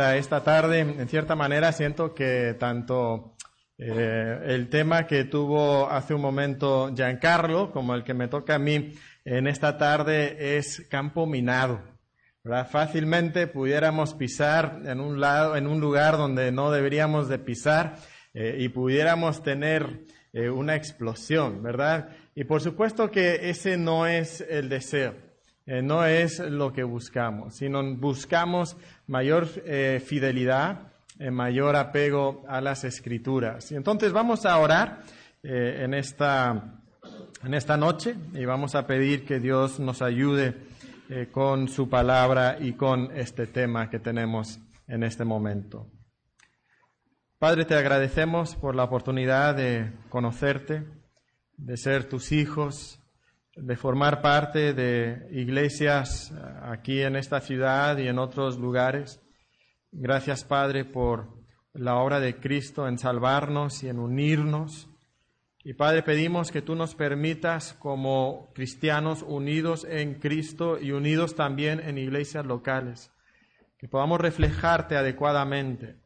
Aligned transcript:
esta 0.00 0.42
tarde, 0.42 0.80
en 0.80 1.08
cierta 1.08 1.34
manera, 1.34 1.72
siento 1.72 2.14
que 2.14 2.54
tanto 2.58 3.34
eh, 3.76 4.40
el 4.46 4.68
tema 4.68 5.06
que 5.06 5.24
tuvo 5.24 5.88
hace 5.88 6.14
un 6.14 6.20
momento 6.20 6.92
Giancarlo 6.94 7.70
como 7.70 7.94
el 7.94 8.04
que 8.04 8.14
me 8.14 8.28
toca 8.28 8.56
a 8.56 8.58
mí 8.58 8.92
en 9.24 9.46
esta 9.46 9.76
tarde 9.76 10.56
es 10.56 10.86
campo 10.88 11.26
minado. 11.26 11.80
Fácilmente 12.70 13.46
pudiéramos 13.46 14.14
pisar 14.14 14.80
en 14.86 15.00
un 15.00 15.20
lado, 15.20 15.54
en 15.54 15.66
un 15.66 15.80
lugar 15.80 16.16
donde 16.16 16.50
no 16.50 16.70
deberíamos 16.70 17.28
de 17.28 17.38
pisar 17.38 17.96
eh, 18.32 18.56
y 18.58 18.70
pudiéramos 18.70 19.42
tener 19.42 20.06
eh, 20.32 20.48
una 20.48 20.74
explosión, 20.74 21.62
¿verdad? 21.62 22.08
Y 22.34 22.44
por 22.44 22.62
supuesto 22.62 23.10
que 23.10 23.50
ese 23.50 23.76
no 23.76 24.06
es 24.06 24.40
el 24.40 24.68
deseo. 24.68 25.28
Eh, 25.70 25.82
no 25.82 26.06
es 26.06 26.38
lo 26.38 26.72
que 26.72 26.82
buscamos, 26.82 27.56
sino 27.56 27.82
buscamos 27.96 28.78
mayor 29.08 29.48
eh, 29.64 30.00
fidelidad, 30.04 30.92
eh, 31.18 31.30
mayor 31.30 31.74
apego 31.74 32.44
a 32.48 32.60
las 32.60 32.84
escrituras. 32.84 33.72
Y 33.72 33.74
entonces 33.74 34.12
vamos 34.12 34.46
a 34.46 34.56
orar 34.58 35.02
en, 35.42 35.94
esta, 35.94 36.80
en 37.44 37.54
esta 37.54 37.76
noche 37.76 38.16
y 38.34 38.44
vamos 38.44 38.74
a 38.74 38.86
pedir 38.86 39.24
que 39.24 39.40
Dios 39.40 39.80
nos 39.80 40.02
ayude 40.02 40.54
con 41.30 41.68
su 41.68 41.88
palabra 41.88 42.58
y 42.60 42.72
con 42.72 43.16
este 43.16 43.46
tema 43.46 43.88
que 43.88 43.98
tenemos 43.98 44.60
en 44.88 45.04
este 45.04 45.24
momento. 45.24 45.86
Padre, 47.38 47.64
te 47.64 47.76
agradecemos 47.76 48.56
por 48.56 48.74
la 48.74 48.82
oportunidad 48.82 49.54
de 49.54 49.92
conocerte, 50.08 50.84
de 51.56 51.76
ser 51.76 52.08
tus 52.08 52.32
hijos, 52.32 52.97
de 53.60 53.76
formar 53.76 54.22
parte 54.22 54.72
de 54.72 55.28
iglesias 55.32 56.30
eh, 56.30 56.34
aquí 56.62 57.02
en 57.02 57.16
esta 57.16 57.40
ciudad 57.40 57.98
y 57.98 58.06
en 58.06 58.18
otros 58.18 58.58
lugares. 58.58 59.20
Gracias, 59.90 60.44
Padre, 60.44 60.84
por 60.84 61.28
la 61.72 61.96
obra 61.96 62.20
de 62.20 62.36
Cristo 62.36 62.86
en 62.86 62.98
salvarnos 62.98 63.82
y 63.82 63.88
en 63.88 63.98
unirnos. 63.98 64.88
Y 65.64 65.74
Padre, 65.74 66.02
pedimos 66.02 66.50
que 66.52 66.62
tú 66.62 66.76
nos 66.76 66.94
permitas 66.94 67.74
como 67.74 68.50
cristianos 68.54 69.22
unidos 69.22 69.86
en 69.88 70.14
Cristo 70.14 70.78
y 70.80 70.92
unidos 70.92 71.34
también 71.34 71.80
en 71.80 71.98
iglesias 71.98 72.46
locales, 72.46 73.10
que 73.76 73.88
podamos 73.88 74.20
reflejarte 74.20 74.96
adecuadamente, 74.96 75.96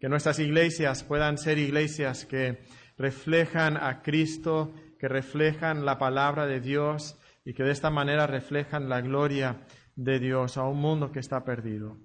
que 0.00 0.08
nuestras 0.08 0.38
iglesias 0.38 1.04
puedan 1.04 1.38
ser 1.38 1.58
iglesias 1.58 2.24
que 2.24 2.60
reflejan 2.96 3.76
a 3.76 4.02
Cristo 4.02 4.72
que 4.98 5.08
reflejan 5.08 5.84
la 5.84 5.98
palabra 5.98 6.46
de 6.46 6.60
Dios 6.60 7.18
y 7.44 7.54
que 7.54 7.62
de 7.62 7.72
esta 7.72 7.90
manera 7.90 8.26
reflejan 8.26 8.88
la 8.88 9.00
gloria 9.00 9.60
de 9.96 10.18
Dios 10.18 10.56
a 10.56 10.64
un 10.64 10.80
mundo 10.80 11.12
que 11.12 11.20
está 11.20 11.44
perdido. 11.44 11.96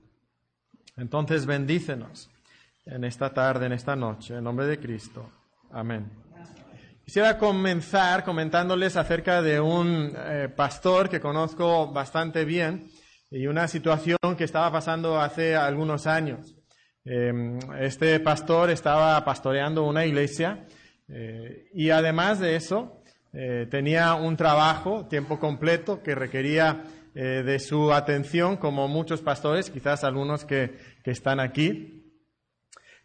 Entonces 0.97 1.45
bendícenos 1.45 2.29
en 2.85 3.03
esta 3.03 3.33
tarde, 3.33 3.67
en 3.67 3.73
esta 3.73 3.95
noche, 3.95 4.35
en 4.35 4.43
nombre 4.43 4.65
de 4.67 4.79
Cristo. 4.79 5.29
Amén. 5.71 6.09
Quisiera 7.05 7.37
comenzar 7.37 8.23
comentándoles 8.23 8.95
acerca 8.95 9.41
de 9.41 9.59
un 9.59 10.13
eh, 10.15 10.49
pastor 10.55 11.09
que 11.09 11.19
conozco 11.19 11.91
bastante 11.91 12.45
bien 12.45 12.91
y 13.31 13.47
una 13.47 13.67
situación 13.67 14.17
que 14.37 14.43
estaba 14.43 14.71
pasando 14.71 15.19
hace 15.19 15.55
algunos 15.55 16.05
años. 16.05 16.55
Em, 17.05 17.57
este 17.79 18.19
pastor 18.19 18.69
estaba 18.69 19.23
pastoreando 19.25 19.85
una 19.85 20.05
iglesia 20.05 20.65
eh, 21.11 21.69
y 21.73 21.89
además 21.89 22.39
de 22.39 22.55
eso, 22.55 23.01
eh, 23.33 23.67
tenía 23.69 24.13
un 24.15 24.37
trabajo 24.37 25.07
tiempo 25.07 25.39
completo 25.39 26.03
que 26.03 26.15
requería 26.15 26.83
eh, 27.15 27.43
de 27.43 27.59
su 27.59 27.91
atención, 27.91 28.57
como 28.57 28.87
muchos 28.87 29.21
pastores, 29.21 29.69
quizás 29.69 30.03
algunos 30.03 30.45
que, 30.45 30.75
que, 31.03 31.11
están 31.11 31.39
aquí. 31.39 32.13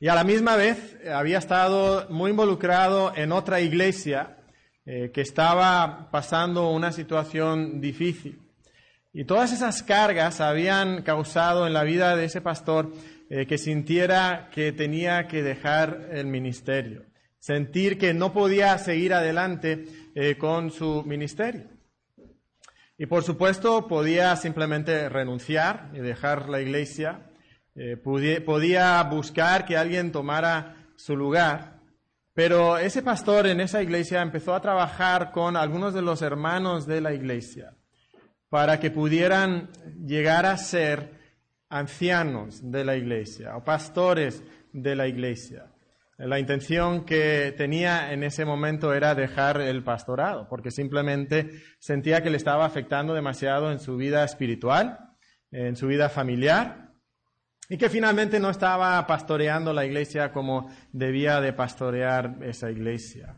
Y 0.00 0.08
a 0.08 0.14
la 0.14 0.24
misma 0.24 0.56
vez 0.56 0.98
había 1.10 1.38
estado 1.38 2.08
muy 2.10 2.30
involucrado 2.30 3.12
en 3.16 3.32
otra 3.32 3.60
iglesia 3.60 4.38
que 4.84 5.22
estaba 5.22 6.10
pasando 6.10 6.68
una 6.68 6.92
situación 6.92 7.80
difícil. 7.80 8.38
Y 9.14 9.24
todas 9.24 9.50
esas 9.50 9.82
cargas 9.82 10.42
habían 10.42 11.00
causado 11.00 11.66
en 11.66 11.72
la 11.72 11.84
vida 11.84 12.16
de 12.16 12.26
ese 12.26 12.42
pastor 12.42 12.92
que 13.30 13.56
sintiera 13.56 14.50
que 14.52 14.72
tenía 14.72 15.26
que 15.26 15.42
dejar 15.42 16.10
el 16.12 16.26
ministerio 16.26 17.06
sentir 17.44 17.98
que 17.98 18.14
no 18.14 18.32
podía 18.32 18.78
seguir 18.78 19.12
adelante 19.12 19.84
eh, 20.14 20.38
con 20.38 20.70
su 20.70 21.02
ministerio. 21.04 21.66
Y 22.96 23.04
por 23.04 23.22
supuesto 23.22 23.86
podía 23.86 24.34
simplemente 24.36 25.10
renunciar 25.10 25.90
y 25.92 25.98
dejar 25.98 26.48
la 26.48 26.62
iglesia, 26.62 27.26
eh, 27.74 27.98
podía 27.98 29.02
buscar 29.02 29.66
que 29.66 29.76
alguien 29.76 30.10
tomara 30.10 30.86
su 30.96 31.18
lugar, 31.18 31.80
pero 32.32 32.78
ese 32.78 33.02
pastor 33.02 33.46
en 33.46 33.60
esa 33.60 33.82
iglesia 33.82 34.22
empezó 34.22 34.54
a 34.54 34.62
trabajar 34.62 35.30
con 35.30 35.58
algunos 35.58 35.92
de 35.92 36.00
los 36.00 36.22
hermanos 36.22 36.86
de 36.86 37.02
la 37.02 37.12
iglesia 37.12 37.74
para 38.48 38.80
que 38.80 38.90
pudieran 38.90 39.68
llegar 40.02 40.46
a 40.46 40.56
ser 40.56 41.10
ancianos 41.68 42.70
de 42.70 42.86
la 42.86 42.96
iglesia 42.96 43.54
o 43.54 43.62
pastores 43.62 44.42
de 44.72 44.96
la 44.96 45.06
iglesia. 45.06 45.73
La 46.16 46.38
intención 46.38 47.04
que 47.04 47.52
tenía 47.56 48.12
en 48.12 48.22
ese 48.22 48.44
momento 48.44 48.94
era 48.94 49.14
dejar 49.14 49.60
el 49.60 49.82
pastorado, 49.82 50.46
porque 50.48 50.70
simplemente 50.70 51.50
sentía 51.80 52.22
que 52.22 52.30
le 52.30 52.36
estaba 52.36 52.64
afectando 52.64 53.14
demasiado 53.14 53.72
en 53.72 53.80
su 53.80 53.96
vida 53.96 54.22
espiritual, 54.24 54.98
en 55.50 55.74
su 55.74 55.88
vida 55.88 56.08
familiar, 56.08 56.92
y 57.68 57.78
que 57.78 57.88
finalmente 57.88 58.38
no 58.38 58.50
estaba 58.50 59.04
pastoreando 59.06 59.72
la 59.72 59.86
iglesia 59.86 60.30
como 60.32 60.70
debía 60.92 61.40
de 61.40 61.52
pastorear 61.52 62.36
esa 62.42 62.70
iglesia. 62.70 63.36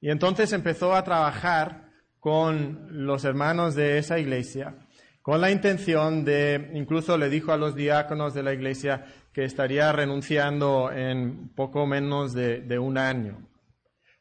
Y 0.00 0.10
entonces 0.10 0.52
empezó 0.52 0.94
a 0.94 1.04
trabajar 1.04 1.90
con 2.18 2.88
los 2.90 3.24
hermanos 3.24 3.74
de 3.74 3.98
esa 3.98 4.18
iglesia, 4.18 4.74
con 5.22 5.40
la 5.40 5.50
intención 5.50 6.24
de, 6.24 6.70
incluso 6.74 7.18
le 7.18 7.28
dijo 7.28 7.52
a 7.52 7.56
los 7.56 7.74
diáconos 7.74 8.32
de 8.34 8.42
la 8.42 8.54
iglesia, 8.54 9.04
que 9.38 9.44
estaría 9.44 9.92
renunciando 9.92 10.90
en 10.90 11.50
poco 11.50 11.86
menos 11.86 12.34
de, 12.34 12.76
un 12.80 12.98
año. 12.98 13.38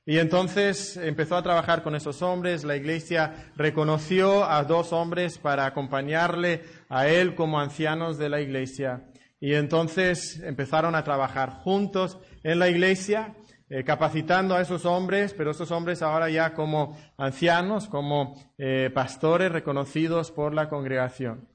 Y 0.05 0.19
entonces 0.19 0.95
empezó 0.95 1.37
a 1.37 1.41
trabajar 1.41 1.81
con 1.81 1.95
esos 1.95 2.21
hombres. 2.21 2.63
La 2.63 2.75
iglesia 2.75 3.51
reconoció 3.55 4.47
a 4.47 4.63
dos 4.63 4.93
hombres 4.93 5.39
para 5.39 5.65
acompañarle 5.65 6.61
a 6.87 7.07
él 7.07 7.33
como 7.33 7.59
ancianos 7.59 8.19
de 8.19 8.29
la 8.29 8.41
iglesia. 8.41 9.07
Y 9.39 9.55
entonces 9.55 10.39
empezaron 10.43 10.93
a 10.93 11.03
trabajar 11.03 11.49
juntos 11.49 12.19
en 12.43 12.59
la 12.59 12.69
iglesia, 12.69 13.33
eh, 13.71 13.83
capacitando 13.83 14.53
a 14.53 14.61
esos 14.61 14.85
hombres, 14.85 15.33
pero 15.33 15.49
esos 15.49 15.71
hombres 15.71 16.03
ahora 16.03 16.29
ya 16.29 16.53
como 16.53 16.95
ancianos, 17.17 17.87
como 17.87 18.35
eh, 18.59 18.91
pastores 18.93 19.51
reconocidos 19.51 20.29
por 20.29 20.53
la 20.53 20.69
congregación. 20.69 21.49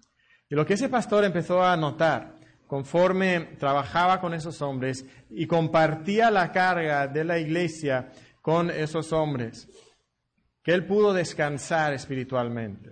Y 0.50 0.56
lo 0.56 0.67
que 0.67 0.75
ese 0.75 0.89
pastor 0.89 1.25
empezó 1.25 1.62
a 1.62 1.77
notar 1.77 2.42
conforme 2.72 3.50
trabajaba 3.59 4.19
con 4.19 4.33
esos 4.33 4.62
hombres 4.62 5.05
y 5.28 5.47
compartía 5.47 6.31
la 6.31 6.50
carga 6.53 7.06
de 7.06 7.22
la 7.22 7.38
iglesia 7.38 8.10
con 8.41 8.71
esos 8.71 9.12
hombres, 9.12 9.69
que 10.62 10.72
él 10.72 10.87
pudo 10.87 11.12
descansar 11.12 11.93
espiritualmente. 11.93 12.88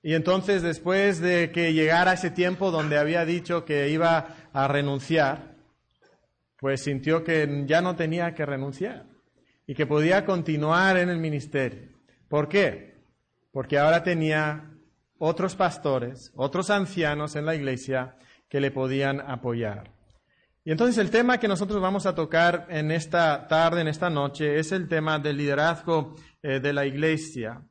Y 0.00 0.14
entonces 0.14 0.62
después 0.62 1.20
de 1.20 1.50
que 1.50 1.72
llegara 1.72 2.12
ese 2.12 2.30
tiempo 2.30 2.70
donde 2.70 2.98
había 2.98 3.24
dicho 3.24 3.64
que 3.64 3.88
iba 3.88 4.36
a 4.52 4.68
renunciar, 4.68 5.56
pues 6.60 6.84
sintió 6.84 7.24
que 7.24 7.64
ya 7.66 7.80
no 7.80 7.96
tenía 7.96 8.32
que 8.32 8.46
renunciar 8.46 9.06
y 9.66 9.74
que 9.74 9.88
podía 9.88 10.24
continuar 10.24 10.98
en 10.98 11.08
el 11.08 11.18
ministerio. 11.18 11.98
¿Por 12.28 12.48
qué? 12.48 12.94
Porque 13.50 13.76
ahora 13.76 14.04
tenía 14.04 14.70
otros 15.18 15.56
pastores, 15.56 16.30
otros 16.36 16.70
ancianos 16.70 17.34
en 17.34 17.44
la 17.44 17.56
iglesia 17.56 18.14
que 18.50 18.60
le 18.60 18.70
podían 18.70 19.20
apoyar. 19.20 19.90
Y 20.62 20.72
entonces 20.72 20.98
el 20.98 21.10
tema 21.10 21.38
que 21.38 21.48
nosotros 21.48 21.80
vamos 21.80 22.04
a 22.04 22.14
tocar 22.14 22.66
en 22.68 22.90
esta 22.90 23.48
tarde, 23.48 23.80
en 23.80 23.88
esta 23.88 24.10
noche, 24.10 24.58
es 24.58 24.72
el 24.72 24.88
tema 24.88 25.18
del 25.18 25.38
liderazgo 25.38 26.16
eh, 26.42 26.60
de 26.60 26.72
la 26.74 26.84
iglesia. 26.84 27.62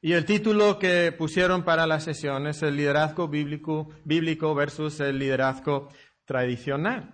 Y 0.00 0.12
el 0.12 0.24
título 0.24 0.78
que 0.78 1.12
pusieron 1.12 1.62
para 1.62 1.86
la 1.86 2.00
sesión 2.00 2.46
es 2.46 2.62
el 2.62 2.76
liderazgo 2.76 3.28
bíblico, 3.28 3.90
bíblico 4.04 4.54
versus 4.54 5.00
el 5.00 5.18
liderazgo 5.18 5.88
tradicional. 6.24 7.10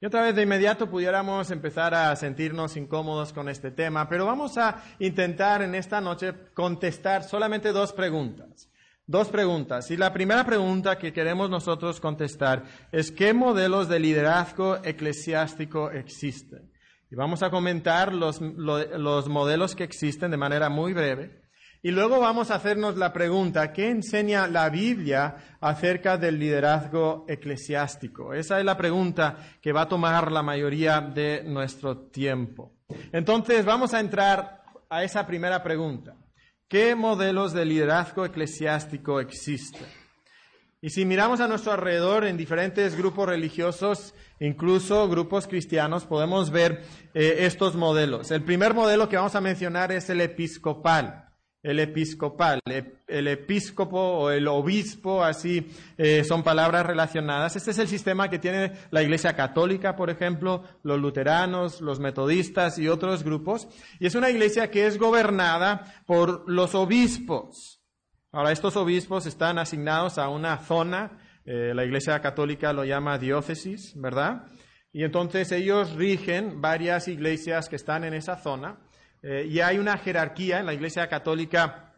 Y 0.00 0.06
otra 0.06 0.22
vez 0.22 0.34
de 0.34 0.42
inmediato 0.42 0.90
pudiéramos 0.90 1.50
empezar 1.50 1.94
a 1.94 2.14
sentirnos 2.14 2.76
incómodos 2.76 3.32
con 3.32 3.48
este 3.48 3.70
tema, 3.70 4.08
pero 4.08 4.26
vamos 4.26 4.58
a 4.58 4.82
intentar 4.98 5.62
en 5.62 5.74
esta 5.74 6.00
noche 6.00 6.34
contestar 6.52 7.24
solamente 7.24 7.72
dos 7.72 7.92
preguntas. 7.92 8.68
Dos 9.06 9.28
preguntas. 9.28 9.90
Y 9.90 9.98
la 9.98 10.14
primera 10.14 10.44
pregunta 10.46 10.96
que 10.96 11.12
queremos 11.12 11.50
nosotros 11.50 12.00
contestar 12.00 12.64
es 12.90 13.10
¿qué 13.10 13.34
modelos 13.34 13.88
de 13.88 14.00
liderazgo 14.00 14.78
eclesiástico 14.82 15.90
existen? 15.90 16.72
Y 17.10 17.14
vamos 17.14 17.42
a 17.42 17.50
comentar 17.50 18.14
los, 18.14 18.40
los 18.40 19.28
modelos 19.28 19.74
que 19.74 19.84
existen 19.84 20.30
de 20.30 20.38
manera 20.38 20.70
muy 20.70 20.94
breve. 20.94 21.42
Y 21.82 21.90
luego 21.90 22.18
vamos 22.18 22.50
a 22.50 22.54
hacernos 22.54 22.96
la 22.96 23.12
pregunta, 23.12 23.70
¿qué 23.74 23.90
enseña 23.90 24.46
la 24.46 24.70
Biblia 24.70 25.58
acerca 25.60 26.16
del 26.16 26.38
liderazgo 26.38 27.26
eclesiástico? 27.28 28.32
Esa 28.32 28.58
es 28.58 28.64
la 28.64 28.78
pregunta 28.78 29.36
que 29.60 29.72
va 29.72 29.82
a 29.82 29.88
tomar 29.88 30.32
la 30.32 30.42
mayoría 30.42 31.02
de 31.02 31.42
nuestro 31.44 32.06
tiempo. 32.06 32.72
Entonces 33.12 33.66
vamos 33.66 33.92
a 33.92 34.00
entrar 34.00 34.62
a 34.88 35.04
esa 35.04 35.26
primera 35.26 35.62
pregunta. 35.62 36.16
¿Qué 36.68 36.94
modelos 36.94 37.52
de 37.52 37.64
liderazgo 37.64 38.24
eclesiástico 38.24 39.20
existen? 39.20 39.86
Y 40.80 40.90
si 40.90 41.04
miramos 41.04 41.40
a 41.40 41.48
nuestro 41.48 41.72
alrededor 41.72 42.24
en 42.24 42.36
diferentes 42.36 42.96
grupos 42.96 43.28
religiosos, 43.28 44.14
incluso 44.40 45.08
grupos 45.08 45.46
cristianos, 45.46 46.04
podemos 46.06 46.50
ver 46.50 46.82
eh, 47.14 47.36
estos 47.40 47.74
modelos. 47.74 48.30
El 48.30 48.42
primer 48.42 48.74
modelo 48.74 49.08
que 49.08 49.16
vamos 49.16 49.34
a 49.34 49.40
mencionar 49.40 49.92
es 49.92 50.10
el 50.10 50.20
episcopal 50.20 51.23
el 51.64 51.80
episcopal. 51.80 52.60
El 53.06 53.26
episcopo 53.26 53.98
o 53.98 54.30
el 54.30 54.46
obispo, 54.46 55.24
así 55.24 55.66
eh, 55.96 56.22
son 56.22 56.42
palabras 56.42 56.86
relacionadas. 56.86 57.56
Este 57.56 57.70
es 57.70 57.78
el 57.78 57.88
sistema 57.88 58.28
que 58.28 58.38
tiene 58.38 58.72
la 58.90 59.02
Iglesia 59.02 59.34
Católica, 59.34 59.96
por 59.96 60.10
ejemplo, 60.10 60.62
los 60.82 61.00
luteranos, 61.00 61.80
los 61.80 61.98
metodistas 61.98 62.78
y 62.78 62.88
otros 62.88 63.24
grupos. 63.24 63.66
Y 63.98 64.06
es 64.06 64.14
una 64.14 64.30
iglesia 64.30 64.70
que 64.70 64.86
es 64.86 64.98
gobernada 64.98 66.02
por 66.06 66.48
los 66.48 66.74
obispos. 66.74 67.80
Ahora, 68.30 68.52
estos 68.52 68.76
obispos 68.76 69.26
están 69.26 69.58
asignados 69.58 70.18
a 70.18 70.28
una 70.28 70.58
zona. 70.58 71.18
Eh, 71.46 71.72
la 71.74 71.84
Iglesia 71.84 72.20
Católica 72.20 72.72
lo 72.72 72.84
llama 72.84 73.16
diócesis, 73.16 73.94
¿verdad? 73.96 74.44
Y 74.92 75.02
entonces 75.02 75.50
ellos 75.50 75.94
rigen 75.94 76.60
varias 76.60 77.08
iglesias 77.08 77.68
que 77.68 77.76
están 77.76 78.04
en 78.04 78.12
esa 78.12 78.36
zona. 78.36 78.78
Eh, 79.26 79.48
y 79.48 79.60
hay 79.60 79.78
una 79.78 79.96
jerarquía 79.96 80.60
en 80.60 80.66
la 80.66 80.74
Iglesia 80.74 81.08
Católica, 81.08 81.94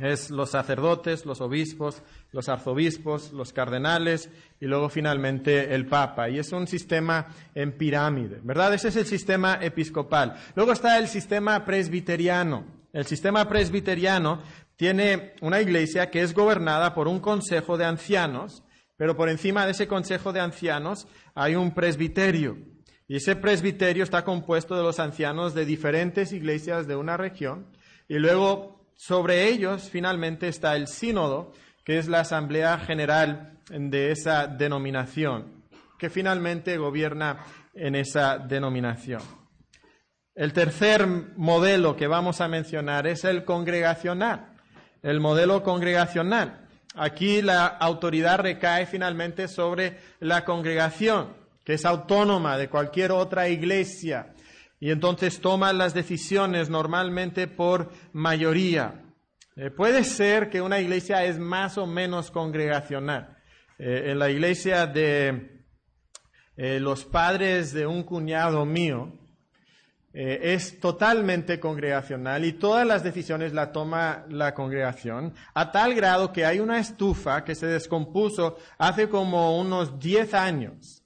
es 0.00 0.30
los 0.30 0.50
sacerdotes, 0.50 1.26
los 1.26 1.42
obispos, 1.42 2.02
los 2.32 2.48
arzobispos, 2.48 3.32
los 3.32 3.52
cardenales 3.52 4.30
y 4.58 4.64
luego 4.64 4.88
finalmente 4.88 5.74
el 5.74 5.86
Papa. 5.86 6.30
Y 6.30 6.38
es 6.38 6.50
un 6.52 6.66
sistema 6.66 7.26
en 7.54 7.76
pirámide, 7.76 8.40
¿verdad? 8.42 8.72
Ese 8.72 8.88
es 8.88 8.96
el 8.96 9.04
sistema 9.04 9.58
episcopal. 9.60 10.36
Luego 10.56 10.72
está 10.72 10.98
el 10.98 11.08
sistema 11.08 11.66
presbiteriano. 11.66 12.64
El 12.94 13.04
sistema 13.04 13.46
presbiteriano 13.46 14.42
tiene 14.76 15.34
una 15.42 15.60
iglesia 15.60 16.10
que 16.10 16.22
es 16.22 16.32
gobernada 16.32 16.94
por 16.94 17.08
un 17.08 17.20
consejo 17.20 17.76
de 17.76 17.84
ancianos, 17.84 18.64
pero 18.96 19.16
por 19.16 19.28
encima 19.28 19.66
de 19.66 19.72
ese 19.72 19.86
consejo 19.86 20.32
de 20.32 20.40
ancianos 20.40 21.06
hay 21.34 21.56
un 21.56 21.74
presbiterio. 21.74 22.56
Y 23.06 23.16
ese 23.16 23.36
presbiterio 23.36 24.02
está 24.02 24.24
compuesto 24.24 24.76
de 24.76 24.82
los 24.82 24.98
ancianos 24.98 25.54
de 25.54 25.66
diferentes 25.66 26.32
iglesias 26.32 26.86
de 26.86 26.96
una 26.96 27.16
región. 27.16 27.66
Y 28.08 28.18
luego 28.18 28.86
sobre 28.94 29.48
ellos 29.48 29.90
finalmente 29.90 30.48
está 30.48 30.74
el 30.74 30.88
sínodo, 30.88 31.52
que 31.84 31.98
es 31.98 32.08
la 32.08 32.20
asamblea 32.20 32.78
general 32.78 33.58
de 33.68 34.10
esa 34.10 34.46
denominación, 34.46 35.64
que 35.98 36.08
finalmente 36.08 36.78
gobierna 36.78 37.44
en 37.74 37.94
esa 37.94 38.38
denominación. 38.38 39.20
El 40.34 40.52
tercer 40.52 41.06
modelo 41.06 41.96
que 41.96 42.06
vamos 42.06 42.40
a 42.40 42.48
mencionar 42.48 43.06
es 43.06 43.24
el 43.24 43.44
congregacional, 43.44 44.54
el 45.02 45.20
modelo 45.20 45.62
congregacional. 45.62 46.66
Aquí 46.96 47.42
la 47.42 47.66
autoridad 47.66 48.40
recae 48.40 48.86
finalmente 48.86 49.46
sobre 49.46 49.98
la 50.20 50.44
congregación 50.44 51.43
que 51.64 51.74
es 51.74 51.84
autónoma 51.84 52.58
de 52.58 52.68
cualquier 52.68 53.12
otra 53.12 53.48
iglesia 53.48 54.34
y 54.84 54.90
entonces 54.90 55.40
toma 55.40 55.72
las 55.72 55.94
decisiones 55.94 56.68
normalmente 56.68 57.48
por 57.48 57.90
mayoría. 58.12 59.02
Eh, 59.56 59.70
puede 59.70 60.04
ser 60.04 60.50
que 60.50 60.60
una 60.60 60.78
iglesia 60.78 61.24
es 61.24 61.38
más 61.38 61.78
o 61.78 61.86
menos 61.86 62.30
congregacional. 62.30 63.38
Eh, 63.78 64.10
en 64.10 64.18
la 64.18 64.28
iglesia 64.28 64.86
de 64.86 65.64
eh, 66.58 66.80
los 66.80 67.06
padres 67.06 67.72
de 67.72 67.86
un 67.86 68.02
cuñado 68.02 68.66
mío, 68.66 69.20
es 70.16 70.78
totalmente 70.78 71.58
congregacional 71.58 72.44
y 72.44 72.52
todas 72.52 72.86
las 72.86 73.02
decisiones 73.02 73.52
la 73.52 73.72
toma 73.72 74.24
la 74.28 74.54
congregación, 74.54 75.34
a 75.54 75.72
tal 75.72 75.92
grado 75.92 76.32
que 76.32 76.44
hay 76.44 76.60
una 76.60 76.78
estufa 76.78 77.42
que 77.42 77.56
se 77.56 77.66
descompuso 77.66 78.56
hace 78.78 79.08
como 79.08 79.58
unos 79.58 79.98
10 79.98 80.34
años 80.34 81.03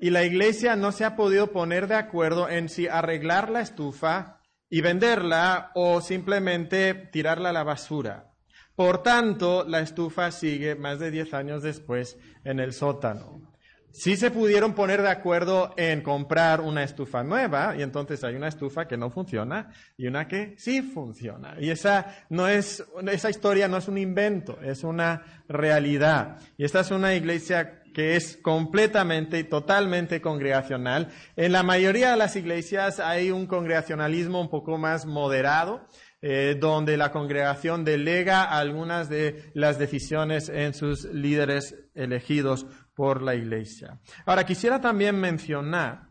y 0.00 0.10
la 0.10 0.24
iglesia 0.24 0.76
no 0.76 0.92
se 0.92 1.04
ha 1.04 1.16
podido 1.16 1.50
poner 1.52 1.88
de 1.88 1.96
acuerdo 1.96 2.48
en 2.48 2.68
si 2.68 2.86
arreglar 2.86 3.50
la 3.50 3.60
estufa 3.60 4.40
y 4.70 4.80
venderla 4.80 5.72
o 5.74 6.00
simplemente 6.00 6.94
tirarla 6.94 7.50
a 7.50 7.52
la 7.52 7.64
basura. 7.64 8.32
Por 8.76 9.02
tanto, 9.02 9.64
la 9.66 9.80
estufa 9.80 10.30
sigue 10.30 10.76
más 10.76 11.00
de 11.00 11.10
10 11.10 11.34
años 11.34 11.62
después 11.62 12.16
en 12.44 12.60
el 12.60 12.72
sótano. 12.72 13.52
Sí 13.90 14.16
se 14.16 14.30
pudieron 14.30 14.74
poner 14.74 15.02
de 15.02 15.08
acuerdo 15.08 15.74
en 15.76 16.02
comprar 16.02 16.60
una 16.60 16.84
estufa 16.84 17.24
nueva 17.24 17.74
y 17.76 17.82
entonces 17.82 18.22
hay 18.22 18.36
una 18.36 18.46
estufa 18.46 18.86
que 18.86 18.96
no 18.96 19.10
funciona 19.10 19.72
y 19.96 20.06
una 20.06 20.28
que 20.28 20.54
sí 20.58 20.82
funciona. 20.82 21.56
Y 21.58 21.70
esa 21.70 22.26
no 22.28 22.46
es, 22.46 22.84
esa 23.10 23.30
historia 23.30 23.66
no 23.66 23.78
es 23.78 23.88
un 23.88 23.98
invento, 23.98 24.60
es 24.62 24.84
una 24.84 25.42
realidad. 25.48 26.38
Y 26.56 26.64
esta 26.64 26.80
es 26.80 26.92
una 26.92 27.14
iglesia 27.14 27.82
que 27.98 28.14
es 28.14 28.36
completamente 28.36 29.40
y 29.40 29.42
totalmente 29.42 30.20
congregacional. 30.20 31.08
En 31.34 31.50
la 31.50 31.64
mayoría 31.64 32.12
de 32.12 32.16
las 32.16 32.36
iglesias 32.36 33.00
hay 33.00 33.32
un 33.32 33.48
congregacionalismo 33.48 34.40
un 34.40 34.48
poco 34.48 34.78
más 34.78 35.04
moderado, 35.04 35.84
eh, 36.22 36.56
donde 36.60 36.96
la 36.96 37.10
congregación 37.10 37.84
delega 37.84 38.44
algunas 38.44 39.08
de 39.08 39.50
las 39.52 39.80
decisiones 39.80 40.48
en 40.48 40.74
sus 40.74 41.06
líderes 41.12 41.74
elegidos 41.92 42.66
por 42.94 43.20
la 43.20 43.34
iglesia. 43.34 43.98
Ahora, 44.26 44.46
quisiera 44.46 44.80
también 44.80 45.18
mencionar 45.18 46.02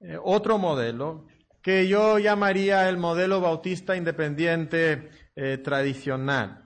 eh, 0.00 0.16
otro 0.24 0.56
modelo 0.56 1.26
que 1.60 1.86
yo 1.86 2.18
llamaría 2.18 2.88
el 2.88 2.96
modelo 2.96 3.42
bautista 3.42 3.94
independiente 3.94 5.10
eh, 5.34 5.58
tradicional. 5.58 6.65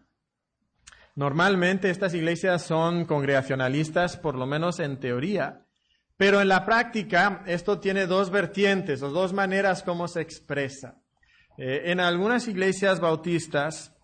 Normalmente 1.17 1.91
estas 1.91 2.15
iglesias 2.15 2.62
son 2.62 3.05
congregacionalistas, 3.05 4.17
por 4.17 4.37
lo 4.37 4.47
menos 4.47 4.81
en 4.81 4.99
teoría, 5.01 5.67
pero 6.17 6.41
en 6.41 6.49
la 6.49 6.65
práctica 6.65 7.43
esto 7.47 7.81
tiene 7.81 8.07
dos 8.07 8.31
vertientes 8.31 9.03
o 9.03 9.11
dos 9.11 9.33
maneras 9.33 9.83
como 9.83 10.07
se 10.07 10.21
expresa. 10.21 11.01
Eh, 11.57 11.91
en 11.91 12.01
algunas 12.01 12.46
iglesias 12.46 13.01
bautistas, 13.01 13.94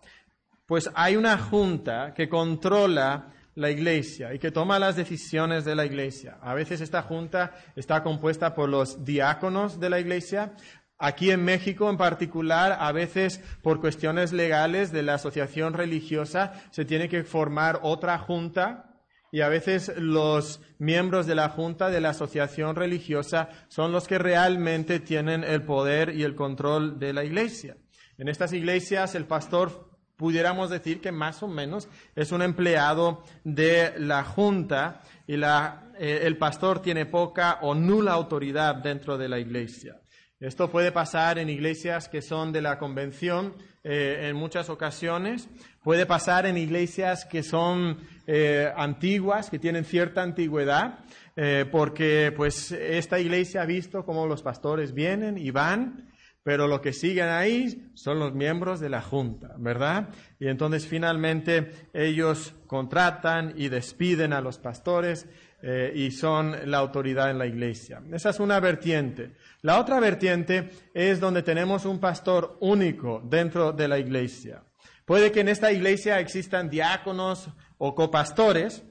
pues 0.65 0.89
hay 0.95 1.15
una 1.15 1.37
junta 1.37 2.13
que 2.13 2.27
controla 2.27 3.33
la 3.55 3.71
iglesia 3.71 4.33
y 4.33 4.39
que 4.39 4.51
toma 4.51 4.77
las 4.77 4.95
decisiones 4.95 5.65
de 5.65 5.75
la 5.75 5.85
iglesia. 5.85 6.37
A 6.41 6.53
veces 6.53 6.81
esta 6.81 7.01
junta 7.01 7.55
está 7.75 8.03
compuesta 8.03 8.53
por 8.53 8.69
los 8.69 9.03
diáconos 9.03 9.79
de 9.79 9.89
la 9.89 9.99
iglesia, 9.99 10.53
Aquí 10.99 11.29
en 11.29 11.45
México 11.45 11.89
en 11.89 11.97
particular, 11.97 12.77
a 12.79 12.91
veces 12.91 13.39
por 13.61 13.79
cuestiones 13.79 14.33
legales 14.33 14.91
de 14.91 15.03
la 15.03 15.15
asociación 15.15 15.73
religiosa, 15.73 16.53
se 16.71 16.85
tiene 16.85 17.07
que 17.07 17.23
formar 17.23 17.79
otra 17.83 18.17
junta 18.17 18.87
y 19.31 19.41
a 19.41 19.49
veces 19.49 19.91
los 19.97 20.61
miembros 20.79 21.27
de 21.27 21.35
la 21.35 21.49
junta 21.49 21.89
de 21.89 22.01
la 22.01 22.09
asociación 22.09 22.75
religiosa 22.75 23.49
son 23.67 23.91
los 23.91 24.07
que 24.07 24.17
realmente 24.17 24.99
tienen 24.99 25.43
el 25.43 25.63
poder 25.63 26.15
y 26.15 26.23
el 26.23 26.35
control 26.35 26.97
de 26.97 27.13
la 27.13 27.23
iglesia. 27.23 27.77
En 28.17 28.29
estas 28.29 28.53
iglesias 28.53 29.13
el 29.13 29.25
pastor 29.25 29.91
pudiéramos 30.15 30.71
decir 30.71 30.99
que 30.99 31.11
más 31.11 31.43
o 31.43 31.47
menos 31.47 31.87
es 32.15 32.31
un 32.31 32.41
empleado 32.41 33.23
de 33.43 33.93
la 33.99 34.23
junta 34.23 35.03
y 35.27 35.35
eh, 35.35 36.19
el 36.23 36.37
pastor 36.37 36.81
tiene 36.81 37.05
poca 37.05 37.59
o 37.61 37.75
nula 37.75 38.13
autoridad 38.13 38.75
dentro 38.75 39.17
de 39.17 39.29
la 39.29 39.37
iglesia. 39.37 40.01
Esto 40.39 40.69
puede 40.69 40.91
pasar 40.91 41.39
en 41.39 41.49
iglesias 41.49 42.09
que 42.09 42.21
son 42.21 42.51
de 42.51 42.61
la 42.61 42.77
convención 42.77 43.55
eh, 43.83 44.27
en 44.29 44.35
muchas 44.35 44.69
ocasiones, 44.69 45.49
puede 45.83 46.05
pasar 46.05 46.45
en 46.45 46.57
iglesias 46.57 47.25
que 47.25 47.41
son 47.41 47.97
eh, 48.27 48.71
antiguas, 48.75 49.49
que 49.49 49.57
tienen 49.57 49.83
cierta 49.83 50.21
antigüedad, 50.21 50.99
eh, 51.35 51.65
porque 51.71 52.31
pues 52.37 52.71
esta 52.71 53.19
iglesia 53.19 53.63
ha 53.63 53.65
visto 53.65 54.05
cómo 54.05 54.27
los 54.27 54.43
pastores 54.43 54.93
vienen 54.93 55.39
y 55.39 55.49
van, 55.49 56.07
pero 56.43 56.67
lo 56.67 56.81
que 56.81 56.93
siguen 56.93 57.29
ahí 57.29 57.89
son 57.95 58.19
los 58.19 58.35
miembros 58.35 58.79
de 58.79 58.89
la 58.89 59.01
junta, 59.01 59.55
¿verdad? 59.57 60.09
Y 60.39 60.49
entonces 60.49 60.85
finalmente 60.85 61.71
ellos 61.93 62.53
contratan 62.67 63.53
y 63.57 63.69
despiden 63.69 64.33
a 64.33 64.41
los 64.41 64.59
pastores 64.59 65.27
eh, 65.61 65.91
y 65.95 66.11
son 66.11 66.55
la 66.69 66.77
autoridad 66.77 67.31
en 67.31 67.39
la 67.39 67.47
iglesia. 67.47 68.01
Esa 68.11 68.29
es 68.29 68.39
una 68.39 68.59
vertiente. 68.59 69.33
La 69.61 69.79
otra 69.79 69.99
vertiente 69.99 70.69
es 70.93 71.19
donde 71.19 71.41
tenemos 71.41 71.85
un 71.85 71.99
pastor 71.99 72.57
único 72.61 73.21
dentro 73.25 73.71
de 73.71 73.87
la 73.87 73.97
iglesia. 73.97 74.63
Puede 75.05 75.31
que 75.31 75.39
en 75.39 75.47
esta 75.47 75.71
iglesia 75.71 76.19
existan 76.19 76.69
diáconos 76.69 77.49
o 77.77 77.95
copastores, 77.95 78.83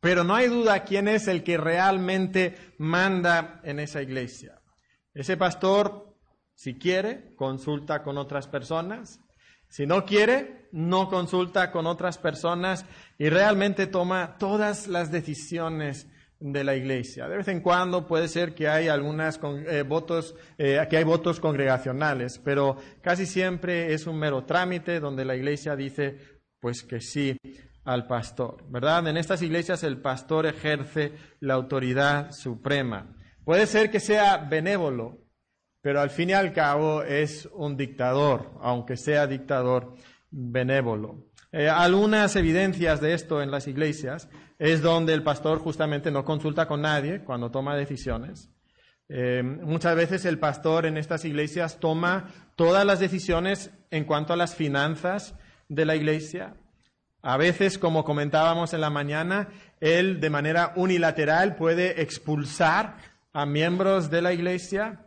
pero 0.00 0.22
no 0.22 0.34
hay 0.34 0.48
duda 0.48 0.84
quién 0.84 1.08
es 1.08 1.26
el 1.28 1.42
que 1.42 1.56
realmente 1.56 2.54
manda 2.78 3.60
en 3.64 3.80
esa 3.80 4.02
iglesia. 4.02 4.60
Ese 5.12 5.36
pastor, 5.36 6.14
si 6.54 6.78
quiere, 6.78 7.34
consulta 7.36 8.02
con 8.02 8.18
otras 8.18 8.46
personas 8.46 9.23
Si 9.74 9.86
no 9.86 10.04
quiere, 10.04 10.68
no 10.70 11.08
consulta 11.08 11.72
con 11.72 11.88
otras 11.88 12.16
personas 12.16 12.86
y 13.18 13.28
realmente 13.28 13.88
toma 13.88 14.36
todas 14.38 14.86
las 14.86 15.10
decisiones 15.10 16.06
de 16.38 16.62
la 16.62 16.76
iglesia. 16.76 17.26
De 17.26 17.38
vez 17.38 17.48
en 17.48 17.60
cuando 17.60 18.06
puede 18.06 18.28
ser 18.28 18.54
que 18.54 18.68
hay 18.68 18.86
algunas 18.86 19.40
eh, 19.66 19.82
votos, 19.82 20.36
eh, 20.58 20.78
hay 20.78 21.02
votos 21.02 21.40
congregacionales, 21.40 22.38
pero 22.38 22.76
casi 23.00 23.26
siempre 23.26 23.92
es 23.92 24.06
un 24.06 24.16
mero 24.16 24.44
trámite 24.44 25.00
donde 25.00 25.24
la 25.24 25.34
iglesia 25.34 25.74
dice, 25.74 26.18
pues 26.60 26.84
que 26.84 27.00
sí 27.00 27.36
al 27.84 28.06
pastor, 28.06 28.62
¿verdad? 28.70 29.08
En 29.08 29.16
estas 29.16 29.42
iglesias 29.42 29.82
el 29.82 30.00
pastor 30.00 30.46
ejerce 30.46 31.14
la 31.40 31.54
autoridad 31.54 32.30
suprema. 32.30 33.12
Puede 33.44 33.66
ser 33.66 33.90
que 33.90 33.98
sea 33.98 34.36
benévolo, 34.36 35.23
pero 35.84 36.00
al 36.00 36.08
fin 36.08 36.30
y 36.30 36.32
al 36.32 36.54
cabo 36.54 37.02
es 37.02 37.46
un 37.52 37.76
dictador, 37.76 38.52
aunque 38.62 38.96
sea 38.96 39.26
dictador 39.26 39.94
benévolo. 40.30 41.26
Eh, 41.52 41.68
algunas 41.68 42.34
evidencias 42.36 43.02
de 43.02 43.12
esto 43.12 43.42
en 43.42 43.50
las 43.50 43.68
iglesias 43.68 44.30
es 44.58 44.80
donde 44.80 45.12
el 45.12 45.22
pastor 45.22 45.58
justamente 45.58 46.10
no 46.10 46.24
consulta 46.24 46.66
con 46.66 46.80
nadie 46.80 47.20
cuando 47.20 47.50
toma 47.50 47.76
decisiones. 47.76 48.48
Eh, 49.10 49.42
muchas 49.42 49.94
veces 49.94 50.24
el 50.24 50.38
pastor 50.38 50.86
en 50.86 50.96
estas 50.96 51.26
iglesias 51.26 51.78
toma 51.78 52.30
todas 52.56 52.86
las 52.86 52.98
decisiones 52.98 53.70
en 53.90 54.04
cuanto 54.04 54.32
a 54.32 54.36
las 54.36 54.54
finanzas 54.54 55.34
de 55.68 55.84
la 55.84 55.96
iglesia. 55.96 56.54
A 57.20 57.36
veces, 57.36 57.76
como 57.76 58.04
comentábamos 58.04 58.72
en 58.72 58.80
la 58.80 58.88
mañana, 58.88 59.50
él 59.80 60.18
de 60.18 60.30
manera 60.30 60.72
unilateral 60.76 61.56
puede 61.56 62.00
expulsar 62.00 62.96
a 63.34 63.44
miembros 63.44 64.08
de 64.08 64.22
la 64.22 64.32
iglesia 64.32 65.03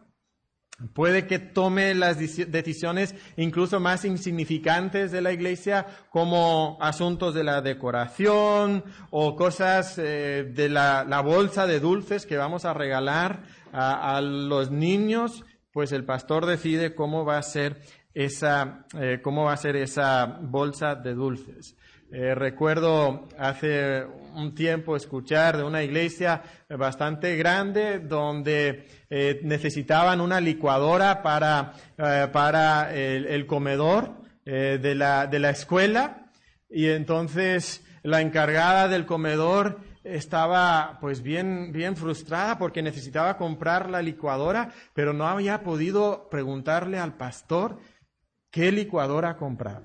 Puede 0.94 1.26
que 1.26 1.40
tome 1.40 1.96
las 1.96 2.20
decisiones 2.20 3.16
incluso 3.36 3.80
más 3.80 4.06
insignificantes 4.06 5.12
de 5.12 5.22
la 5.22 5.32
iglesia, 5.32 5.88
como 6.12 6.78
asuntos 6.80 7.34
de 7.34 7.44
la 7.44 7.62
decoración 7.62 8.84
o 9.10 9.36
cosas 9.36 9.98
eh, 9.98 10.52
de 10.54 10.70
la, 10.70 11.04
bolsa 11.26 11.66
de 11.66 11.80
dulces 11.80 12.28
que 12.28 12.38
vamos 12.38 12.64
a 12.64 12.76
regalar 12.76 13.42
a, 13.74 14.22
los 14.22 14.70
niños, 14.70 15.44
pues 15.72 15.92
el 15.92 16.06
pastor 16.06 16.46
decide 16.46 16.94
cómo 16.94 17.26
va 17.26 17.40
a 17.40 17.44
ser 17.44 17.82
esa, 18.14 18.86
eh, 19.00 19.20
cómo 19.24 19.46
va 19.46 19.54
a 19.54 19.58
ser 19.58 19.78
esa 19.78 20.28
bolsa 20.28 20.94
de 20.94 21.16
dulces. 21.16 21.76
Eh, 22.12 22.36
recuerdo 22.36 23.28
hace 23.40 24.06
un 24.36 24.54
tiempo 24.54 24.96
escuchar 24.96 25.58
de 25.58 25.64
una 25.64 25.82
iglesia 25.82 26.44
bastante 26.70 27.36
grande 27.36 28.00
donde 28.00 28.86
eh, 29.10 29.40
necesitaban 29.44 30.22
una 30.22 30.42
licuadora 30.42 31.22
para, 31.24 31.74
eh, 31.98 33.26
el, 33.30 33.46
comedor 33.46 34.16
de, 34.46 34.96
la, 34.96 35.28
de 35.28 35.40
la 35.40 35.50
escuela 35.50 36.32
y 36.70 36.88
entonces 36.88 37.84
la 38.04 38.22
encargada 38.22 38.88
del 38.88 39.06
comedor 39.06 39.80
estaba 40.04 40.98
pues 41.02 41.22
bien, 41.22 41.72
bien 41.74 41.96
frustrada 41.96 42.58
porque 42.58 42.82
necesitaba 42.82 43.38
comprar 43.38 43.90
la 43.90 44.02
licuadora, 44.02 44.72
pero 44.94 45.14
no 45.14 45.28
había 45.28 45.64
podido 45.64 46.30
preguntarle 46.30 47.00
al 47.00 47.16
pastor 47.16 47.80
qué 48.52 48.72
licuadora 48.72 49.36
comprar, 49.36 49.84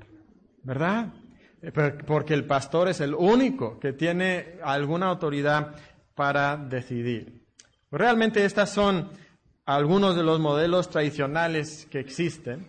¿verdad? 0.63 1.13
porque 2.07 2.35
el 2.35 2.45
pastor 2.45 2.89
es 2.89 3.01
el 3.01 3.15
único 3.15 3.79
que 3.79 3.93
tiene 3.93 4.59
alguna 4.65 5.07
autoridad 5.07 5.77
para 6.15 6.57
decidir. 6.57 7.42
Realmente 7.93 8.43
estos 8.47 8.71
son 8.71 9.11
algunos 9.67 10.17
de 10.17 10.23
los 10.23 10.41
modelos 10.41 10.89
tradicionales 10.89 11.87
que 11.91 12.01
existen. 12.01 12.67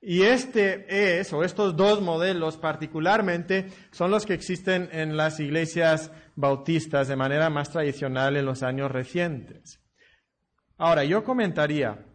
Y 0.00 0.22
este 0.22 1.18
es, 1.18 1.32
o 1.32 1.42
estos 1.42 1.76
dos 1.76 2.00
modelos 2.00 2.56
particularmente, 2.56 3.68
son 3.90 4.12
los 4.12 4.24
que 4.24 4.32
existen 4.32 4.88
en 4.92 5.16
las 5.16 5.40
iglesias 5.40 6.12
bautistas 6.36 7.08
de 7.08 7.16
manera 7.16 7.50
más 7.50 7.70
tradicional 7.70 8.36
en 8.36 8.46
los 8.46 8.62
años 8.62 8.92
recientes. 8.92 9.80
Ahora, 10.78 11.04
yo 11.04 11.24
comentaría 11.24 12.06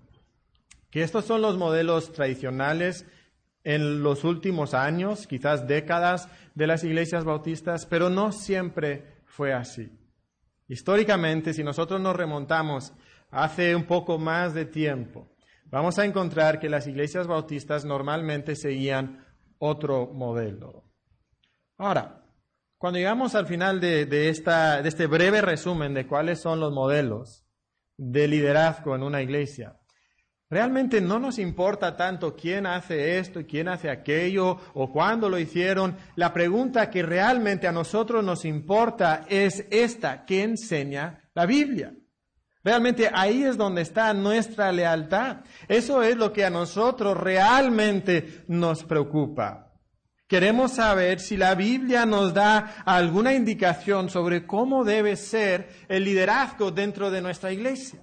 que 0.89 1.03
estos 1.03 1.25
son 1.25 1.41
los 1.41 1.57
modelos 1.57 2.13
tradicionales 2.13 3.05
en 3.65 4.01
los 4.01 4.23
últimos 4.23 4.73
años, 4.73 5.27
quizás 5.27 5.67
décadas 5.67 6.29
de 6.55 6.67
las 6.67 6.85
iglesias 6.85 7.25
bautistas, 7.25 7.85
pero 7.85 8.09
no 8.09 8.31
siempre 8.31 9.21
fue 9.25 9.53
así. 9.53 9.91
Históricamente, 10.67 11.53
si 11.53 11.63
nosotros 11.63 12.01
nos 12.01 12.15
remontamos 12.15 12.93
hace 13.29 13.75
un 13.75 13.85
poco 13.85 14.17
más 14.17 14.53
de 14.53 14.65
tiempo, 14.65 15.29
vamos 15.65 15.99
a 15.99 16.05
encontrar 16.05 16.59
que 16.59 16.69
las 16.69 16.87
iglesias 16.87 17.27
bautistas 17.27 17.85
normalmente 17.85 18.55
seguían 18.55 19.25
otro 19.59 20.07
modelo. 20.07 20.83
Ahora, 21.77 22.23
cuando 22.77 22.99
llegamos 22.99 23.35
al 23.35 23.47
final 23.47 23.79
de, 23.79 24.29
este 24.29 25.07
breve 25.07 25.41
resumen 25.41 25.93
de 25.93 26.07
cuáles 26.07 26.41
son 26.41 26.59
los 26.59 26.73
modelos 26.73 27.43
de 27.97 28.27
liderazgo 28.27 28.95
en 28.95 29.03
una 29.03 29.21
iglesia, 29.21 29.79
Realmente 30.47 31.01
no 31.01 31.17
nos 31.17 31.39
importa 31.39 31.97
tanto 31.97 32.35
quién 32.35 32.67
hace 32.67 33.17
esto 33.17 33.39
y 33.39 33.45
quién 33.45 33.67
hace 33.67 33.89
aquello 33.89 34.59
o 34.75 34.91
cuándo 34.91 35.27
lo 35.27 35.39
hicieron. 35.39 35.97
La 36.15 36.33
pregunta 36.33 36.91
que 36.91 37.01
realmente 37.01 37.67
a 37.67 37.71
nosotros 37.71 38.23
nos 38.23 38.45
importa 38.45 39.25
es 39.27 39.65
esta, 39.71 40.23
¿qué 40.23 40.43
enseña 40.43 41.29
la 41.33 41.47
Biblia? 41.47 41.93
Realmente 42.63 43.09
ahí 43.11 43.43
es 43.43 43.57
donde 43.57 43.81
está 43.81 44.13
nuestra 44.13 44.71
lealtad. 44.71 45.37
Eso 45.67 46.03
es 46.03 46.15
lo 46.15 46.31
que 46.31 46.45
a 46.45 46.51
nosotros 46.51 47.17
realmente 47.17 48.43
nos 48.47 48.83
preocupa. 48.83 49.73
Queremos 50.27 50.73
saber 50.73 51.19
si 51.19 51.37
la 51.37 51.55
Biblia 51.55 52.05
nos 52.05 52.33
da 52.33 52.83
alguna 52.85 53.33
indicación 53.33 54.09
sobre 54.09 54.45
cómo 54.45 54.83
debe 54.83 55.15
ser 55.15 55.69
el 55.87 56.03
liderazgo 56.03 56.71
dentro 56.71 57.09
de 57.09 57.21
nuestra 57.21 57.51
iglesia 57.51 57.99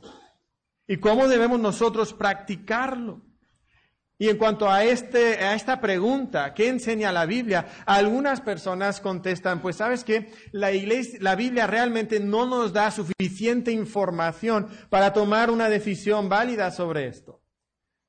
y 0.86 0.98
cómo 0.98 1.28
debemos 1.28 1.60
nosotros 1.60 2.12
practicarlo. 2.12 3.22
Y 4.18 4.28
en 4.28 4.38
cuanto 4.38 4.70
a, 4.70 4.84
este, 4.84 5.38
a 5.38 5.54
esta 5.54 5.80
pregunta, 5.80 6.54
¿qué 6.54 6.68
enseña 6.68 7.10
la 7.10 7.26
Biblia? 7.26 7.66
Algunas 7.86 8.40
personas 8.40 9.00
contestan, 9.00 9.60
pues 9.60 9.74
sabes 9.76 10.04
que 10.04 10.32
la, 10.52 10.70
la 11.18 11.34
Biblia 11.34 11.66
realmente 11.66 12.20
no 12.20 12.46
nos 12.46 12.72
da 12.72 12.92
suficiente 12.92 13.72
información 13.72 14.68
para 14.90 15.12
tomar 15.12 15.50
una 15.50 15.68
decisión 15.68 16.28
válida 16.28 16.70
sobre 16.70 17.08
esto. 17.08 17.41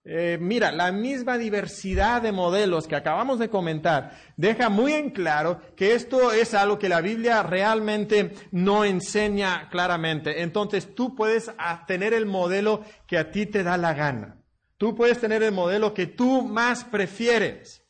Eh, 0.06 0.38
mira, 0.42 0.74
la 0.74 0.92
misma 0.92 1.38
diversidad 1.38 2.22
de 2.22 2.34
modelos 2.34 2.88
que 2.88 2.96
acabamos 2.96 3.40
de 3.40 3.50
comentar 3.50 4.12
deja 4.36 4.68
muy 4.68 4.92
en 4.92 5.12
claro 5.12 5.62
que 5.78 5.94
esto 5.94 6.34
es 6.34 6.54
algo 6.54 6.78
que 6.78 6.90
la 6.90 7.00
Biblia 7.00 7.42
realmente 7.42 8.34
no 8.52 8.84
enseña 8.84 9.70
claramente. 9.70 10.42
Entonces 10.42 10.94
tú 10.94 11.16
puedes 11.16 11.50
tener 11.88 12.14
el 12.14 12.26
modelo 12.26 12.84
que 13.08 13.18
a 13.18 13.32
ti 13.32 13.46
te 13.46 13.64
da 13.64 13.78
la 13.78 13.94
gana. 13.94 14.44
Tú 14.78 14.94
puedes 14.94 15.22
tener 15.22 15.42
el 15.42 15.54
modelo 15.54 15.94
que 15.94 16.08
tú 16.08 16.42
más 16.42 16.84
prefieres. 16.84 17.82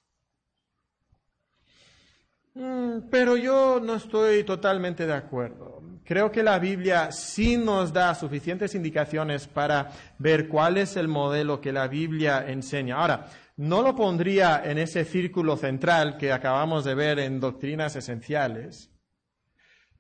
Mm, 2.53 3.09
pero 3.09 3.35
yo 3.35 3.79
no 3.79 3.95
estoy 3.95 4.43
totalmente 4.43 5.07
de 5.07 5.13
acuerdo. 5.13 5.72
Creo 6.05 6.31
que 6.31 6.43
la 6.43 6.59
Biblia 6.59 7.11
sí 7.11 7.55
nos 7.55 7.93
da 7.93 8.13
suficientes 8.13 8.75
indicaciones 8.75 9.47
para 9.47 9.91
ver 10.19 10.49
cuál 10.49 10.77
es 10.77 10.97
el 10.97 11.07
modelo 11.07 11.61
que 11.61 11.71
la 11.71 11.87
Biblia 11.87 12.45
enseña. 12.45 12.97
Ahora, 12.97 13.27
no 13.55 13.81
lo 13.81 13.95
pondría 13.95 14.61
en 14.65 14.79
ese 14.79 15.05
círculo 15.05 15.55
central 15.55 16.17
que 16.17 16.31
acabamos 16.31 16.83
de 16.83 16.95
ver 16.95 17.19
en 17.19 17.39
doctrinas 17.39 17.95
esenciales. 17.95 18.89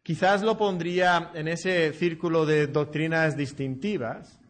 Quizás 0.01 0.41
lo 0.41 0.57
pondría 0.57 1.31
en 1.33 1.47
ese 1.47 1.93
círculo 1.93 2.45
de 2.45 2.67
doctrinas 2.67 3.37
distintivas, 3.37 4.41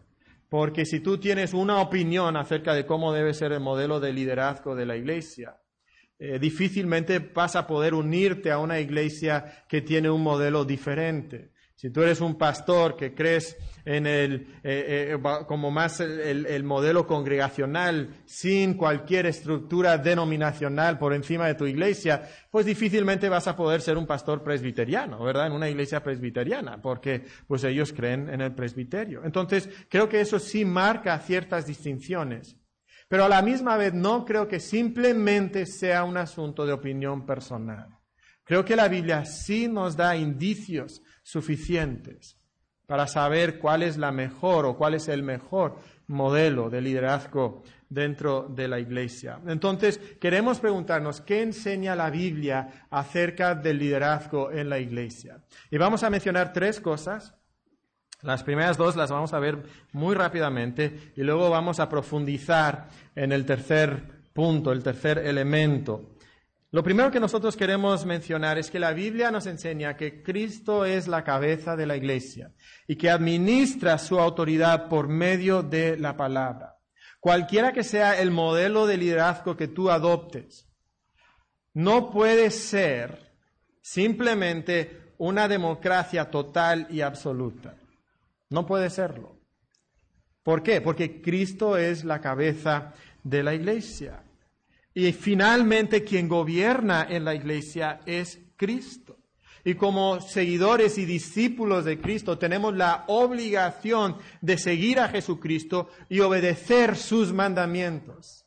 porque 0.49 0.85
si 0.85 0.99
tú 1.01 1.19
tienes 1.19 1.53
una 1.53 1.81
opinión 1.81 2.35
acerca 2.37 2.73
de 2.73 2.87
cómo 2.87 3.13
debe 3.13 3.35
ser 3.35 3.51
el 3.51 3.59
modelo 3.59 3.99
de 3.99 4.13
liderazgo 4.13 4.75
de 4.75 4.87
la 4.87 4.95
Iglesia, 4.95 5.57
eh, 6.19 6.39
difícilmente 6.39 7.19
vas 7.19 7.55
a 7.55 7.67
poder 7.67 7.93
unirte 7.93 8.51
a 8.51 8.59
una 8.59 8.79
iglesia 8.79 9.65
que 9.67 9.81
tiene 9.81 10.09
un 10.09 10.21
modelo 10.21 10.63
diferente. 10.63 11.53
Si 11.75 11.89
tú 11.89 12.01
eres 12.01 12.21
un 12.21 12.37
pastor 12.37 12.95
que 12.95 13.13
crees 13.13 13.57
en 13.83 14.07
el, 14.07 14.47
eh, 14.63 15.17
eh, 15.17 15.43
como 15.45 15.69
más 15.69 15.99
el, 15.99 16.63
modelo 16.63 17.05
congregacional, 17.05 18.21
sin 18.23 18.75
cualquier 18.75 19.25
estructura 19.25 19.97
denominacional 19.97 20.97
por 20.97 21.13
encima 21.13 21.47
de 21.47 21.55
tu 21.55 21.65
iglesia, 21.65 22.29
pues 22.49 22.65
difícilmente 22.65 23.27
vas 23.27 23.49
a 23.49 23.55
poder 23.57 23.81
ser 23.81 23.97
un 23.97 24.07
pastor 24.07 24.43
presbiteriano, 24.43 25.21
¿verdad? 25.25 25.47
En 25.47 25.51
una 25.51 25.69
iglesia 25.69 26.01
presbiteriana, 26.01 26.81
porque 26.81 27.25
pues 27.47 27.65
ellos 27.65 27.91
creen 27.91 28.29
en 28.29 28.39
el 28.39 28.55
presbiterio. 28.55 29.25
Entonces, 29.25 29.67
creo 29.89 30.07
que 30.07 30.21
eso 30.21 30.39
sí 30.39 30.63
marca 30.63 31.19
ciertas 31.19 31.65
distinciones. 31.65 32.55
Pero 33.13 33.25
a 33.25 33.29
la 33.29 33.43
misma 33.43 33.77
vez 33.77 33.93
no 33.93 34.25
creo 34.25 34.47
que 34.47 34.59
simplemente 34.59 35.67
sea 35.67 36.03
un 36.03 36.17
asunto 36.17 36.65
de 36.65 36.73
opinión 36.73 37.27
personal. 37.27 37.99
Creo 38.43 38.65
que 38.65 38.75
la 38.75 38.87
Biblia 38.87 39.23
sí 39.23 39.67
nos 39.67 39.95
da 39.95 40.15
indicios 40.15 41.03
suficientes 41.21 42.39
para 42.87 43.05
saber 43.05 43.59
cuál 43.59 43.83
es 43.83 43.97
la 43.97 44.11
mejor 44.11 44.65
o 44.65 44.75
cuál 44.75 44.95
es 44.95 45.09
el 45.09 45.21
mejor 45.21 45.75
modelo 46.07 46.71
de 46.71 46.81
liderazgo 46.81 47.61
dentro 47.87 48.47
de 48.49 48.67
la 48.67 48.79
iglesia. 48.79 49.39
Entonces, 49.45 49.99
queremos 50.19 50.59
preguntarnos, 50.59 51.21
¿qué 51.21 51.43
enseña 51.43 51.95
la 51.95 52.09
Biblia 52.09 52.87
acerca 52.89 53.53
del 53.53 53.77
liderazgo 53.77 54.51
en 54.51 54.69
la 54.69 54.79
iglesia? 54.79 55.43
Y 55.69 55.77
vamos 55.77 56.01
a 56.01 56.09
mencionar 56.09 56.51
tres 56.51 56.81
cosas. 56.81 57.35
Las 58.23 58.43
primeras 58.43 58.77
dos 58.77 58.95
las 58.95 59.11
vamos 59.11 59.33
a 59.33 59.39
ver 59.39 59.63
muy 59.91 60.15
rápidamente 60.15 61.11
y 61.15 61.23
luego 61.23 61.49
vamos 61.49 61.81
a 61.81 61.89
profundizar 61.89 62.87
en 63.15 63.33
el 63.33 63.45
tercer 63.45 64.01
punto, 64.33 64.71
el 64.71 64.81
tercer 64.81 65.17
elemento. 65.19 66.15
Lo 66.71 66.83
primero 66.83 67.11
que 67.11 67.19
nosotros 67.19 67.57
queremos 67.57 68.05
mencionar 68.05 68.57
es 68.57 68.71
que 68.71 68.79
la 68.79 68.93
Biblia 68.93 69.29
nos 69.29 69.45
enseña 69.45 69.97
que 69.97 70.23
Cristo 70.23 70.85
es 70.85 71.07
la 71.07 71.23
cabeza 71.23 71.75
de 71.75 71.85
la 71.85 71.97
iglesia 71.97 72.51
y 72.87 72.95
que 72.95 73.09
administra 73.09 73.97
su 73.97 74.17
autoridad 74.19 74.87
por 74.87 75.09
medio 75.09 75.61
de 75.61 75.97
la 75.97 76.15
palabra. 76.15 76.77
Cualquiera 77.19 77.73
que 77.73 77.83
sea 77.83 78.19
el 78.19 78.31
modelo 78.31 78.87
de 78.87 78.97
liderazgo 78.97 79.55
que 79.57 79.67
tú 79.67 79.91
adoptes, 79.91 80.67
no 81.73 82.09
puede 82.09 82.49
ser 82.51 83.19
simplemente 83.81 85.13
una 85.17 85.47
democracia 85.47 86.31
total 86.31 86.87
y 86.89 87.01
absoluta. 87.01 87.75
No 88.53 88.67
puede 88.67 88.91
serlo. 88.91 89.35
¿Por 90.43 90.61
qué? 90.61 90.79
Porque 90.79 91.23
Cristo 91.23 91.75
es 91.75 92.03
la 92.03 92.21
cabeza 92.21 92.93
de 93.23 93.41
la 93.41 93.55
iglesia. 93.55 94.23
Y 94.93 95.11
finalmente 95.11 96.03
quien 96.03 96.27
gobierna 96.27 97.07
en 97.09 97.25
la 97.25 97.33
iglesia 97.33 98.01
es 98.05 98.39
Cristo. 98.55 99.17
Y 99.63 99.73
como 99.73 100.21
seguidores 100.21 100.99
y 100.99 101.05
discípulos 101.05 101.83
de 101.83 101.99
Cristo 101.99 102.37
tenemos 102.37 102.75
la 102.75 103.05
obligación 103.07 104.17
de 104.39 104.59
seguir 104.59 104.99
a 104.99 105.09
Jesucristo 105.09 105.89
y 106.07 106.19
obedecer 106.19 106.95
sus 106.95 107.33
mandamientos. 107.33 108.45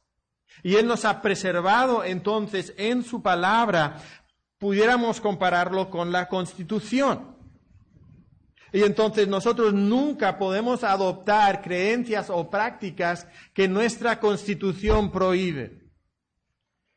Y 0.63 0.77
Él 0.77 0.87
nos 0.87 1.05
ha 1.05 1.21
preservado 1.21 2.05
entonces 2.05 2.73
en 2.77 3.03
su 3.03 3.23
palabra, 3.23 3.97
pudiéramos 4.59 5.21
compararlo 5.21 5.91
con 5.91 6.13
la 6.13 6.29
constitución. 6.29 7.36
Y 8.73 8.83
entonces 8.83 9.29
nosotros 9.29 9.73
nunca 9.73 10.39
podemos 10.39 10.85
adoptar 10.85 11.63
creencias 11.63 12.31
o 12.31 12.51
prácticas 12.51 13.27
que 13.55 13.69
nuestra 13.69 14.21
constitución 14.21 15.11
prohíbe. 15.11 15.87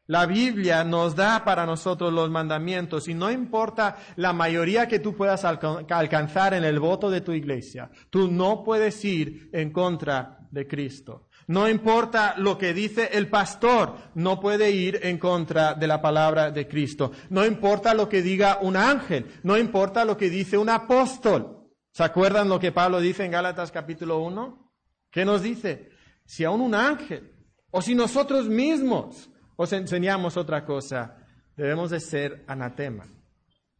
La 0.09 0.25
Biblia 0.25 0.83
nos 0.83 1.15
da 1.15 1.45
para 1.45 1.67
nosotros 1.67 2.11
los 2.11 2.31
mandamientos 2.31 3.07
y 3.07 3.13
no 3.13 3.29
importa 3.29 3.95
la 4.15 4.33
mayoría 4.33 4.88
que 4.88 4.97
tú 4.97 5.15
puedas 5.15 5.45
alcanzar 5.45 6.55
en 6.55 6.63
el 6.63 6.79
voto 6.79 7.11
de 7.11 7.21
tu 7.21 7.31
iglesia, 7.31 7.91
tú 8.09 8.31
no 8.31 8.63
puedes 8.63 9.05
ir 9.05 9.51
en 9.53 9.71
contra 9.71 10.39
de 10.49 10.67
Cristo. 10.67 11.27
No 11.45 11.69
importa 11.69 12.33
lo 12.38 12.57
que 12.57 12.73
dice 12.73 13.11
el 13.13 13.27
pastor, 13.27 13.97
no 14.15 14.39
puede 14.39 14.71
ir 14.71 14.99
en 15.03 15.19
contra 15.19 15.75
de 15.75 15.85
la 15.85 16.01
palabra 16.01 16.49
de 16.49 16.67
Cristo. 16.67 17.11
No 17.29 17.45
importa 17.45 17.93
lo 17.93 18.09
que 18.09 18.23
diga 18.23 18.57
un 18.61 18.77
ángel, 18.77 19.27
no 19.43 19.59
importa 19.59 20.05
lo 20.05 20.17
que 20.17 20.31
dice 20.31 20.57
un 20.57 20.69
apóstol. 20.69 21.58
¿Se 21.99 22.05
acuerdan 22.05 22.47
lo 22.47 22.61
que 22.61 22.71
Pablo 22.71 23.01
dice 23.01 23.25
en 23.25 23.31
Gálatas 23.31 23.73
capítulo 23.73 24.19
1? 24.19 24.71
¿Qué 25.11 25.25
nos 25.25 25.41
dice? 25.41 25.89
Si 26.23 26.45
aún 26.45 26.61
un 26.61 26.73
ángel, 26.73 27.33
o 27.71 27.81
si 27.81 27.93
nosotros 27.93 28.47
mismos 28.47 29.29
os 29.57 29.73
enseñamos 29.73 30.37
otra 30.37 30.63
cosa, 30.63 31.17
debemos 31.57 31.89
de 31.89 31.99
ser 31.99 32.45
anatema. 32.47 33.05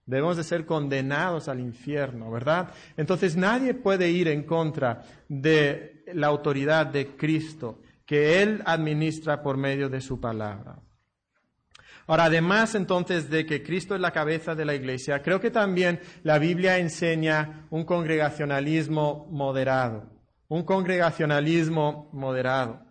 Debemos 0.06 0.36
de 0.36 0.44
ser 0.44 0.66
condenados 0.66 1.48
al 1.48 1.62
infierno, 1.62 2.30
¿verdad? 2.30 2.74
Entonces 2.98 3.38
nadie 3.38 3.74
puede 3.74 4.10
ir 4.10 4.28
en 4.28 4.44
contra 4.44 5.02
de 5.30 6.04
la 6.14 6.28
autoridad 6.28 6.88
de 6.88 7.16
Cristo 7.16 7.80
que 8.06 8.42
Él 8.42 8.62
administra 8.66 9.42
por 9.42 9.56
medio 9.56 9.88
de 9.88 10.02
su 10.02 10.20
palabra. 10.20 10.78
Ahora, 12.10 12.24
además 12.24 12.74
entonces 12.74 13.30
de 13.30 13.46
que 13.46 13.62
Cristo 13.62 13.94
es 13.94 14.02
la 14.02 14.10
cabeza 14.10 14.56
de 14.56 14.66
la 14.66 14.74
iglesia, 14.74 15.22
creo 15.22 15.40
que 15.40 15.52
también 15.52 16.00
la 16.24 16.40
Biblia 16.40 16.80
enseña 16.80 17.68
un 17.70 17.84
congregacionalismo 17.84 19.28
moderado, 19.30 20.10
un 20.48 20.64
congregacionalismo 20.64 22.10
moderado. 22.12 22.82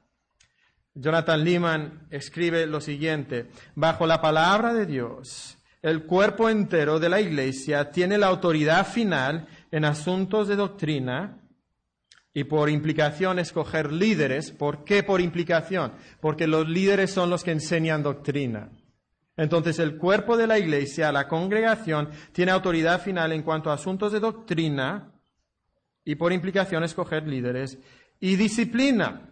Jonathan 0.95 1.43
Lehman 1.43 2.07
escribe 2.13 2.65
lo 2.69 2.81
siguiente, 2.81 3.51
bajo 3.75 4.07
la 4.07 4.21
palabra 4.21 4.73
de 4.73 4.87
Dios, 4.87 5.59
el 5.83 6.05
cuerpo 6.05 6.49
entero 6.49 7.01
de 7.01 7.09
la 7.09 7.21
Iglesia 7.21 7.91
tiene 7.91 8.19
la 8.19 8.29
autoridad 8.29 8.87
final 8.87 9.49
en 9.73 9.85
asuntos 9.85 10.47
de 10.47 10.55
doctrina 10.55 11.41
y 12.33 12.45
por 12.45 12.71
implicación 12.71 13.41
escoger 13.41 13.93
líderes. 13.93 14.53
¿Por 14.53 14.85
qué 14.85 15.03
por 15.03 15.21
implicación? 15.21 15.95
Porque 16.21 16.47
los 16.47 16.69
líderes 16.69 17.11
son 17.11 17.31
los 17.31 17.43
que 17.43 17.51
enseñan 17.51 18.05
doctrina. 18.05 18.71
Entonces 19.39 19.79
el 19.79 19.97
cuerpo 19.97 20.37
de 20.37 20.49
la 20.49 20.59
Iglesia, 20.59 21.13
la 21.13 21.29
congregación, 21.29 22.11
tiene 22.33 22.51
autoridad 22.51 23.01
final 23.01 23.33
en 23.33 23.43
cuanto 23.43 23.71
a 23.71 23.75
asuntos 23.75 24.13
de 24.13 24.19
doctrina 24.19 25.13
y 26.05 26.17
por 26.17 26.33
implicación 26.33 26.83
escoger 26.83 27.27
líderes 27.27 27.79
y 28.19 28.35
disciplina 28.35 29.31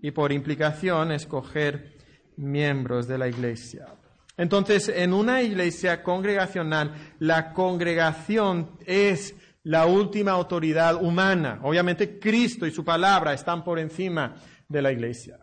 y 0.00 0.10
por 0.10 0.32
implicación 0.32 1.12
escoger 1.12 1.96
miembros 2.36 3.08
de 3.08 3.16
la 3.16 3.28
iglesia. 3.28 3.86
Entonces, 4.36 4.88
en 4.88 5.14
una 5.14 5.40
iglesia 5.40 6.02
congregacional, 6.02 7.14
la 7.18 7.54
congregación 7.54 8.78
es 8.84 9.34
la 9.62 9.86
última 9.86 10.32
autoridad 10.32 11.02
humana. 11.02 11.60
Obviamente 11.62 12.18
Cristo 12.18 12.66
y 12.66 12.70
su 12.70 12.84
palabra 12.84 13.32
están 13.32 13.64
por 13.64 13.78
encima 13.78 14.34
de 14.68 14.82
la 14.82 14.92
iglesia. 14.92 15.38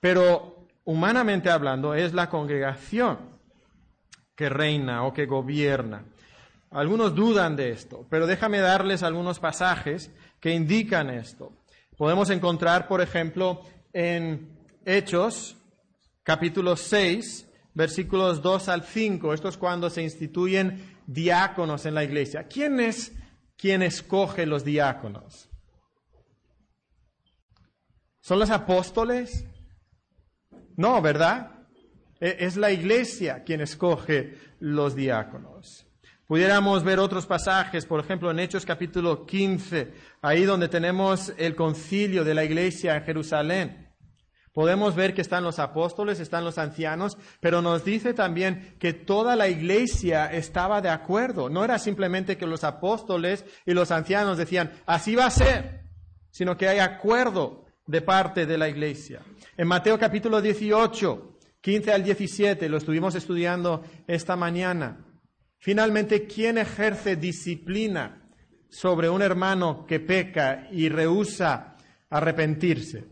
Pero 0.00 0.59
humanamente 0.84 1.50
hablando, 1.50 1.94
es 1.94 2.14
la 2.14 2.28
congregación 2.28 3.18
que 4.34 4.48
reina 4.48 5.04
o 5.04 5.12
que 5.12 5.26
gobierna. 5.26 6.04
Algunos 6.70 7.14
dudan 7.14 7.56
de 7.56 7.70
esto, 7.70 8.06
pero 8.08 8.26
déjame 8.26 8.60
darles 8.60 9.02
algunos 9.02 9.38
pasajes 9.38 10.10
que 10.40 10.52
indican 10.52 11.10
esto 11.10 11.52
podemos 12.00 12.30
encontrar, 12.30 12.88
por 12.88 13.02
ejemplo, 13.02 13.60
en 13.92 14.56
Hechos, 14.86 15.58
capítulo 16.22 16.74
6, 16.74 17.46
versículos 17.74 18.40
2 18.40 18.68
al 18.70 18.84
5. 18.84 19.34
Esto 19.34 19.50
es 19.50 19.58
cuando 19.58 19.90
se 19.90 20.02
instituyen 20.02 20.96
diáconos 21.06 21.84
en 21.84 21.94
la 21.94 22.02
iglesia. 22.02 22.44
¿Quién 22.44 22.80
es 22.80 23.12
quien 23.54 23.82
escoge 23.82 24.46
los 24.46 24.64
diáconos? 24.64 25.50
¿Son 28.22 28.38
los 28.38 28.48
apóstoles? 28.48 29.44
No, 30.80 31.02
¿verdad? 31.02 31.50
E-, 32.18 32.36
es 32.40 32.56
la 32.56 32.72
iglesia 32.72 33.44
quien 33.44 33.60
escoge 33.60 34.38
los 34.60 34.94
diáconos. 34.94 35.86
Pudiéramos 36.26 36.84
ver 36.84 36.98
otros 36.98 37.26
pasajes, 37.26 37.84
por 37.84 38.00
ejemplo, 38.00 38.30
en 38.30 38.38
Hechos 38.38 38.64
capítulo 38.64 39.26
15, 39.26 39.92
ahí 40.22 40.44
donde 40.44 40.68
tenemos 40.68 41.34
el 41.36 41.54
concilio 41.54 42.24
de 42.24 42.32
la 42.32 42.44
iglesia 42.44 42.96
en 42.96 43.02
Jerusalén. 43.02 43.90
Podemos 44.54 44.94
ver 44.96 45.12
que 45.12 45.20
están 45.20 45.44
los 45.44 45.58
apóstoles, 45.58 46.18
están 46.18 46.44
los 46.44 46.56
ancianos, 46.56 47.18
pero 47.40 47.60
nos 47.60 47.84
dice 47.84 48.14
también 48.14 48.76
que 48.78 48.94
toda 48.94 49.36
la 49.36 49.48
iglesia 49.48 50.32
estaba 50.32 50.80
de 50.80 50.88
acuerdo. 50.88 51.50
No 51.50 51.62
era 51.62 51.78
simplemente 51.78 52.38
que 52.38 52.46
los 52.46 52.64
apóstoles 52.64 53.44
y 53.66 53.74
los 53.74 53.90
ancianos 53.90 54.38
decían, 54.38 54.72
así 54.86 55.14
va 55.14 55.26
a 55.26 55.30
ser, 55.30 55.82
sino 56.30 56.56
que 56.56 56.68
hay 56.68 56.78
acuerdo 56.78 57.66
de 57.90 58.02
parte 58.02 58.46
de 58.46 58.56
la 58.56 58.68
iglesia. 58.68 59.20
En 59.56 59.66
Mateo 59.66 59.98
capítulo 59.98 60.40
18, 60.40 61.38
15 61.60 61.92
al 61.92 62.04
17, 62.04 62.68
lo 62.68 62.76
estuvimos 62.76 63.16
estudiando 63.16 63.82
esta 64.06 64.36
mañana. 64.36 65.04
Finalmente, 65.58 66.26
¿quién 66.26 66.58
ejerce 66.58 67.16
disciplina 67.16 68.22
sobre 68.68 69.10
un 69.10 69.22
hermano 69.22 69.84
que 69.86 69.98
peca 69.98 70.68
y 70.70 70.88
rehúsa 70.88 71.76
arrepentirse? 72.08 73.08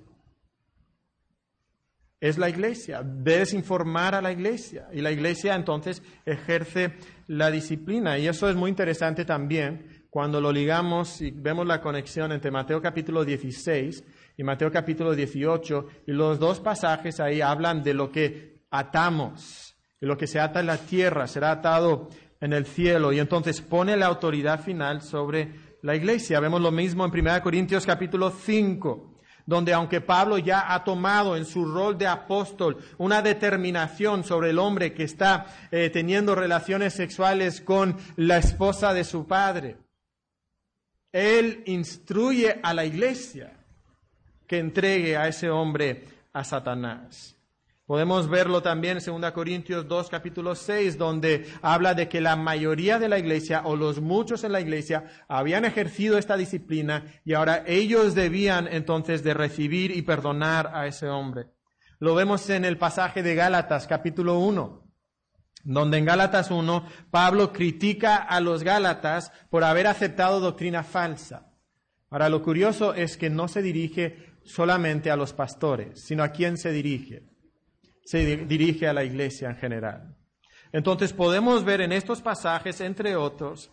Es 2.21 2.39
la 2.39 2.49
iglesia. 2.49 3.03
Debes 3.03 3.55
informar 3.55 4.15
a 4.15 4.23
la 4.23 4.31
iglesia. 4.31 4.89
Y 4.93 5.01
la 5.01 5.11
iglesia 5.11 5.57
entonces 5.57 6.03
ejerce 6.25 6.95
la 7.27 7.51
disciplina. 7.51 8.17
Y 8.19 8.29
eso 8.29 8.49
es 8.49 8.55
muy 8.55 8.71
interesante 8.71 9.25
también 9.25 10.07
cuando 10.09 10.41
lo 10.41 10.53
ligamos 10.53 11.21
y 11.21 11.33
vemos 11.33 11.67
la 11.67 11.81
conexión 11.81 12.33
entre 12.33 12.51
Mateo 12.51 12.81
capítulo 12.81 13.25
16 13.25 14.03
y 14.39 14.45
Mateo 14.45 14.71
capítulo 14.71 15.15
18. 15.15 15.87
Y 16.07 16.13
los 16.13 16.39
dos 16.39 16.61
pasajes 16.61 17.19
ahí 17.21 17.43
hablan 17.43 17.83
de 17.83 17.93
lo 17.93 18.11
que 18.11 18.63
atamos. 18.71 19.75
Y 20.01 20.07
lo 20.07 20.17
que 20.17 20.29
se 20.29 20.39
ata 20.39 20.61
en 20.61 20.67
la 20.67 20.79
tierra 20.79 21.27
será 21.27 21.51
atado 21.51 22.09
en 22.41 22.53
el 22.53 22.65
cielo 22.65 23.13
y 23.13 23.19
entonces 23.19 23.61
pone 23.61 23.97
la 23.97 24.07
autoridad 24.07 24.63
final 24.63 25.03
sobre 25.03 25.77
la 25.83 25.97
iglesia. 25.97 26.39
Vemos 26.39 26.61
lo 26.61 26.71
mismo 26.71 27.05
en 27.05 27.11
1 27.11 27.43
Corintios 27.43 27.85
capítulo 27.85 28.31
5, 28.31 29.17
donde 29.45 29.73
aunque 29.73 30.01
Pablo 30.01 30.39
ya 30.39 30.73
ha 30.73 30.85
tomado 30.85 31.37
en 31.37 31.45
su 31.45 31.65
rol 31.65 31.99
de 31.99 32.07
apóstol 32.07 32.77
una 32.97 33.23
determinación 33.23 34.23
sobre 34.23 34.51
el 34.51 34.61
hombre 34.61 34.95
que 34.95 35.03
está 35.03 35.47
eh, 35.73 35.91
teniendo 35.91 36.37
relaciones 36.37 36.95
sexuales 36.95 37.61
con 37.61 37.97
la 38.15 38.39
esposa 38.39 38.95
de 38.95 39.03
su 39.03 39.27
padre, 39.27 39.79
él 41.11 41.65
instruye 41.67 42.61
a 42.63 42.73
la 42.73 42.85
iglesia 42.85 43.58
que 44.49 44.59
entregue 44.59 45.17
a 45.17 45.29
ese 45.29 45.51
hombre 45.51 46.05
a 46.33 46.43
Satanás. 46.43 47.37
Podemos 47.87 48.29
verlo 48.29 48.63
también 48.63 48.99
en 48.99 49.21
2 49.21 49.33
Corintios 49.33 49.89
2, 49.89 50.11
capítulo 50.11 50.55
6, 50.55 50.99
donde 50.99 51.47
habla 51.63 51.95
de 51.95 52.07
que 52.07 52.21
la 52.21 52.37
mayoría 52.37 52.99
de 52.99 53.09
la 53.09 53.19
iglesia 53.19 53.63
o 53.65 53.77
los 53.77 54.01
muchos 54.01 54.45
en 54.45 54.53
la 54.53 54.61
iglesia 54.61 55.05
habían 55.27 55.65
ejercido 55.65 56.19
esta 56.19 56.37
disciplina 56.37 57.05
y 57.25 57.33
ahora 57.33 57.65
ellos 57.67 58.15
debían 58.15 58.69
entonces 58.71 59.23
de 59.23 59.33
recibir 59.33 59.91
y 59.91 60.03
perdonar 60.03 60.71
a 60.75 60.87
ese 60.87 61.09
hombre. 61.09 61.47
Lo 61.99 62.15
vemos 62.15 62.51
en 62.51 62.67
el 62.67 62.77
pasaje 62.77 63.23
de 63.23 63.35
Gálatas, 63.35 63.87
capítulo 63.87 64.39
1, 64.39 64.83
donde 65.65 65.97
en 65.97 66.05
Gálatas 66.05 66.51
1 66.51 66.87
Pablo 67.11 67.55
critica 67.55 68.17
a 68.17 68.41
los 68.41 68.65
Gálatas 68.65 69.33
por 69.49 69.65
haber 69.65 69.87
aceptado 69.87 70.41
doctrina 70.41 70.83
falsa. 70.83 71.49
Ahora, 72.11 72.29
lo 72.29 72.43
curioso 72.43 72.95
es 72.95 73.17
que 73.17 73.29
no 73.29 73.49
se 73.49 73.61
dirige 73.61 74.28
solamente 74.49 75.11
a 75.11 75.17
los 75.17 75.33
pastores, 75.33 76.05
sino 76.05 76.25
a 76.25 76.31
quién 76.31 76.57
se 76.57 76.73
dirige 76.73 77.29
se 78.09 78.39
dirige 78.39 78.89
a 78.89 78.95
la 78.95 79.05
iglesia 79.05 79.51
en 79.51 79.57
general. 79.57 80.17
Entonces 80.73 81.13
podemos 81.13 81.63
ver 81.63 81.83
en 81.83 81.93
estos 81.93 82.23
pasajes, 82.23 82.81
entre 82.81 83.17
otros, 83.17 83.71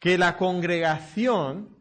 que 0.00 0.16
la 0.16 0.38
congregación 0.38 1.76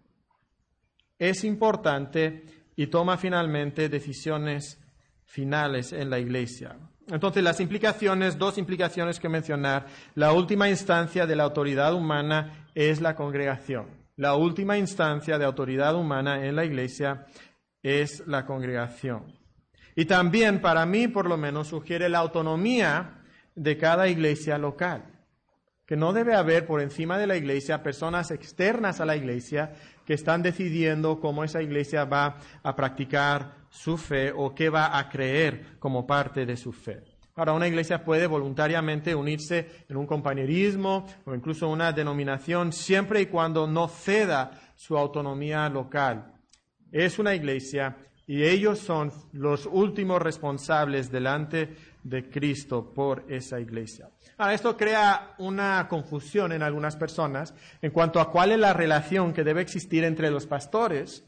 es 1.17 1.45
importante 1.45 2.43
y 2.75 2.87
toma 2.87 3.15
finalmente 3.15 3.87
decisiones 3.87 4.81
finales 5.23 5.93
en 5.93 6.09
la 6.09 6.19
iglesia. 6.19 6.77
Entonces, 7.07 7.41
las 7.41 7.61
implicaciones, 7.61 8.37
dos 8.37 8.57
implicaciones 8.57 9.17
que 9.17 9.29
mencionar. 9.29 9.85
La 10.13 10.33
última 10.33 10.67
instancia 10.67 11.25
de 11.25 11.37
la 11.37 11.43
autoridad 11.43 11.93
humana 11.93 12.67
es 12.75 12.99
la 12.99 13.15
congregación. 13.15 13.87
La 14.17 14.35
última 14.35 14.77
instancia 14.77 15.37
de 15.37 15.45
autoridad 15.45 15.95
humana 15.95 16.45
en 16.45 16.57
la 16.57 16.65
iglesia 16.65 17.27
es 17.85 18.23
la 18.25 18.47
congregación. 18.47 19.37
Y 19.95 20.05
también 20.05 20.59
para 20.59 20.87
mí, 20.87 21.07
por 21.07 21.27
lo 21.27 21.37
menos, 21.37 21.67
sugiere 21.67 22.09
la 22.09 22.17
autonomía 22.17 23.21
de 23.53 23.77
cada 23.77 24.07
iglesia 24.07 24.57
local. 24.57 25.05
Que 25.85 25.95
no 25.95 26.11
debe 26.11 26.33
haber 26.33 26.65
por 26.65 26.81
encima 26.81 27.19
de 27.19 27.27
la 27.27 27.37
iglesia 27.37 27.83
personas 27.83 28.31
externas 28.31 28.99
a 28.99 29.05
la 29.05 29.15
iglesia 29.15 29.73
que 30.03 30.15
están 30.15 30.41
decidiendo 30.41 31.19
cómo 31.19 31.43
esa 31.43 31.61
iglesia 31.61 32.05
va 32.05 32.39
a 32.63 32.75
practicar 32.75 33.53
su 33.69 33.97
fe 33.97 34.33
o 34.35 34.55
qué 34.55 34.69
va 34.69 34.97
a 34.97 35.07
creer 35.07 35.77
como 35.77 36.07
parte 36.07 36.47
de 36.47 36.57
su 36.57 36.73
fe. 36.73 37.03
Ahora, 37.35 37.53
una 37.53 37.67
iglesia 37.67 38.03
puede 38.03 38.25
voluntariamente 38.25 39.13
unirse 39.13 39.85
en 39.87 39.97
un 39.97 40.07
compañerismo 40.07 41.05
o 41.25 41.35
incluso 41.35 41.69
una 41.69 41.91
denominación 41.91 42.73
siempre 42.73 43.21
y 43.21 43.25
cuando 43.27 43.67
no 43.67 43.87
ceda 43.87 44.73
su 44.75 44.97
autonomía 44.97 45.69
local. 45.69 46.34
Es 46.95 47.19
una 47.19 47.35
iglesia 47.35 47.97
y 48.25 48.45
ellos 48.45 48.79
son 48.79 49.11
los 49.33 49.65
últimos 49.65 50.21
responsables 50.21 51.11
delante 51.11 51.75
de 52.01 52.29
Cristo 52.29 52.93
por 52.93 53.25
esa 53.27 53.59
iglesia. 53.59 54.09
Ahora, 54.37 54.53
esto 54.53 54.77
crea 54.77 55.35
una 55.39 55.89
confusión 55.89 56.53
en 56.53 56.63
algunas 56.63 56.95
personas 56.95 57.53
en 57.81 57.91
cuanto 57.91 58.21
a 58.21 58.31
cuál 58.31 58.53
es 58.53 58.59
la 58.59 58.71
relación 58.71 59.33
que 59.33 59.43
debe 59.43 59.59
existir 59.59 60.05
entre 60.05 60.31
los 60.31 60.47
pastores 60.47 61.25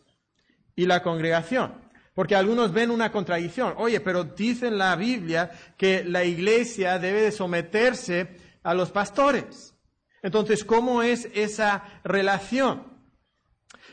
y 0.73 0.85
la 0.85 1.03
congregación. 1.03 1.73
Porque 2.13 2.37
algunos 2.37 2.71
ven 2.71 2.89
una 2.89 3.11
contradicción. 3.11 3.73
Oye, 3.75 3.99
pero 3.99 4.23
dice 4.23 4.67
en 4.67 4.77
la 4.77 4.95
Biblia 4.95 5.51
que 5.75 6.05
la 6.05 6.23
iglesia 6.23 6.97
debe 6.97 7.23
de 7.23 7.33
someterse 7.33 8.37
a 8.63 8.73
los 8.73 8.91
pastores. 8.91 9.75
Entonces, 10.21 10.63
¿cómo 10.63 11.03
es 11.03 11.29
esa 11.33 11.83
relación? 12.05 12.96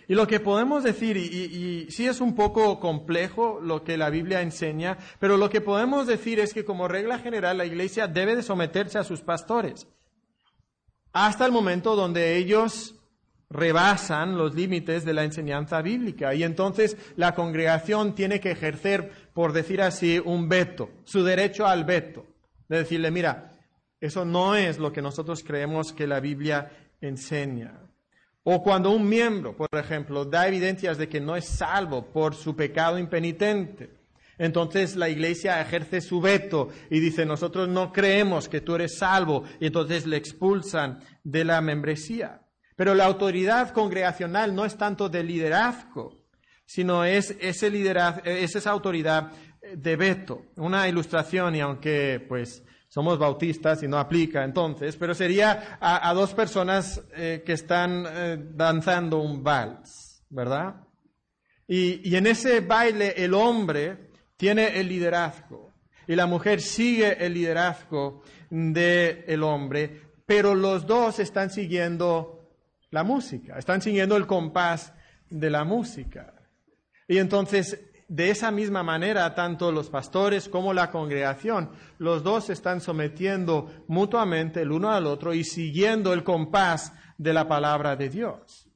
Y 0.09 0.15
lo 0.15 0.27
que 0.27 0.41
podemos 0.41 0.85
decir, 0.85 1.17
y, 1.17 1.91
sí 1.91 2.07
es 2.07 2.21
un 2.21 2.35
poco 2.35 2.79
complejo 2.81 3.61
lo 3.63 3.85
que 3.85 3.97
la 3.97 4.11
Biblia 4.11 4.43
enseña, 4.43 4.99
pero 5.19 5.37
lo 5.37 5.49
que 5.49 5.61
podemos 5.61 6.07
decir 6.07 6.41
es 6.41 6.53
que 6.53 6.65
como 6.65 6.89
regla 6.89 7.19
general 7.19 7.59
la 7.59 7.67
iglesia 7.67 8.07
debe 8.07 8.37
de 8.37 8.43
someterse 8.43 8.99
a 8.99 9.05
sus 9.05 9.23
pastores 9.23 9.87
hasta 11.15 11.47
el 11.47 11.53
momento 11.53 11.95
donde 11.95 12.37
ellos 12.37 12.97
rebasan 13.49 14.37
los 14.37 14.55
límites 14.55 15.05
de 15.05 15.15
la 15.15 15.23
enseñanza 15.23 15.81
bíblica. 15.81 16.35
Y 16.35 16.43
entonces 16.43 16.97
la 17.17 17.35
congregación 17.37 18.17
tiene 18.17 18.41
que 18.41 18.51
ejercer, 18.51 19.13
por 19.33 19.53
decir 19.53 19.81
así, 19.81 20.21
un 20.23 20.49
veto, 20.49 20.91
su 21.05 21.23
derecho 21.23 21.67
al 21.67 21.85
veto. 21.85 22.27
De 22.69 22.79
decirle, 22.79 23.13
mira, 23.13 23.53
eso 24.01 24.25
no 24.25 24.57
es 24.57 24.79
lo 24.79 24.93
que 24.93 25.03
nosotros 25.03 25.45
creemos 25.45 25.93
que 25.93 26.09
la 26.09 26.19
Biblia 26.19 26.71
enseña. 27.01 27.84
O 28.45 28.63
cuando 28.63 28.91
un 28.91 29.09
miembro, 29.09 29.57
por 29.57 29.69
ejemplo, 29.73 30.25
da 30.25 30.47
evidencias 30.47 30.99
de 30.99 31.09
que 31.09 31.21
no 31.21 31.35
es 31.35 31.47
salvo 31.47 32.13
por 32.13 32.35
su 32.35 32.55
pecado 32.55 32.99
impenitente, 32.99 33.91
entonces 34.37 34.97
la 34.97 35.09
iglesia 35.09 35.61
ejerce 35.61 36.01
su 36.01 36.21
veto 36.21 36.69
y 36.91 37.01
dice, 37.01 37.25
nosotros 37.25 37.69
no 37.69 37.93
creemos 37.93 38.49
que 38.49 38.61
tú 38.61 38.75
eres 38.75 38.99
salvo, 38.99 39.45
y 39.61 39.67
entonces 39.67 40.07
le 40.07 40.19
expulsan 40.19 41.01
de 41.23 41.45
la 41.45 41.61
membresía. 41.61 42.43
Pero 42.77 42.95
la 42.95 43.07
autoridad 43.07 43.71
congregacional 43.71 44.55
no 44.55 44.65
es 44.65 44.77
tanto 44.77 45.09
de 45.09 45.23
liderazgo, 45.23 46.25
sino 46.67 47.05
es 47.05 47.37
ese 47.41 47.71
liderazgo, 47.71 48.23
es 48.25 48.55
esa 48.57 48.71
autoridad 48.73 49.33
de 49.75 49.97
veto. 49.97 50.47
Una 50.57 50.89
ilustración, 50.89 51.55
y 51.55 51.61
aunque 51.61 52.25
pues 52.29 52.63
somos 52.95 53.19
bautistas 53.19 53.83
y 53.83 53.89
no 53.89 53.99
aplica 53.99 54.45
entonces, 54.45 54.97
pero 54.97 55.17
sería 55.17 55.79
a, 55.81 56.15
dos 56.15 56.33
personas 56.33 57.03
eh, 57.17 57.43
que 57.45 57.55
están 57.55 58.05
eh, 58.07 58.39
danzando 58.53 59.19
un 59.19 59.43
vals, 59.43 60.25
¿verdad? 60.31 60.77
Y, 61.67 62.15
en 62.15 62.29
ese 62.29 62.61
baile 62.61 63.15
el 63.17 63.35
hombre 63.35 64.11
tiene 64.37 64.79
el 64.79 64.89
liderazgo 64.89 65.75
y 66.07 66.15
la 66.15 66.27
mujer 66.27 66.61
sigue 66.61 67.17
el 67.27 67.35
liderazgo 67.35 68.23
del 68.49 69.43
hombre, 69.43 70.03
pero 70.25 70.55
los 70.55 70.87
dos 70.87 71.19
están 71.19 71.51
siguiendo 71.51 72.49
la 72.93 73.03
música, 73.03 73.59
están 73.59 73.83
siguiendo 73.83 74.17
el 74.17 74.29
compás 74.29 74.93
de 75.29 75.51
la 75.51 75.65
música. 75.65 76.33
Y 77.09 77.19
entonces 77.19 77.77
de 78.09 78.31
esa 78.31 78.51
misma 78.51 78.83
manera, 78.83 79.35
tanto 79.35 79.73
los 79.73 79.91
pastores 79.91 80.49
como 80.49 80.73
la 80.73 80.91
congregación, 80.91 81.71
los 81.99 82.23
dos 82.23 82.51
están 82.51 82.81
sometiendo 82.81 83.85
mutuamente 83.89 84.63
el 84.63 84.73
uno 84.73 84.93
al 84.93 85.07
otro 85.07 85.35
y 85.35 85.45
siguiendo 85.45 86.13
el 86.13 86.25
compás 86.25 86.93
de 87.19 87.33
la 87.33 87.49
palabra 87.49 87.97
de 87.97 88.09
Dios. 88.09 88.69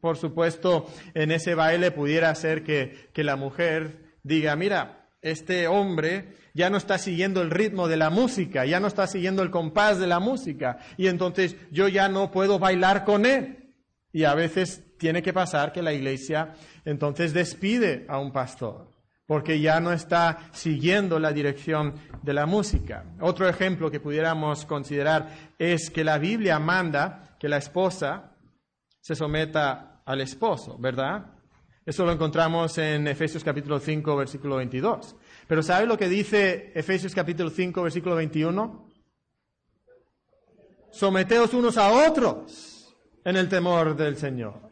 Por 0.00 0.16
supuesto, 0.16 0.86
en 1.14 1.30
ese 1.30 1.54
baile 1.54 1.90
pudiera 1.90 2.34
ser 2.34 2.64
que, 2.64 3.10
que 3.12 3.24
la 3.24 3.36
mujer 3.36 4.16
diga, 4.22 4.56
mira, 4.56 5.08
este 5.20 5.68
hombre 5.68 6.34
ya 6.54 6.68
no 6.68 6.76
está 6.76 6.98
siguiendo 6.98 7.42
el 7.42 7.50
ritmo 7.50 7.88
de 7.88 7.96
la 7.96 8.10
música, 8.10 8.64
ya 8.64 8.80
no 8.80 8.88
está 8.88 9.06
siguiendo 9.06 9.42
el 9.42 9.50
compás 9.50 9.98
de 9.98 10.06
la 10.06 10.18
música, 10.18 10.78
y 10.96 11.06
entonces 11.06 11.56
yo 11.70 11.88
ya 11.88 12.08
no 12.08 12.30
puedo 12.30 12.58
bailar 12.58 13.04
con 13.04 13.26
él. 13.26 13.74
Y 14.12 14.24
a 14.24 14.34
veces 14.34 14.84
tiene 15.02 15.20
que 15.20 15.32
pasar 15.32 15.72
que 15.72 15.82
la 15.82 15.92
iglesia 15.92 16.54
entonces 16.84 17.34
despide 17.34 18.06
a 18.08 18.20
un 18.20 18.30
pastor 18.30 18.86
porque 19.26 19.60
ya 19.60 19.80
no 19.80 19.92
está 19.92 20.50
siguiendo 20.52 21.18
la 21.18 21.32
dirección 21.32 21.94
de 22.22 22.32
la 22.32 22.46
música. 22.46 23.04
Otro 23.20 23.48
ejemplo 23.48 23.90
que 23.90 23.98
pudiéramos 23.98 24.64
considerar 24.64 25.28
es 25.58 25.90
que 25.90 26.04
la 26.04 26.18
Biblia 26.18 26.60
manda 26.60 27.36
que 27.40 27.48
la 27.48 27.56
esposa 27.56 28.36
se 29.00 29.16
someta 29.16 30.02
al 30.04 30.20
esposo, 30.20 30.76
¿verdad? 30.78 31.26
Eso 31.84 32.04
lo 32.04 32.12
encontramos 32.12 32.78
en 32.78 33.08
Efesios 33.08 33.42
capítulo 33.42 33.80
5, 33.80 34.16
versículo 34.16 34.56
22. 34.56 35.16
Pero 35.48 35.62
¿sabe 35.64 35.86
lo 35.86 35.98
que 35.98 36.08
dice 36.08 36.70
Efesios 36.76 37.12
capítulo 37.12 37.50
5, 37.50 37.82
versículo 37.82 38.14
21? 38.14 38.88
Someteos 40.92 41.54
unos 41.54 41.76
a 41.76 41.90
otros 41.90 42.94
en 43.24 43.36
el 43.36 43.48
temor 43.48 43.96
del 43.96 44.16
Señor. 44.16 44.71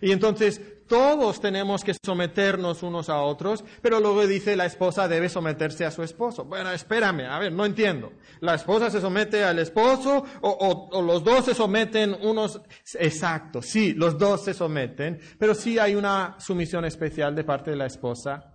Y 0.00 0.12
entonces 0.12 0.60
todos 0.86 1.40
tenemos 1.40 1.84
que 1.84 1.94
someternos 1.94 2.82
unos 2.82 3.08
a 3.08 3.20
otros, 3.20 3.62
pero 3.82 4.00
luego 4.00 4.26
dice 4.26 4.56
la 4.56 4.66
esposa 4.66 5.06
debe 5.06 5.28
someterse 5.28 5.84
a 5.84 5.90
su 5.90 6.02
esposo. 6.02 6.44
Bueno, 6.44 6.70
espérame, 6.70 7.26
a 7.26 7.38
ver, 7.38 7.52
no 7.52 7.64
entiendo. 7.64 8.12
¿La 8.40 8.54
esposa 8.54 8.90
se 8.90 9.00
somete 9.00 9.44
al 9.44 9.58
esposo 9.58 10.24
o, 10.40 10.88
o, 10.90 11.02
los 11.02 11.22
dos 11.22 11.44
se 11.44 11.54
someten 11.54 12.16
unos? 12.22 12.60
Exacto, 12.94 13.60
sí, 13.60 13.92
los 13.92 14.18
dos 14.18 14.44
se 14.44 14.54
someten, 14.54 15.20
pero 15.38 15.54
sí 15.54 15.78
hay 15.78 15.94
una 15.94 16.36
sumisión 16.40 16.84
especial 16.84 17.34
de 17.34 17.44
parte 17.44 17.70
de 17.70 17.76
la 17.76 17.86
esposa 17.86 18.54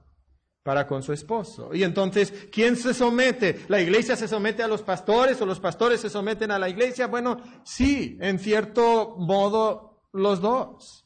para 0.64 0.88
con 0.88 1.04
su 1.04 1.14
esposo. 1.14 1.72
Y 1.74 1.84
entonces, 1.84 2.48
¿quién 2.52 2.76
se 2.78 2.94
somete? 2.94 3.66
¿La 3.68 3.82
iglesia 3.82 4.16
se 4.16 4.28
somete 4.28 4.64
a 4.64 4.68
los 4.68 4.82
pastores 4.82 5.40
o 5.42 5.46
los 5.46 5.60
pastores 5.60 6.00
se 6.00 6.10
someten 6.10 6.52
a 6.52 6.58
la 6.58 6.70
iglesia? 6.70 7.08
Bueno, 7.08 7.38
sí, 7.64 8.18
en 8.22 8.40
cierto 8.40 9.16
modo, 9.18 10.08
los 10.14 10.42
dos. 10.42 11.03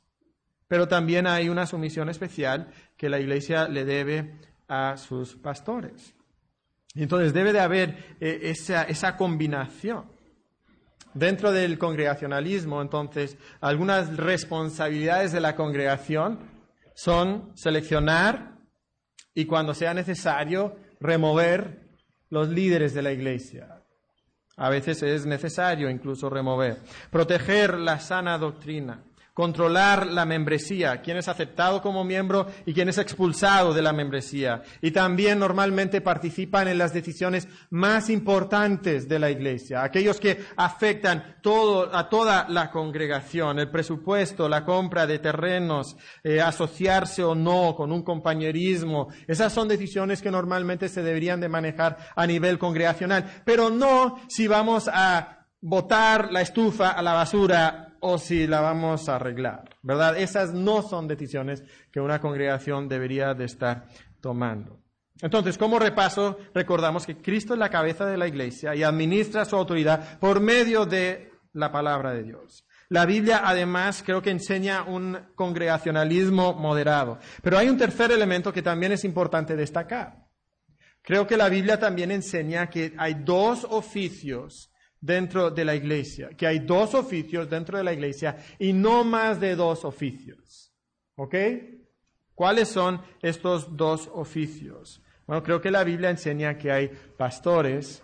Pero 0.68 0.88
también 0.88 1.28
hay 1.28 1.50
una 1.50 1.66
sumisión 1.66 2.10
especial 2.10 2.72
que 2.98 3.10
la 3.10 3.20
iglesia 3.20 3.68
le 3.68 3.86
debe 3.86 4.40
a 4.68 4.98
sus 4.98 5.36
pastores. 5.36 6.14
Entonces 6.94 7.34
debe 7.34 7.54
de 7.54 7.60
haber 7.60 8.18
eh, 8.20 8.40
esa, 8.44 8.84
esa 8.84 9.16
combinación. 9.16 10.12
Dentro 11.14 11.52
del 11.52 11.80
congregacionalismo, 11.80 12.82
entonces, 12.82 13.38
algunas 13.60 14.18
responsabilidades 14.18 15.32
de 15.32 15.40
la 15.40 15.56
congregación 15.56 16.40
son 16.94 17.52
seleccionar 17.56 18.58
y 19.34 19.46
cuando 19.46 19.74
sea 19.74 19.94
necesario, 19.94 20.76
remover 21.00 21.88
los 22.30 22.50
líderes 22.50 22.94
de 22.94 23.02
la 23.02 23.12
iglesia. 23.12 23.84
A 24.58 24.70
veces 24.70 25.02
es 25.04 25.26
necesario 25.26 25.90
incluso 25.90 26.30
remover. 26.30 26.82
Proteger 27.12 27.76
la 27.76 28.00
sana 28.00 28.38
doctrina 28.38 29.07
controlar 29.38 30.08
la 30.08 30.26
membresía, 30.26 31.00
quién 31.04 31.18
es 31.18 31.28
aceptado 31.28 31.80
como 31.80 32.04
miembro 32.04 32.48
y 32.66 32.74
quién 32.74 32.90
es 32.90 32.98
expulsado 32.98 33.72
de 33.72 33.84
la 33.84 33.94
membresía. 33.94 34.64
Y 34.82 34.90
también 34.90 35.38
normalmente 35.38 36.02
participan 36.02 36.68
en 36.68 36.80
las 36.80 36.92
decisiones 36.92 37.48
más 37.70 38.10
importantes 38.10 39.08
de 39.08 39.20
la 39.20 39.30
iglesia, 39.30 39.84
aquellos 39.84 40.20
que 40.20 40.44
afectan 40.56 41.36
todo, 41.44 41.96
a 41.96 42.10
toda 42.10 42.48
la 42.50 42.72
congregación, 42.72 43.60
el 43.60 43.70
presupuesto, 43.70 44.50
la 44.50 44.66
compra 44.66 45.06
de 45.06 45.20
terrenos, 45.20 45.96
eh, 46.24 46.42
asociarse 46.42 47.24
o 47.24 47.36
no 47.36 47.76
con 47.76 47.92
un 47.92 48.02
compañerismo. 48.02 49.10
Esas 49.28 49.54
son 49.54 49.68
decisiones 49.68 50.20
que 50.20 50.32
normalmente 50.32 50.90
se 50.90 51.04
deberían 51.04 51.40
de 51.40 51.48
manejar 51.48 51.96
a 52.16 52.26
nivel 52.26 52.58
congregacional, 52.58 53.44
pero 53.46 53.70
no 53.70 54.20
si 54.30 54.48
vamos 54.48 54.90
a 54.92 55.46
botar 55.62 56.32
la 56.32 56.42
estufa 56.42 56.90
a 56.90 57.04
la 57.04 57.14
basura 57.14 57.87
o 58.02 58.18
si 58.18 58.48
la 58.48 58.62
vamos 58.62 59.10
a 59.10 59.16
arreglar, 59.16 59.76
¿verdad? 59.82 60.18
Esas 60.18 60.54
no 60.54 60.82
son 60.82 61.08
decisiones 61.08 61.64
que 61.92 62.00
una 62.00 62.20
congregación 62.20 62.88
debería 62.88 63.34
de 63.34 63.46
estar 63.46 63.88
tomando. 64.22 64.80
Entonces, 65.22 65.58
como 65.58 65.80
repaso, 65.80 66.38
recordamos 66.54 67.06
que 67.06 67.18
Cristo 67.18 67.54
es 67.54 67.60
la 67.60 67.70
cabeza 67.70 68.06
de 68.06 68.18
la 68.18 68.28
iglesia 68.28 68.76
y 68.76 68.84
administra 68.84 69.46
su 69.46 69.56
autoridad 69.56 70.20
por 70.20 70.40
medio 70.40 70.86
de 70.86 71.32
la 71.54 71.72
palabra 71.72 72.14
de 72.14 72.24
Dios. 72.24 72.66
La 72.90 73.06
Biblia, 73.06 73.42
además, 73.44 74.02
creo 74.06 74.22
que 74.22 74.30
enseña 74.30 74.84
un 74.84 75.18
congregacionalismo 75.36 76.54
moderado. 76.54 77.20
Pero 77.42 77.58
hay 77.58 77.68
un 77.68 77.78
tercer 77.78 78.12
elemento 78.12 78.54
que 78.54 78.62
también 78.62 78.94
es 78.94 79.04
importante 79.04 79.56
destacar. 79.56 80.28
Creo 81.02 81.28
que 81.28 81.36
la 81.36 81.50
Biblia 81.50 81.80
también 81.80 82.12
enseña 82.12 82.70
que 82.70 82.94
hay 82.98 83.16
dos 83.16 83.66
oficios 83.70 84.72
dentro 85.02 85.52
de 85.52 85.66
la 85.66 85.76
iglesia, 85.76 86.30
que 86.30 86.48
hay 86.48 86.60
dos 86.60 86.94
oficios 86.94 87.50
dentro 87.50 87.78
de 87.78 87.84
la 87.84 87.94
iglesia 87.94 88.38
y 88.60 88.74
no 88.74 89.04
más 89.04 89.40
de 89.40 89.56
dos 89.56 89.86
oficios. 89.86 90.72
¿Ok? 91.16 91.36
¿Cuáles 92.36 92.68
son 92.68 93.02
estos 93.22 93.76
dos 93.76 94.10
oficios? 94.14 95.02
Bueno, 95.26 95.44
creo 95.44 95.60
que 95.60 95.72
la 95.72 95.84
Biblia 95.84 96.10
enseña 96.10 96.58
que 96.58 96.72
hay 96.72 96.88
pastores 97.18 98.04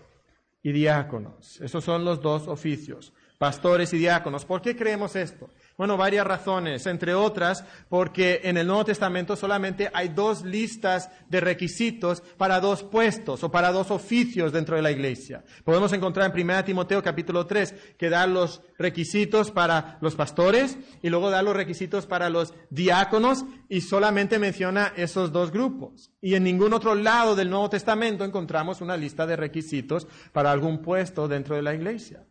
y 0.64 0.72
diáconos. 0.72 1.62
Esos 1.62 1.84
son 1.84 2.04
los 2.04 2.22
dos 2.22 2.48
oficios, 2.48 3.14
pastores 3.38 3.94
y 3.94 3.98
diáconos. 3.98 4.46
¿Por 4.46 4.62
qué 4.62 4.76
creemos 4.76 5.16
esto? 5.16 5.50
Bueno, 5.76 5.98
varias 5.98 6.28
razones, 6.28 6.86
entre 6.86 7.16
otras 7.16 7.66
porque 7.90 8.42
en 8.44 8.58
el 8.58 8.68
Nuevo 8.68 8.86
Testamento 8.86 9.36
solamente 9.36 9.90
hay 9.92 10.10
dos 10.10 10.44
listas 10.44 11.10
de 11.30 11.40
requisitos 11.40 12.22
para 12.38 12.60
dos 12.60 12.84
puestos 12.84 13.44
o 13.44 13.50
para 13.50 13.72
dos 13.72 13.90
oficios 13.90 14.52
dentro 14.52 14.76
de 14.76 14.84
la 14.84 14.92
iglesia. 14.92 15.44
Podemos 15.64 15.92
encontrar 15.92 16.32
en 16.32 16.50
1 16.50 16.64
Timoteo 16.66 17.02
capítulo 17.02 17.48
3 17.48 17.96
que 17.98 18.10
da 18.10 18.28
los 18.28 18.62
requisitos 18.78 19.50
para 19.50 19.98
los 20.02 20.16
pastores 20.16 20.78
y 21.02 21.10
luego 21.10 21.32
da 21.32 21.42
los 21.42 21.56
requisitos 21.56 22.06
para 22.06 22.30
los 22.30 22.54
diáconos 22.70 23.44
y 23.68 23.82
solamente 23.82 24.38
menciona 24.38 24.94
esos 24.96 25.32
dos 25.32 25.52
grupos. 25.52 26.12
Y 26.22 26.36
en 26.36 26.44
ningún 26.44 26.74
otro 26.74 26.94
lado 26.94 27.36
del 27.36 27.50
Nuevo 27.50 27.72
Testamento 27.72 28.24
encontramos 28.24 28.80
una 28.82 28.96
lista 28.96 29.26
de 29.26 29.38
requisitos 29.38 30.08
para 30.32 30.52
algún 30.52 30.84
puesto 30.84 31.28
dentro 31.28 31.56
de 31.56 31.64
la 31.64 31.74
iglesia. 31.74 32.26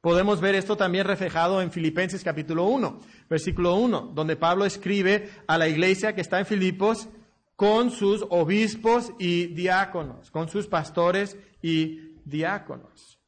Podemos 0.00 0.40
ver 0.40 0.54
esto 0.54 0.76
también 0.76 1.06
reflejado 1.06 1.60
en 1.60 1.72
Filipenses 1.72 2.22
capítulo 2.22 2.66
1, 2.66 3.00
versículo 3.28 3.74
1, 3.74 4.12
donde 4.14 4.36
Pablo 4.36 4.64
escribe 4.64 5.28
a 5.48 5.58
la 5.58 5.66
iglesia 5.66 6.14
que 6.14 6.20
está 6.20 6.38
en 6.38 6.46
Filipos 6.46 7.08
con 7.56 7.90
sus 7.90 8.24
obispos 8.30 9.12
y 9.18 9.46
diáconos, 9.46 10.30
con 10.30 10.48
sus 10.48 10.68
pastores 10.68 11.36
y 11.60 12.14
diáconos. 12.24 13.18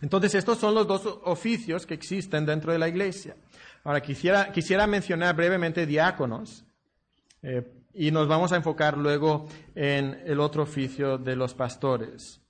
Entonces, 0.00 0.34
estos 0.34 0.58
son 0.58 0.74
los 0.74 0.86
dos 0.86 1.06
oficios 1.24 1.84
que 1.84 1.92
existen 1.92 2.46
dentro 2.46 2.72
de 2.72 2.78
la 2.78 2.88
iglesia. 2.88 3.36
Ahora, 3.84 4.00
quisiera, 4.00 4.50
quisiera 4.50 4.86
mencionar 4.86 5.36
brevemente 5.36 5.84
diáconos 5.84 6.64
eh, 7.42 7.70
y 7.92 8.10
nos 8.10 8.26
vamos 8.26 8.52
a 8.52 8.56
enfocar 8.56 8.96
luego 8.96 9.46
en 9.74 10.22
el 10.24 10.40
otro 10.40 10.62
oficio 10.62 11.18
de 11.18 11.36
los 11.36 11.52
pastores. 11.52 12.41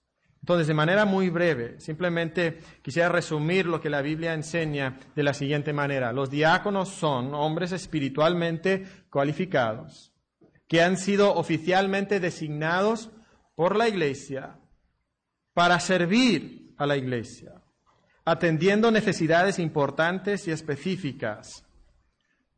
Entonces, 0.42 0.66
de 0.66 0.74
manera 0.74 1.04
muy 1.04 1.30
breve, 1.30 1.78
simplemente 1.78 2.58
quisiera 2.82 3.08
resumir 3.08 3.66
lo 3.66 3.80
que 3.80 3.88
la 3.88 4.02
Biblia 4.02 4.34
enseña 4.34 4.98
de 5.14 5.22
la 5.22 5.34
siguiente 5.34 5.72
manera. 5.72 6.12
Los 6.12 6.30
diáconos 6.30 6.88
son 6.88 7.32
hombres 7.32 7.70
espiritualmente 7.70 8.84
cualificados, 9.08 10.12
que 10.66 10.82
han 10.82 10.96
sido 10.96 11.32
oficialmente 11.32 12.18
designados 12.18 13.10
por 13.54 13.76
la 13.76 13.86
Iglesia 13.88 14.58
para 15.54 15.78
servir 15.78 16.74
a 16.76 16.86
la 16.86 16.96
Iglesia, 16.96 17.62
atendiendo 18.24 18.90
necesidades 18.90 19.60
importantes 19.60 20.48
y 20.48 20.50
específicas 20.50 21.64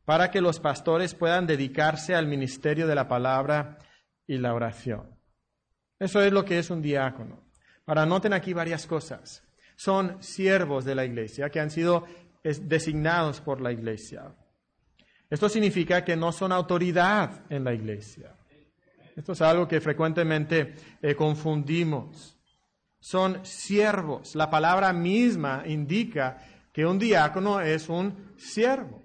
para 0.05 0.31
que 0.31 0.41
los 0.41 0.59
pastores 0.59 1.13
puedan 1.13 1.45
dedicarse 1.45 2.15
al 2.15 2.25
ministerio 2.25 2.87
de 2.87 2.95
la 2.95 3.07
palabra 3.07 3.77
y 4.25 4.39
la 4.39 4.55
oración. 4.55 5.19
Eso 5.99 6.19
es 6.21 6.33
lo 6.33 6.45
que 6.45 6.57
es 6.57 6.71
un 6.71 6.81
diácono. 6.81 7.44
Ahora, 7.85 8.05
noten 8.05 8.33
aquí 8.33 8.53
varias 8.53 8.87
cosas. 8.87 9.43
Son 9.75 10.21
siervos 10.23 10.85
de 10.85 10.95
la 10.95 11.05
iglesia 11.05 11.49
que 11.49 11.59
han 11.59 11.69
sido 11.69 12.05
designados 12.43 13.41
por 13.41 13.61
la 13.61 13.71
iglesia. 13.71 14.33
Esto 15.29 15.49
significa 15.49 16.03
que 16.03 16.15
no 16.15 16.31
son 16.31 16.51
autoridad 16.51 17.41
en 17.49 17.63
la 17.63 17.73
iglesia. 17.73 18.35
Esto 19.15 19.31
es 19.31 19.41
algo 19.41 19.67
que 19.67 19.81
frecuentemente 19.81 20.75
eh, 21.01 21.15
confundimos. 21.15 22.37
Son 22.99 23.45
siervos. 23.45 24.35
La 24.35 24.49
palabra 24.49 24.91
misma 24.93 25.63
indica 25.65 26.39
que 26.71 26.85
un 26.85 26.99
diácono 26.99 27.61
es 27.61 27.89
un 27.89 28.33
siervo. 28.37 29.03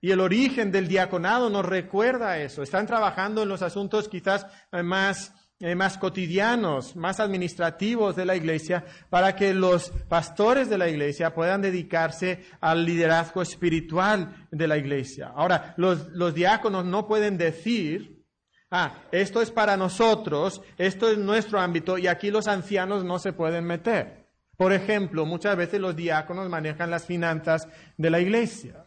Y 0.00 0.10
el 0.10 0.20
origen 0.20 0.72
del 0.72 0.88
diaconado 0.88 1.48
nos 1.48 1.64
recuerda 1.64 2.38
eso. 2.38 2.62
Están 2.62 2.86
trabajando 2.86 3.42
en 3.42 3.48
los 3.48 3.62
asuntos 3.62 4.08
quizás 4.08 4.46
eh, 4.72 4.82
más 4.82 5.32
eh, 5.64 5.76
más 5.76 5.96
cotidianos, 5.96 6.96
más 6.96 7.20
administrativos 7.20 8.16
de 8.16 8.24
la 8.24 8.34
iglesia, 8.34 8.84
para 9.08 9.36
que 9.36 9.54
los 9.54 9.90
pastores 10.08 10.68
de 10.68 10.76
la 10.76 10.88
iglesia 10.88 11.34
puedan 11.34 11.62
dedicarse 11.62 12.44
al 12.60 12.84
liderazgo 12.84 13.42
espiritual 13.42 14.48
de 14.50 14.66
la 14.66 14.76
iglesia. 14.76 15.30
Ahora, 15.32 15.72
los, 15.76 16.08
los 16.08 16.34
diáconos 16.34 16.84
no 16.84 17.06
pueden 17.06 17.38
decir, 17.38 18.24
ah, 18.72 19.04
esto 19.12 19.40
es 19.40 19.52
para 19.52 19.76
nosotros, 19.76 20.62
esto 20.78 21.08
es 21.08 21.16
nuestro 21.16 21.60
ámbito 21.60 21.96
y 21.96 22.08
aquí 22.08 22.32
los 22.32 22.48
ancianos 22.48 23.04
no 23.04 23.20
se 23.20 23.32
pueden 23.32 23.64
meter. 23.64 24.26
Por 24.56 24.72
ejemplo, 24.72 25.26
muchas 25.26 25.56
veces 25.56 25.80
los 25.80 25.94
diáconos 25.94 26.48
manejan 26.48 26.90
las 26.90 27.06
finanzas 27.06 27.68
de 27.96 28.10
la 28.10 28.18
iglesia. 28.18 28.81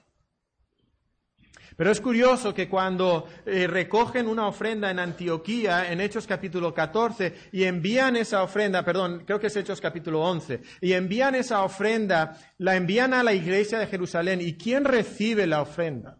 Pero 1.75 1.91
es 1.91 1.99
curioso 1.99 2.53
que 2.53 2.69
cuando 2.69 3.27
eh, 3.45 3.67
recogen 3.67 4.27
una 4.27 4.47
ofrenda 4.47 4.89
en 4.89 4.99
Antioquía, 4.99 5.91
en 5.91 5.99
Hechos 5.99 6.25
capítulo 6.25 6.73
14, 6.73 7.49
y 7.51 7.63
envían 7.63 8.15
esa 8.15 8.43
ofrenda, 8.43 8.85
perdón, 8.85 9.23
creo 9.25 9.39
que 9.39 9.47
es 9.47 9.55
Hechos 9.57 9.81
capítulo 9.81 10.21
11, 10.21 10.61
y 10.79 10.93
envían 10.93 11.35
esa 11.35 11.63
ofrenda, 11.63 12.37
la 12.59 12.75
envían 12.77 13.13
a 13.13 13.23
la 13.23 13.33
iglesia 13.33 13.77
de 13.77 13.87
Jerusalén. 13.87 14.39
¿Y 14.39 14.53
quién 14.53 14.85
recibe 14.85 15.47
la 15.47 15.61
ofrenda? 15.61 16.17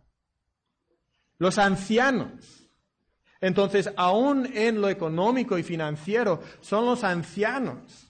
Los 1.38 1.58
ancianos. 1.58 2.70
Entonces, 3.40 3.90
aún 3.96 4.50
en 4.54 4.82
lo 4.82 4.90
económico 4.90 5.58
y 5.58 5.64
financiero, 5.64 6.42
son 6.60 6.86
los 6.86 7.04
ancianos 7.04 8.05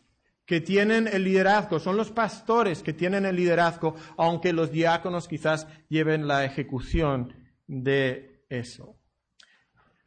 que 0.46 0.62
tienen 0.62 1.08
el 1.08 1.24
liderazgo, 1.24 1.80
son 1.80 1.98
los 1.98 2.12
pastores 2.12 2.84
que 2.84 2.94
tienen 2.94 3.26
el 3.26 3.36
liderazgo, 3.36 3.96
aunque 4.18 4.54
los 4.54 4.72
diáconos 4.72 5.28
quizás 5.28 5.68
lleven 5.90 6.28
la 6.28 6.46
ejecución 6.46 7.34
de 7.68 8.44
eso. 8.50 8.96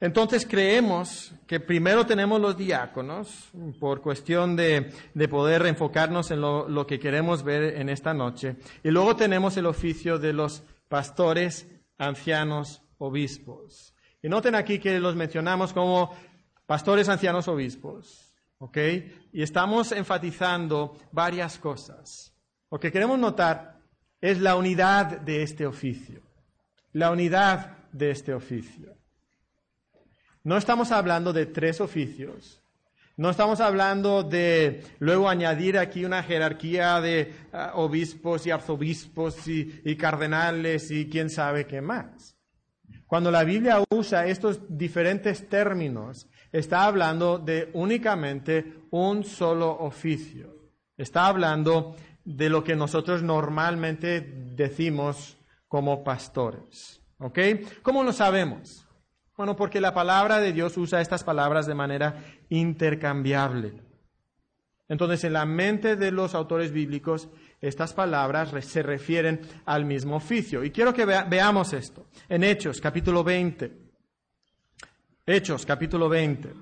Entonces 0.01 0.47
creemos 0.47 1.35
que 1.49 1.59
primero 1.59 2.07
tenemos 2.07 2.41
los 2.41 2.57
diáconos, 2.57 3.51
por 3.81 4.01
cuestión 4.01 4.55
de, 4.55 4.93
poder 5.29 5.67
enfocarnos 5.67 6.31
en 6.31 6.41
lo, 6.41 6.69
lo, 6.69 6.87
que 6.87 7.01
queremos 7.01 7.43
ver 7.43 7.77
en 7.77 7.89
esta 7.89 8.15
noche, 8.15 8.57
y 8.85 8.91
luego 8.91 9.17
tenemos 9.17 9.57
el 9.57 9.67
oficio 9.67 10.19
de 10.19 10.33
los 10.33 10.63
pastores, 10.89 11.67
ancianos, 11.99 12.81
obispos. 12.99 13.93
Y 14.23 14.29
noten 14.29 14.55
aquí 14.55 14.79
que 14.79 15.01
los 15.01 15.17
mencionamos 15.17 15.73
como 15.73 16.15
pastores, 16.67 17.09
ancianos, 17.09 17.49
obispos. 17.49 18.28
¿Ok? 18.59 18.77
Y 19.33 19.43
estamos 19.43 19.93
enfatizando 19.93 20.97
varias 21.13 21.59
cosas. 21.59 22.35
Lo 22.71 22.79
que 22.79 22.91
queremos 22.91 23.19
notar 23.19 23.79
es 24.21 24.41
la 24.41 24.57
unidad 24.57 25.21
de 25.21 25.43
este 25.43 25.67
oficio. 25.67 26.23
La 26.93 27.11
unidad 27.11 27.79
de 27.93 28.11
este 28.11 28.35
oficio. 28.35 28.97
No 30.43 30.57
estamos 30.57 30.91
hablando 30.91 31.33
de 31.33 31.47
tres 31.47 31.81
oficios. 31.81 32.61
No 33.17 33.31
estamos 33.31 33.61
hablando 33.61 34.23
de 34.23 34.85
luego 34.99 35.29
añadir 35.29 35.79
aquí 35.79 36.05
una 36.05 36.23
jerarquía 36.23 37.01
de 37.01 37.35
ah, 37.53 37.73
obispos 37.75 38.47
y 38.47 38.51
arzobispos 38.51 39.47
y 39.49 39.97
cardenales 39.97 40.91
y 40.91 41.09
quién 41.09 41.29
sabe 41.31 41.67
qué 41.67 41.81
más. 41.81 42.39
Cuando 43.09 43.31
la 43.31 43.43
Biblia 43.43 43.83
usa 43.91 44.27
estos 44.27 44.61
diferentes 44.69 45.49
términos, 45.49 46.29
está 46.53 46.85
hablando 46.85 47.39
de 47.39 47.71
únicamente 47.75 48.83
un 48.91 49.25
solo 49.25 49.71
oficio. 49.71 50.55
Está 50.97 51.27
hablando 51.27 51.97
de 52.25 52.51
lo 52.51 52.65
que 52.65 52.77
nosotros 52.77 53.23
normalmente 53.23 54.21
decimos 54.21 55.39
como 55.69 56.03
pastores. 56.05 57.01
¿Ok? 57.19 57.39
¿Cómo 57.83 58.03
lo 58.03 58.13
sabemos? 58.13 58.87
Bueno, 59.37 59.57
porque 59.57 59.81
la 59.81 59.95
palabra 59.95 60.41
de 60.41 60.53
Dios 60.53 60.77
usa 60.77 61.01
estas 61.01 61.25
palabras 61.25 61.67
de 61.67 61.75
manera 61.75 62.25
intercambiable. 62.49 63.83
Entonces, 64.89 65.25
en 65.25 65.35
la 65.35 65.45
mente 65.45 65.97
de 65.97 66.11
los 66.11 66.35
autores 66.35 66.73
bíblicos, 66.73 67.29
estas 67.61 67.93
palabras 67.93 68.51
se 68.65 68.83
refieren 68.83 69.41
al 69.67 69.85
mismo 69.85 70.17
oficio. 70.17 70.65
Y 70.65 70.71
quiero 70.71 70.95
que 70.95 71.05
veamos 71.05 71.73
esto. 71.73 72.07
En 72.29 72.43
Hechos, 72.43 72.81
capítulo 72.81 73.23
20. 73.23 73.88
Hechos, 75.31 75.67
capítulo 75.67 76.09
20. 76.09 76.55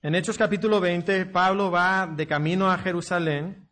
En 0.00 0.14
Hechos 0.14 0.38
capítulo 0.38 0.80
20, 0.80 1.26
Pablo 1.26 1.70
va 1.70 2.06
de 2.06 2.26
camino 2.26 2.70
a 2.70 2.78
Jerusalén 2.78 3.68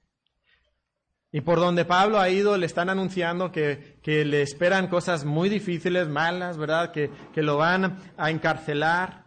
y 1.32 1.40
por 1.40 1.58
donde 1.58 1.86
Pablo 1.86 2.20
ha 2.20 2.28
ido 2.28 2.58
le 2.58 2.66
están 2.66 2.90
anunciando 2.90 3.50
que, 3.50 3.96
le 4.04 4.42
esperan 4.42 4.88
cosas 4.88 5.24
muy 5.24 5.48
difíciles, 5.48 6.08
malas, 6.08 6.58
¿verdad? 6.58 6.92
Que, 6.92 7.10
que 7.32 7.40
lo 7.40 7.56
van 7.56 7.96
a 8.18 8.30
encarcelar. 8.30 9.21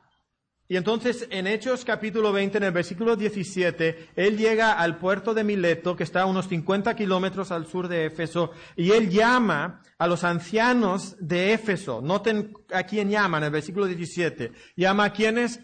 Y 0.68 0.78
entonces 0.78 1.28
en 1.30 1.46
Hechos 1.46 1.86
capítulo 1.86 2.32
20, 2.32 2.58
en 2.58 2.64
el 2.64 2.72
versículo 2.72 3.16
17, 3.16 4.10
él 4.16 4.36
llega 4.36 4.74
al 4.74 4.98
puerto 4.98 5.36
de 5.36 5.44
Mileto, 5.44 5.96
que 5.96 6.04
está 6.04 6.24
a 6.24 6.26
unos 6.26 6.48
50 6.48 6.96
kilómetros 6.96 7.52
al 7.52 7.68
sur 7.68 7.88
de 7.88 8.08
Éfeso, 8.08 8.52
y 8.76 8.92
él 8.92 9.12
llama 9.12 9.84
a 10.00 10.08
los 10.08 10.24
ancianos 10.24 11.16
de 11.20 11.54
Éfeso. 11.54 12.02
Noten 12.02 12.52
a 12.74 12.84
quién 12.84 13.12
llama 13.12 13.38
en 13.38 13.44
el 13.44 13.52
versículo 13.52 13.86
17. 13.86 14.52
Llama 14.76 15.06
a 15.06 15.14
quienes 15.14 15.60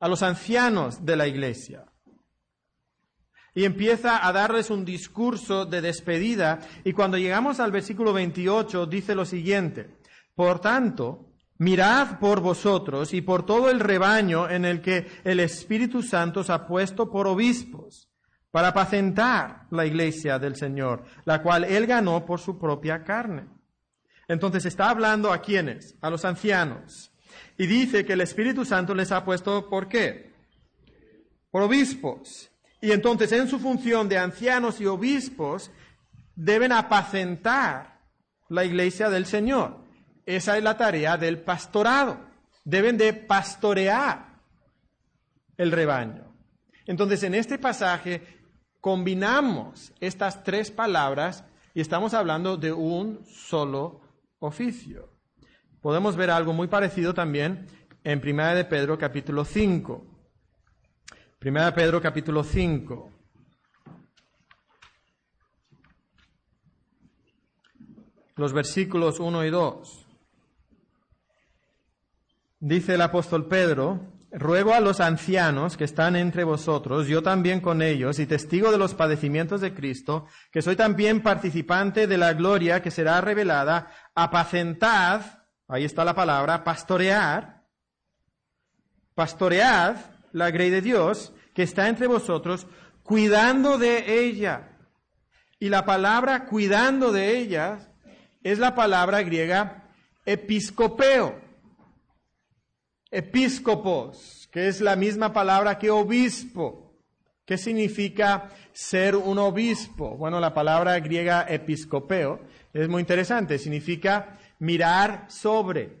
a 0.00 0.08
los 0.08 0.22
ancianos 0.22 1.04
de 1.04 1.16
la 1.16 1.26
iglesia. 1.26 1.84
Y 3.54 3.64
empieza 3.64 4.26
a 4.26 4.32
darles 4.32 4.70
un 4.70 4.84
discurso 4.84 5.66
de 5.66 5.82
despedida. 5.82 6.60
Y 6.84 6.92
cuando 6.92 7.18
llegamos 7.18 7.60
al 7.60 7.72
versículo 7.72 8.14
28 8.14 8.86
dice 8.86 9.14
lo 9.14 9.26
siguiente. 9.26 9.98
Por 10.34 10.60
tanto, 10.60 11.27
mirad 11.58 12.18
por 12.18 12.40
vosotros 12.40 13.12
y 13.12 13.20
por 13.20 13.44
todo 13.44 13.70
el 13.70 13.80
rebaño 13.80 14.48
en 14.48 14.64
el 14.64 14.80
que 14.80 15.06
el 15.24 15.40
Espíritu 15.40 16.02
Santo 16.02 16.40
os 16.40 16.50
ha 16.50 16.66
puesto 16.66 17.10
por 17.10 17.26
obispos, 17.26 18.08
para 18.50 18.68
apacentar 18.68 19.66
la 19.70 19.84
iglesia 19.84 20.38
del 20.38 20.56
Señor, 20.56 21.04
la 21.24 21.42
cual 21.42 21.64
él 21.64 21.86
ganó 21.86 22.24
por 22.24 22.40
su 22.40 22.58
propia 22.58 23.04
carne. 23.04 23.46
Entonces 24.26 24.64
está 24.66 24.90
hablando 24.90 25.32
a 25.32 25.40
quienes? 25.40 25.96
A 26.00 26.10
los 26.10 26.24
ancianos. 26.24 27.12
Y 27.56 27.66
dice 27.66 28.04
que 28.04 28.14
el 28.14 28.20
Espíritu 28.20 28.64
Santo 28.64 28.94
les 28.94 29.12
ha 29.12 29.24
puesto, 29.24 29.68
¿por 29.68 29.88
qué? 29.88 30.32
Por 31.50 31.62
obispos. 31.62 32.50
Y 32.80 32.92
entonces 32.92 33.32
en 33.32 33.48
su 33.48 33.58
función 33.58 34.08
de 34.08 34.18
ancianos 34.18 34.80
y 34.80 34.86
obispos 34.86 35.70
deben 36.34 36.72
apacentar 36.72 38.00
la 38.48 38.64
iglesia 38.64 39.10
del 39.10 39.26
Señor. 39.26 39.87
Esa 40.28 40.58
es 40.58 40.62
la 40.62 40.76
tarea 40.76 41.16
del 41.16 41.40
pastorado. 41.40 42.20
Deben 42.62 42.98
de 42.98 43.14
pastorear 43.14 44.42
el 45.56 45.72
rebaño. 45.72 46.34
Entonces 46.84 47.22
en 47.22 47.34
este 47.34 47.58
pasaje 47.58 48.20
combinamos 48.78 49.90
estas 50.00 50.44
tres 50.44 50.70
palabras 50.70 51.44
y 51.72 51.80
estamos 51.80 52.12
hablando 52.12 52.58
de 52.58 52.70
un 52.74 53.24
solo 53.24 54.02
oficio. 54.40 55.08
Podemos 55.80 56.14
ver 56.14 56.30
algo 56.30 56.52
muy 56.52 56.68
parecido 56.68 57.14
también 57.14 57.66
en 58.04 58.20
Primera 58.20 58.54
de 58.54 58.66
Pedro 58.66 58.98
capítulo 58.98 59.46
5. 59.46 60.04
Primera 61.38 61.66
de 61.66 61.72
Pedro 61.72 62.02
capítulo 62.02 62.44
5. 62.44 63.12
Los 68.36 68.52
versículos 68.52 69.20
1 69.20 69.44
y 69.46 69.50
2. 69.50 70.07
Dice 72.60 72.94
el 72.94 73.02
apóstol 73.02 73.46
Pedro, 73.46 74.00
ruego 74.32 74.74
a 74.74 74.80
los 74.80 75.00
ancianos 75.00 75.76
que 75.76 75.84
están 75.84 76.16
entre 76.16 76.44
vosotros, 76.44 77.06
yo 77.06 77.22
también 77.22 77.60
con 77.60 77.82
ellos, 77.82 78.18
y 78.18 78.26
testigo 78.26 78.72
de 78.72 78.78
los 78.78 78.94
padecimientos 78.94 79.60
de 79.60 79.74
Cristo, 79.74 80.26
que 80.50 80.62
soy 80.62 80.76
también 80.76 81.22
participante 81.22 82.06
de 82.06 82.18
la 82.18 82.34
gloria 82.34 82.82
que 82.82 82.90
será 82.90 83.20
revelada, 83.20 83.90
apacentad 84.14 85.38
Ahí 85.68 85.84
está 85.84 86.02
la 86.02 86.14
palabra, 86.14 86.64
pastorear. 86.64 87.62
Pastoread 89.14 89.96
la 90.32 90.50
grey 90.50 90.70
de 90.70 90.80
Dios 90.80 91.32
que 91.54 91.62
está 91.62 91.88
entre 91.88 92.06
vosotros, 92.06 92.66
cuidando 93.02 93.76
de 93.76 94.20
ella. 94.20 94.78
Y 95.58 95.68
la 95.68 95.84
palabra 95.84 96.46
cuidando 96.46 97.12
de 97.12 97.36
ella 97.36 97.92
es 98.42 98.58
la 98.58 98.74
palabra 98.74 99.22
griega 99.22 99.90
episcopeo. 100.24 101.38
Episcopos, 103.10 104.48
que 104.52 104.68
es 104.68 104.82
la 104.82 104.94
misma 104.94 105.32
palabra 105.32 105.78
que 105.78 105.90
obispo. 105.90 106.92
¿Qué 107.46 107.56
significa 107.56 108.50
ser 108.72 109.16
un 109.16 109.38
obispo? 109.38 110.16
Bueno, 110.18 110.38
la 110.38 110.52
palabra 110.52 111.00
griega 111.00 111.46
episcopeo 111.48 112.40
es 112.74 112.86
muy 112.86 113.00
interesante. 113.00 113.58
Significa 113.58 114.38
mirar 114.58 115.24
sobre. 115.30 115.96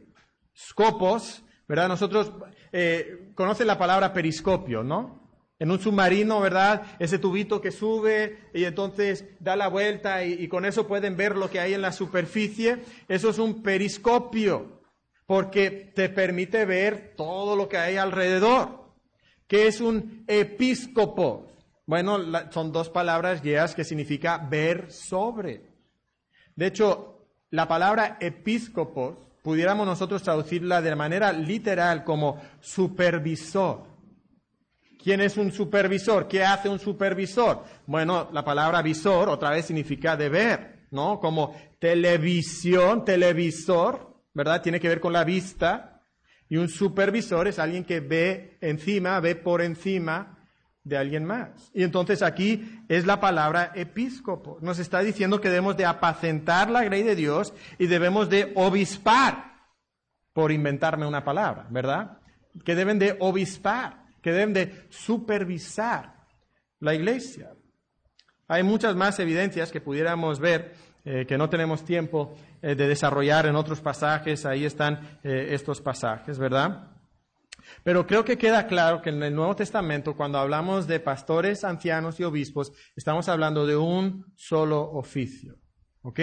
Scopos, 0.54 1.42
¿verdad? 1.66 1.88
Nosotros 1.88 2.30
eh, 2.72 3.30
conocen 3.34 3.68
la 3.68 3.78
palabra 3.78 4.12
periscopio, 4.12 4.82
¿no? 4.82 5.30
En 5.58 5.70
un 5.70 5.80
submarino, 5.80 6.40
¿verdad? 6.40 6.82
Ese 6.98 7.18
tubito 7.18 7.62
que 7.62 7.70
sube 7.70 8.50
y 8.52 8.64
entonces 8.64 9.24
da 9.40 9.56
la 9.56 9.68
vuelta 9.68 10.24
y, 10.24 10.34
y, 10.34 10.48
con 10.48 10.66
eso 10.66 10.86
pueden 10.86 11.16
ver 11.16 11.36
lo 11.36 11.48
que 11.48 11.60
hay 11.60 11.72
en 11.72 11.80
la 11.80 11.92
superficie. 11.92 12.84
Eso 13.08 13.30
es 13.30 13.38
un 13.38 13.62
periscopio, 13.62 14.77
porque 15.28 15.92
te 15.94 16.08
permite 16.08 16.64
ver 16.64 17.12
todo 17.14 17.54
lo 17.54 17.68
que 17.68 17.76
hay 17.76 17.98
alrededor. 17.98 18.86
¿Qué 19.46 19.66
es 19.66 19.82
un 19.82 20.24
episcopo? 20.26 21.46
Bueno, 21.84 22.18
son 22.50 22.72
dos 22.72 22.88
palabras 22.88 23.42
guías 23.42 23.74
que 23.74 23.84
significa 23.84 24.38
ver 24.38 24.90
sobre. 24.90 25.60
De 26.56 26.68
hecho, 26.68 27.26
la 27.50 27.68
palabra 27.68 28.16
episcopos 28.20 29.18
pudiéramos 29.42 29.86
nosotros 29.86 30.22
traducirla 30.22 30.80
de 30.80 30.96
manera 30.96 31.30
literal 31.30 32.04
como 32.04 32.40
supervisor. 32.60 33.82
¿Quién 35.02 35.20
es 35.20 35.36
un 35.36 35.52
supervisor? 35.52 36.26
¿Qué 36.26 36.42
hace 36.42 36.70
un 36.70 36.78
supervisor? 36.78 37.64
Bueno, 37.86 38.30
la 38.32 38.42
palabra 38.42 38.80
visor 38.80 39.28
otra 39.28 39.50
vez 39.50 39.66
significa 39.66 40.16
de 40.16 40.30
ver, 40.30 40.86
¿no? 40.90 41.20
Como 41.20 41.54
televisión, 41.78 43.04
televisor, 43.04 44.07
¿verdad? 44.34 44.62
Tiene 44.62 44.80
que 44.80 44.88
ver 44.88 45.00
con 45.00 45.12
la 45.12 45.24
vista. 45.24 46.02
Y 46.48 46.56
un 46.56 46.68
supervisor 46.68 47.48
es 47.48 47.58
alguien 47.58 47.84
que 47.84 48.00
ve 48.00 48.58
encima, 48.60 49.20
ve 49.20 49.34
por 49.34 49.60
encima 49.60 50.38
de 50.82 50.96
alguien 50.96 51.24
más. 51.24 51.70
Y 51.74 51.82
entonces 51.82 52.22
aquí 52.22 52.82
es 52.88 53.06
la 53.06 53.20
palabra 53.20 53.72
episcopo. 53.74 54.58
Nos 54.62 54.78
está 54.78 55.00
diciendo 55.00 55.40
que 55.40 55.48
debemos 55.48 55.76
de 55.76 55.84
apacentar 55.84 56.70
la 56.70 56.84
grey 56.84 57.02
de 57.02 57.14
Dios 57.14 57.52
y 57.78 57.86
debemos 57.86 58.30
de 58.30 58.52
obispar, 58.56 59.48
por 60.32 60.52
inventarme 60.52 61.04
una 61.04 61.24
palabra, 61.24 61.66
¿verdad? 61.68 62.18
Que 62.64 62.76
deben 62.76 63.00
de 63.00 63.16
obispar, 63.18 64.04
que 64.22 64.30
deben 64.30 64.52
de 64.52 64.86
supervisar 64.88 66.14
la 66.78 66.94
iglesia. 66.94 67.50
Hay 68.46 68.62
muchas 68.62 68.94
más 68.94 69.18
evidencias 69.18 69.72
que 69.72 69.80
pudiéramos 69.80 70.38
ver, 70.38 70.74
eh, 71.04 71.26
que 71.26 71.36
no 71.36 71.50
tenemos 71.50 71.84
tiempo 71.84 72.36
eh, 72.62 72.74
de 72.74 72.88
desarrollar 72.88 73.46
en 73.46 73.56
otros 73.56 73.80
pasajes. 73.80 74.46
Ahí 74.46 74.64
están 74.64 75.18
eh, 75.22 75.48
estos 75.50 75.80
pasajes, 75.80 76.38
¿verdad? 76.38 76.92
Pero 77.84 78.06
creo 78.06 78.24
que 78.24 78.38
queda 78.38 78.66
claro 78.66 79.02
que 79.02 79.10
en 79.10 79.22
el 79.22 79.34
Nuevo 79.34 79.56
Testamento, 79.56 80.16
cuando 80.16 80.38
hablamos 80.38 80.86
de 80.86 81.00
pastores, 81.00 81.64
ancianos 81.64 82.18
y 82.20 82.24
obispos, 82.24 82.72
estamos 82.96 83.28
hablando 83.28 83.66
de 83.66 83.76
un 83.76 84.32
solo 84.36 84.82
oficio. 84.92 85.56
¿Ok? 86.02 86.20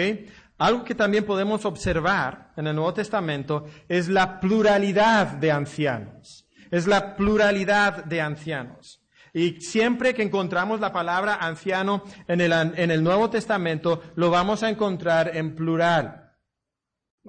Algo 0.58 0.84
que 0.84 0.94
también 0.94 1.24
podemos 1.24 1.64
observar 1.64 2.52
en 2.56 2.66
el 2.66 2.74
Nuevo 2.74 2.94
Testamento 2.94 3.66
es 3.88 4.08
la 4.08 4.40
pluralidad 4.40 5.28
de 5.28 5.52
ancianos. 5.52 6.48
Es 6.70 6.86
la 6.86 7.14
pluralidad 7.14 8.04
de 8.04 8.20
ancianos. 8.20 9.02
Y 9.32 9.60
siempre 9.60 10.14
que 10.14 10.22
encontramos 10.22 10.80
la 10.80 10.92
palabra 10.92 11.34
anciano 11.34 12.02
en 12.26 12.40
el, 12.40 12.52
en 12.52 12.90
el 12.90 13.04
Nuevo 13.04 13.28
Testamento, 13.28 14.02
lo 14.14 14.30
vamos 14.30 14.62
a 14.62 14.70
encontrar 14.70 15.36
en 15.36 15.54
plural. 15.54 16.25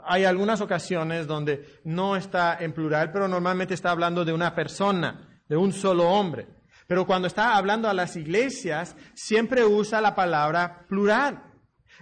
Hay 0.05 0.25
algunas 0.25 0.61
ocasiones 0.61 1.27
donde 1.27 1.79
no 1.83 2.15
está 2.15 2.57
en 2.59 2.73
plural, 2.73 3.11
pero 3.11 3.27
normalmente 3.27 3.73
está 3.73 3.91
hablando 3.91 4.25
de 4.25 4.33
una 4.33 4.53
persona, 4.53 5.41
de 5.47 5.57
un 5.57 5.73
solo 5.73 6.09
hombre. 6.09 6.47
Pero 6.87 7.05
cuando 7.05 7.27
está 7.27 7.57
hablando 7.57 7.89
a 7.89 7.93
las 7.93 8.15
iglesias, 8.15 8.95
siempre 9.13 9.65
usa 9.65 10.01
la 10.01 10.15
palabra 10.15 10.85
plural. 10.87 11.43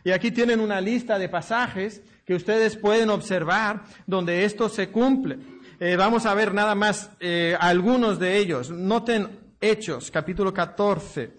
Y 0.03 0.11
aquí 0.11 0.31
tienen 0.31 0.59
una 0.59 0.79
lista 0.81 1.17
de 1.17 1.29
pasajes 1.29 2.03
que 2.25 2.35
ustedes 2.35 2.77
pueden 2.77 3.09
observar 3.09 3.83
donde 4.05 4.45
esto 4.45 4.69
se 4.69 4.89
cumple. 4.89 5.39
Eh, 5.79 5.95
vamos 5.95 6.25
a 6.25 6.33
ver 6.33 6.53
nada 6.53 6.75
más 6.75 7.11
eh, 7.19 7.57
algunos 7.59 8.19
de 8.19 8.37
ellos. 8.37 8.69
Noten 8.69 9.55
Hechos, 9.59 10.11
capítulo 10.11 10.53
14, 10.53 11.33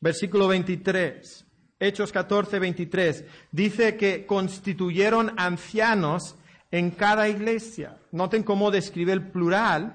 versículo 0.00 0.48
23. 0.48 1.45
Hechos 1.78 2.12
14, 2.12 2.58
23. 2.58 3.24
Dice 3.52 3.96
que 3.96 4.26
constituyeron 4.26 5.32
ancianos 5.36 6.36
en 6.70 6.90
cada 6.90 7.28
iglesia. 7.28 7.98
Noten 8.12 8.42
cómo 8.42 8.70
describe 8.70 9.12
el 9.12 9.30
plural 9.30 9.94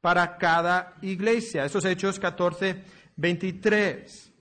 para 0.00 0.36
cada 0.38 0.94
iglesia. 1.02 1.64
Esos 1.64 1.84
Hechos 1.84 2.18
14, 2.18 2.82
23. 3.16 4.32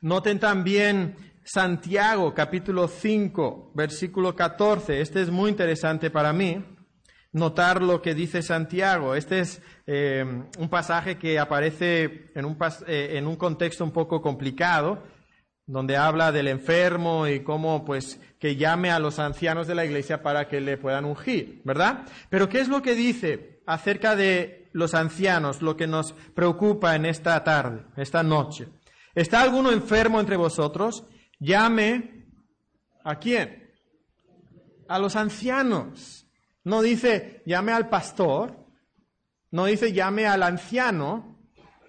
Noten 0.00 0.38
también 0.38 1.16
Santiago 1.44 2.32
capítulo 2.34 2.86
5, 2.86 3.72
versículo 3.74 4.34
14. 4.34 5.00
Este 5.00 5.22
es 5.22 5.30
muy 5.30 5.50
interesante 5.50 6.10
para 6.10 6.32
mí, 6.32 6.64
notar 7.32 7.82
lo 7.82 8.00
que 8.00 8.14
dice 8.14 8.42
Santiago. 8.42 9.14
Este 9.14 9.40
es 9.40 9.60
eh, 9.86 10.24
un 10.58 10.68
pasaje 10.68 11.18
que 11.18 11.38
aparece 11.38 12.30
en 12.34 12.44
un, 12.44 12.56
eh, 12.86 13.10
en 13.14 13.26
un 13.26 13.36
contexto 13.36 13.84
un 13.84 13.90
poco 13.90 14.22
complicado, 14.22 15.02
donde 15.66 15.96
habla 15.96 16.32
del 16.32 16.48
enfermo 16.48 17.26
y 17.26 17.40
cómo, 17.40 17.84
pues, 17.84 18.20
que 18.38 18.56
llame 18.56 18.90
a 18.90 18.98
los 18.98 19.18
ancianos 19.18 19.66
de 19.66 19.74
la 19.74 19.84
iglesia 19.84 20.22
para 20.22 20.48
que 20.48 20.60
le 20.60 20.76
puedan 20.76 21.04
ungir, 21.04 21.62
¿verdad? 21.64 22.06
Pero 22.28 22.48
¿qué 22.48 22.60
es 22.60 22.68
lo 22.68 22.82
que 22.82 22.94
dice 22.94 23.62
acerca 23.66 24.16
de 24.16 24.68
los 24.72 24.94
ancianos, 24.94 25.62
lo 25.62 25.76
que 25.76 25.86
nos 25.86 26.12
preocupa 26.34 26.96
en 26.96 27.06
esta 27.06 27.42
tarde, 27.44 27.84
esta 27.96 28.22
noche? 28.22 28.68
¿Está 29.14 29.42
alguno 29.42 29.70
enfermo 29.70 30.18
entre 30.20 30.36
vosotros? 30.36 31.04
llame 31.42 32.24
a 33.04 33.18
quién? 33.18 33.72
A 34.88 34.98
los 34.98 35.16
ancianos. 35.16 36.26
No 36.64 36.80
dice 36.80 37.42
llame 37.44 37.72
al 37.72 37.88
pastor, 37.88 38.56
no 39.50 39.66
dice 39.66 39.92
llame 39.92 40.26
al 40.26 40.44
anciano, 40.44 41.38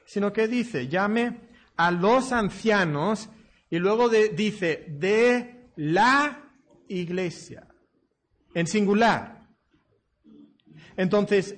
sino 0.06 0.34
que 0.34 0.48
dice 0.48 0.88
llame 0.88 1.42
a 1.78 1.92
los 1.92 2.32
ancianos 2.32 3.30
y 3.74 3.80
luego 3.80 4.08
dice 4.08 4.86
de 4.88 5.72
la 5.78 6.44
iglesia, 6.90 7.68
en 8.54 8.68
singular. 8.68 9.48
Entonces, 10.96 11.56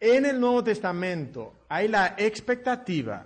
en 0.00 0.26
el 0.26 0.40
Nuevo 0.40 0.64
Testamento 0.64 1.60
hay 1.68 1.86
la 1.86 2.16
expectativa 2.18 3.24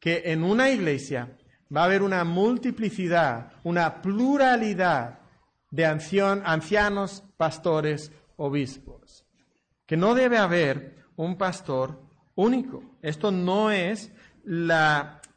que 0.00 0.22
en 0.24 0.42
una 0.42 0.68
iglesia 0.68 1.38
va 1.72 1.82
a 1.82 1.84
haber 1.84 2.02
una 2.02 2.24
multiplicidad, 2.24 3.52
una 3.62 4.02
pluralidad 4.02 5.20
de 5.70 5.86
ancianos, 5.86 7.22
pastores, 7.36 8.10
obispos. 8.34 9.24
Que 9.86 9.96
no 9.96 10.12
debe 10.16 10.38
haber 10.38 10.96
un 11.14 11.38
pastor 11.38 12.02
único. 12.34 12.82
Esto 13.00 13.30
no 13.30 13.70
es 13.70 14.10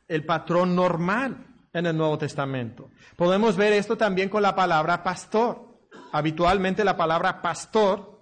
el 0.08 0.26
patrón 0.26 0.76
normal 0.76 1.48
en 1.74 1.86
el 1.86 1.98
Nuevo 1.98 2.18
Testamento. 2.18 2.90
Podemos 3.16 3.56
ver 3.56 3.74
esto 3.74 3.98
también 3.98 4.30
con 4.30 4.42
la 4.42 4.56
palabra 4.56 5.04
pastor. 5.04 5.80
Habitualmente 6.12 6.84
la 6.84 6.98
palabra 6.98 7.42
pastor 7.42 8.22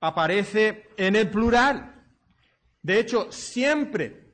aparece 0.00 0.88
en 0.96 1.16
el 1.16 1.30
plural. 1.30 2.04
De 2.82 2.98
hecho, 2.98 3.30
siempre 3.30 4.28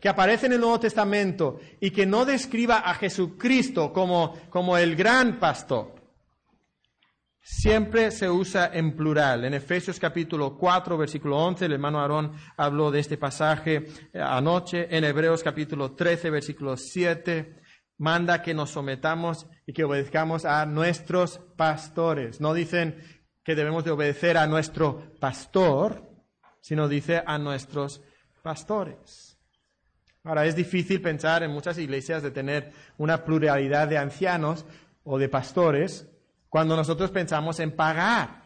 que 0.00 0.08
aparece 0.08 0.46
en 0.46 0.52
el 0.52 0.60
Nuevo 0.60 0.80
Testamento 0.80 1.58
y 1.80 1.90
que 1.90 2.04
no 2.04 2.26
describa 2.26 2.76
a 2.76 2.94
Jesucristo 2.94 3.92
como, 3.92 4.38
como 4.50 4.76
el 4.76 4.96
gran 4.96 5.38
pastor, 5.40 5.93
siempre 7.44 8.10
se 8.10 8.30
usa 8.30 8.70
en 8.72 8.96
plural. 8.96 9.44
En 9.44 9.52
Efesios 9.52 10.00
capítulo 10.00 10.56
4, 10.56 10.96
versículo 10.96 11.36
11, 11.44 11.66
el 11.66 11.72
hermano 11.74 12.00
Aarón 12.00 12.32
habló 12.56 12.90
de 12.90 13.00
este 13.00 13.18
pasaje 13.18 13.84
eh, 14.12 14.20
anoche. 14.20 14.88
En 14.90 15.04
Hebreos 15.04 15.42
capítulo 15.42 15.92
13, 15.92 16.30
versículo 16.30 16.76
7, 16.78 17.60
manda 17.98 18.42
que 18.42 18.54
nos 18.54 18.70
sometamos 18.70 19.46
y 19.66 19.74
que 19.74 19.84
obedezcamos 19.84 20.46
a 20.46 20.64
nuestros 20.64 21.38
pastores. 21.56 22.40
No 22.40 22.54
dicen 22.54 22.96
que 23.44 23.54
debemos 23.54 23.84
de 23.84 23.90
obedecer 23.90 24.38
a 24.38 24.46
nuestro 24.46 25.14
pastor, 25.20 26.02
sino 26.62 26.88
dice 26.88 27.22
a 27.26 27.36
nuestros 27.36 28.00
pastores. 28.42 29.38
Ahora, 30.24 30.46
es 30.46 30.56
difícil 30.56 31.02
pensar 31.02 31.42
en 31.42 31.50
muchas 31.50 31.76
iglesias 31.76 32.22
de 32.22 32.30
tener 32.30 32.72
una 32.96 33.22
pluralidad 33.26 33.86
de 33.86 33.98
ancianos 33.98 34.64
o 35.02 35.18
de 35.18 35.28
pastores 35.28 36.08
cuando 36.54 36.76
nosotros 36.76 37.10
pensamos 37.10 37.58
en 37.58 37.72
pagar 37.72 38.44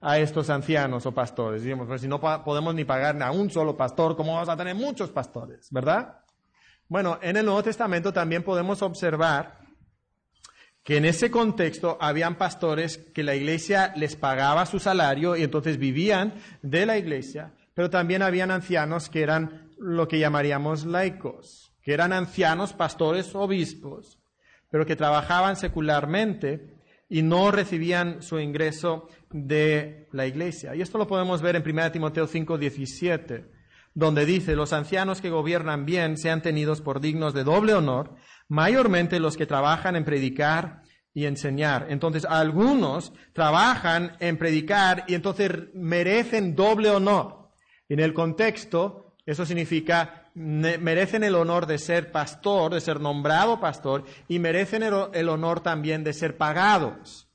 a 0.00 0.18
estos 0.18 0.50
ancianos 0.50 1.06
o 1.06 1.14
pastores. 1.14 1.62
Digamos, 1.62 1.86
pues 1.86 2.00
si 2.00 2.08
no 2.08 2.20
podemos 2.20 2.74
ni 2.74 2.84
pagar 2.84 3.22
a 3.22 3.30
un 3.30 3.48
solo 3.48 3.76
pastor, 3.76 4.16
¿cómo 4.16 4.34
vamos 4.34 4.48
a 4.48 4.56
tener 4.56 4.74
muchos 4.74 5.10
pastores? 5.10 5.68
¿Verdad? 5.70 6.18
Bueno, 6.88 7.20
en 7.22 7.36
el 7.36 7.44
Nuevo 7.44 7.62
Testamento 7.62 8.12
también 8.12 8.42
podemos 8.42 8.82
observar 8.82 9.60
que 10.82 10.96
en 10.96 11.04
ese 11.04 11.30
contexto 11.30 11.96
habían 12.00 12.34
pastores 12.34 12.98
que 12.98 13.22
la 13.22 13.36
iglesia 13.36 13.92
les 13.94 14.16
pagaba 14.16 14.66
su 14.66 14.80
salario 14.80 15.36
y 15.36 15.44
entonces 15.44 15.78
vivían 15.78 16.34
de 16.62 16.86
la 16.86 16.98
iglesia, 16.98 17.54
pero 17.72 17.88
también 17.88 18.22
habían 18.22 18.50
ancianos 18.50 19.08
que 19.08 19.22
eran 19.22 19.70
lo 19.78 20.08
que 20.08 20.18
llamaríamos 20.18 20.86
laicos, 20.86 21.72
que 21.82 21.94
eran 21.94 22.12
ancianos, 22.12 22.72
pastores, 22.72 23.32
obispos, 23.36 24.18
pero 24.72 24.84
que 24.84 24.96
trabajaban 24.96 25.54
secularmente 25.54 26.71
y 27.12 27.20
no 27.20 27.50
recibían 27.50 28.22
su 28.22 28.40
ingreso 28.40 29.06
de 29.30 30.08
la 30.12 30.26
iglesia. 30.26 30.74
Y 30.74 30.80
esto 30.80 30.96
lo 30.96 31.06
podemos 31.06 31.42
ver 31.42 31.56
en 31.56 31.62
1 31.62 31.92
Timoteo 31.92 32.26
5, 32.26 32.56
17, 32.56 33.44
donde 33.92 34.24
dice, 34.24 34.56
los 34.56 34.72
ancianos 34.72 35.20
que 35.20 35.28
gobiernan 35.28 35.84
bien 35.84 36.16
sean 36.16 36.40
tenidos 36.40 36.80
por 36.80 37.02
dignos 37.02 37.34
de 37.34 37.44
doble 37.44 37.74
honor, 37.74 38.14
mayormente 38.48 39.20
los 39.20 39.36
que 39.36 39.44
trabajan 39.44 39.94
en 39.94 40.06
predicar 40.06 40.84
y 41.12 41.26
enseñar. 41.26 41.88
Entonces, 41.90 42.24
algunos 42.24 43.12
trabajan 43.34 44.16
en 44.18 44.38
predicar 44.38 45.04
y 45.06 45.12
entonces 45.12 45.50
merecen 45.74 46.56
doble 46.56 46.88
honor. 46.88 47.50
En 47.90 48.00
el 48.00 48.14
contexto, 48.14 49.16
eso 49.26 49.44
significa, 49.44 50.21
merecen 50.34 51.24
el 51.24 51.34
honor 51.34 51.66
de 51.66 51.78
ser 51.78 52.10
pastor, 52.10 52.72
de 52.74 52.80
ser 52.80 53.00
nombrado 53.00 53.60
pastor, 53.60 54.04
y 54.28 54.38
merecen 54.38 54.82
el, 54.82 55.28
honor 55.28 55.60
también 55.60 56.04
de 56.04 56.12
ser 56.12 56.36
pagados 56.36 57.28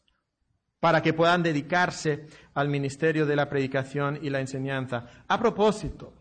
para 0.79 1.01
que 1.01 1.13
puedan 1.13 1.43
dedicarse 1.43 2.27
al 2.53 2.69
ministerio 2.69 3.25
de 3.25 3.35
la 3.35 3.49
predicación 3.49 4.19
y 4.21 4.29
la 4.29 4.39
enseñanza. 4.39 5.05
A 5.27 5.39
propósito, 5.39 6.13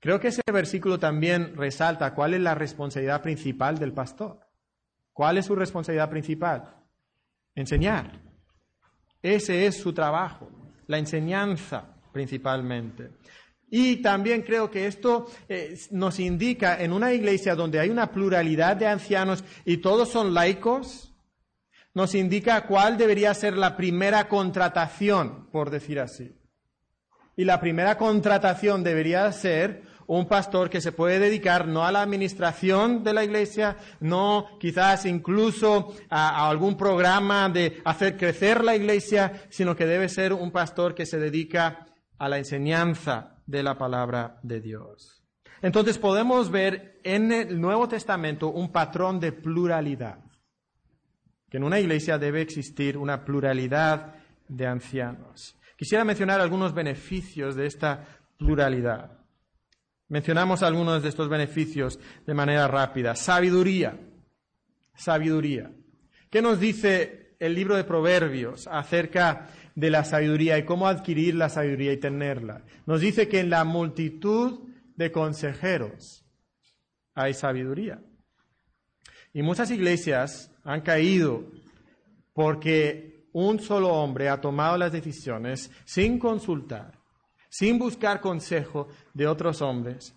creo 0.00 0.18
que 0.18 0.28
ese 0.28 0.42
versículo 0.52 0.98
también 0.98 1.56
resalta 1.56 2.14
cuál 2.14 2.34
es 2.34 2.40
la 2.40 2.54
responsabilidad 2.54 3.22
principal 3.22 3.78
del 3.78 3.92
pastor. 3.92 4.40
¿Cuál 5.12 5.38
es 5.38 5.46
su 5.46 5.54
responsabilidad 5.54 6.10
principal? 6.10 6.74
Enseñar. 7.54 8.20
Ese 9.22 9.66
es 9.66 9.80
su 9.80 9.92
trabajo, 9.92 10.48
la 10.86 10.98
enseñanza 10.98 11.96
principalmente. 12.12 13.10
Y 13.70 13.96
también 13.96 14.42
creo 14.42 14.70
que 14.70 14.86
esto 14.86 15.26
eh, 15.48 15.78
nos 15.90 16.18
indica 16.20 16.80
en 16.80 16.92
una 16.92 17.12
iglesia 17.12 17.54
donde 17.54 17.78
hay 17.78 17.90
una 17.90 18.10
pluralidad 18.10 18.76
de 18.76 18.86
ancianos 18.86 19.44
y 19.64 19.78
todos 19.78 20.08
son 20.08 20.32
laicos, 20.32 21.12
nos 21.92 22.14
indica 22.14 22.66
cuál 22.66 22.96
debería 22.96 23.34
ser 23.34 23.56
la 23.58 23.76
primera 23.76 24.28
contratación, 24.28 25.48
por 25.50 25.70
decir 25.70 26.00
así. 26.00 26.34
Y 27.36 27.44
la 27.44 27.60
primera 27.60 27.98
contratación 27.98 28.82
debería 28.82 29.30
ser 29.32 29.82
un 30.06 30.26
pastor 30.26 30.70
que 30.70 30.80
se 30.80 30.92
puede 30.92 31.18
dedicar 31.18 31.68
no 31.68 31.84
a 31.84 31.92
la 31.92 32.00
administración 32.00 33.04
de 33.04 33.12
la 33.12 33.24
iglesia, 33.24 33.76
no 34.00 34.46
quizás 34.58 35.04
incluso 35.04 35.94
a, 36.08 36.30
a, 36.30 36.48
algún 36.48 36.76
programa 36.78 37.50
de 37.50 37.82
hacer 37.84 38.16
crecer 38.16 38.64
la 38.64 38.74
iglesia, 38.74 39.44
sino 39.50 39.76
que 39.76 39.84
debe 39.84 40.08
ser 40.08 40.32
un 40.32 40.50
pastor 40.50 40.94
que 40.94 41.04
se 41.04 41.18
dedica 41.18 41.86
a 42.18 42.28
la 42.28 42.38
enseñanza 42.38 43.37
de 43.48 43.62
la 43.62 43.76
palabra 43.76 44.38
de 44.42 44.60
Dios. 44.60 45.24
Entonces 45.62 45.98
podemos 45.98 46.50
ver 46.50 47.00
en 47.02 47.32
el 47.32 47.60
Nuevo 47.60 47.88
Testamento 47.88 48.48
un 48.48 48.70
patrón 48.70 49.18
de 49.18 49.32
pluralidad, 49.32 50.20
que 51.50 51.56
en 51.56 51.64
una 51.64 51.80
iglesia 51.80 52.18
debe 52.18 52.42
existir 52.42 52.96
una 52.96 53.24
pluralidad 53.24 54.14
de 54.46 54.66
ancianos. 54.66 55.56
Quisiera 55.76 56.04
mencionar 56.04 56.40
algunos 56.40 56.74
beneficios 56.74 57.56
de 57.56 57.66
esta 57.66 58.04
pluralidad. 58.36 59.18
Mencionamos 60.08 60.62
algunos 60.62 61.02
de 61.02 61.08
estos 61.08 61.28
beneficios 61.28 61.98
de 62.26 62.34
manera 62.34 62.68
rápida. 62.68 63.14
Sabiduría. 63.14 63.98
Sabiduría. 64.94 65.70
¿Qué 66.30 66.42
nos 66.42 66.60
dice 66.60 67.36
el 67.38 67.54
libro 67.54 67.76
de 67.76 67.84
Proverbios 67.84 68.66
acerca 68.66 69.48
de 69.78 69.90
la 69.90 70.02
sabiduría 70.02 70.58
y 70.58 70.64
cómo 70.64 70.88
adquirir 70.88 71.36
la 71.36 71.48
sabiduría 71.48 71.92
y 71.92 71.98
tenerla. 71.98 72.64
Nos 72.84 73.00
dice 73.00 73.28
que 73.28 73.38
en 73.38 73.48
la 73.48 73.62
multitud 73.62 74.58
de 74.96 75.12
consejeros 75.12 76.24
hay 77.14 77.32
sabiduría. 77.32 78.02
Y 79.32 79.42
muchas 79.42 79.70
iglesias 79.70 80.50
han 80.64 80.80
caído 80.80 81.44
porque 82.32 83.28
un 83.32 83.60
solo 83.60 83.90
hombre 83.90 84.28
ha 84.28 84.40
tomado 84.40 84.76
las 84.76 84.90
decisiones 84.90 85.70
sin 85.84 86.18
consultar, 86.18 86.98
sin 87.48 87.78
buscar 87.78 88.20
consejo 88.20 88.88
de 89.14 89.28
otros 89.28 89.62
hombres. 89.62 90.12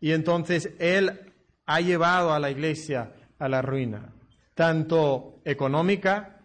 Y 0.00 0.12
entonces 0.12 0.70
él 0.78 1.34
ha 1.66 1.82
llevado 1.82 2.32
a 2.32 2.40
la 2.40 2.50
iglesia 2.50 3.12
a 3.38 3.46
la 3.50 3.60
ruina, 3.60 4.14
tanto 4.54 5.42
económica 5.44 6.40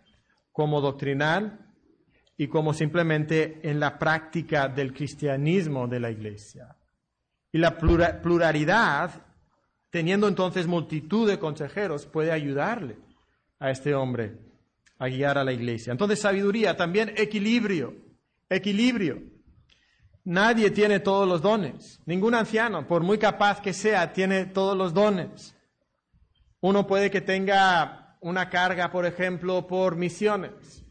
como 0.52 0.82
doctrinal 0.82 1.67
y 2.38 2.48
como 2.48 2.74
simplemente 2.74 3.60
en 3.64 3.80
la 3.80 3.98
práctica 3.98 4.68
del 4.68 4.94
cristianismo 4.94 5.88
de 5.88 6.00
la 6.00 6.12
iglesia. 6.12 6.76
Y 7.52 7.58
la 7.58 7.78
pluralidad, 7.78 9.26
teniendo 9.90 10.28
entonces 10.28 10.68
multitud 10.68 11.28
de 11.28 11.40
consejeros, 11.40 12.06
puede 12.06 12.32
ayudarle 12.32 12.98
a 13.60 13.72
este 13.72 13.96
hombre 13.96 14.38
a 15.00 15.08
guiar 15.08 15.38
a 15.38 15.44
la 15.44 15.54
iglesia. 15.54 15.92
Entonces, 15.92 16.20
sabiduría, 16.20 16.76
también 16.76 17.14
equilibrio, 17.18 17.96
equilibrio. 18.50 19.22
Nadie 20.24 20.72
tiene 20.72 21.00
todos 21.00 21.28
los 21.28 21.42
dones. 21.42 22.00
Ningún 22.06 22.36
anciano, 22.36 22.88
por 22.88 23.02
muy 23.02 23.18
capaz 23.18 23.62
que 23.62 23.74
sea, 23.74 24.14
tiene 24.14 24.46
todos 24.46 24.78
los 24.78 24.94
dones. 24.94 25.56
Uno 26.60 26.86
puede 26.86 27.10
que 27.10 27.22
tenga 27.22 28.18
una 28.20 28.50
carga, 28.50 28.92
por 28.92 29.06
ejemplo, 29.06 29.68
por 29.68 29.96
misiones. 29.96 30.87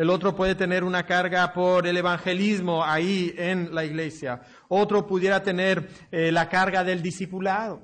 El 0.00 0.08
otro 0.08 0.34
puede 0.34 0.54
tener 0.54 0.82
una 0.82 1.04
carga 1.04 1.52
por 1.52 1.86
el 1.86 1.94
evangelismo 1.94 2.82
ahí 2.82 3.34
en 3.36 3.74
la 3.74 3.84
iglesia. 3.84 4.40
Otro 4.68 5.06
pudiera 5.06 5.42
tener 5.42 5.90
eh, 6.10 6.32
la 6.32 6.48
carga 6.48 6.82
del 6.82 7.02
discipulado. 7.02 7.82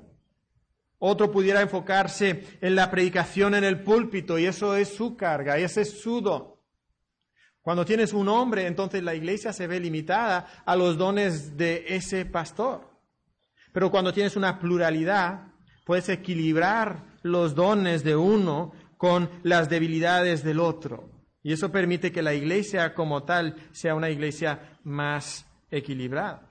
Otro 0.97 1.31
pudiera 1.31 1.61
enfocarse 1.61 2.57
en 2.59 2.73
la 2.73 2.89
predicación 2.89 3.53
en 3.53 3.63
el 3.63 3.83
púlpito 3.83 4.39
y 4.39 4.47
eso 4.47 4.75
es 4.75 4.95
su 4.95 5.15
carga, 5.15 5.59
ese 5.59 5.81
es 5.81 6.01
su 6.01 6.19
don. 6.19 6.55
Cuando 7.61 7.85
tienes 7.85 8.13
un 8.13 8.29
hombre, 8.29 8.65
entonces 8.65 9.03
la 9.03 9.13
iglesia 9.13 9.53
se 9.53 9.67
ve 9.67 9.79
limitada 9.79 10.47
a 10.65 10.75
los 10.75 10.97
dones 10.97 11.55
de 11.55 11.85
ese 11.87 12.25
pastor. 12.25 12.97
Pero 13.71 13.91
cuando 13.91 14.11
tienes 14.11 14.35
una 14.35 14.57
pluralidad, 14.57 15.51
puedes 15.85 16.09
equilibrar 16.09 17.19
los 17.21 17.53
dones 17.53 18.03
de 18.03 18.15
uno 18.15 18.71
con 18.97 19.29
las 19.43 19.69
debilidades 19.69 20.43
del 20.43 20.59
otro. 20.59 21.16
Y 21.43 21.53
eso 21.53 21.71
permite 21.71 22.11
que 22.11 22.21
la 22.21 22.33
iglesia 22.33 22.93
como 22.93 23.23
tal 23.23 23.55
sea 23.71 23.95
una 23.95 24.09
iglesia 24.09 24.77
más 24.83 25.45
equilibrada. 25.71 26.47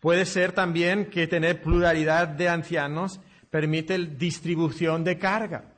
Puede 0.00 0.24
ser 0.24 0.52
también 0.52 1.10
que 1.10 1.26
tener 1.26 1.60
pluralidad 1.60 2.28
de 2.28 2.48
ancianos 2.48 3.20
permite 3.50 3.98
distribución 3.98 5.04
de 5.04 5.18
carga. 5.18 5.74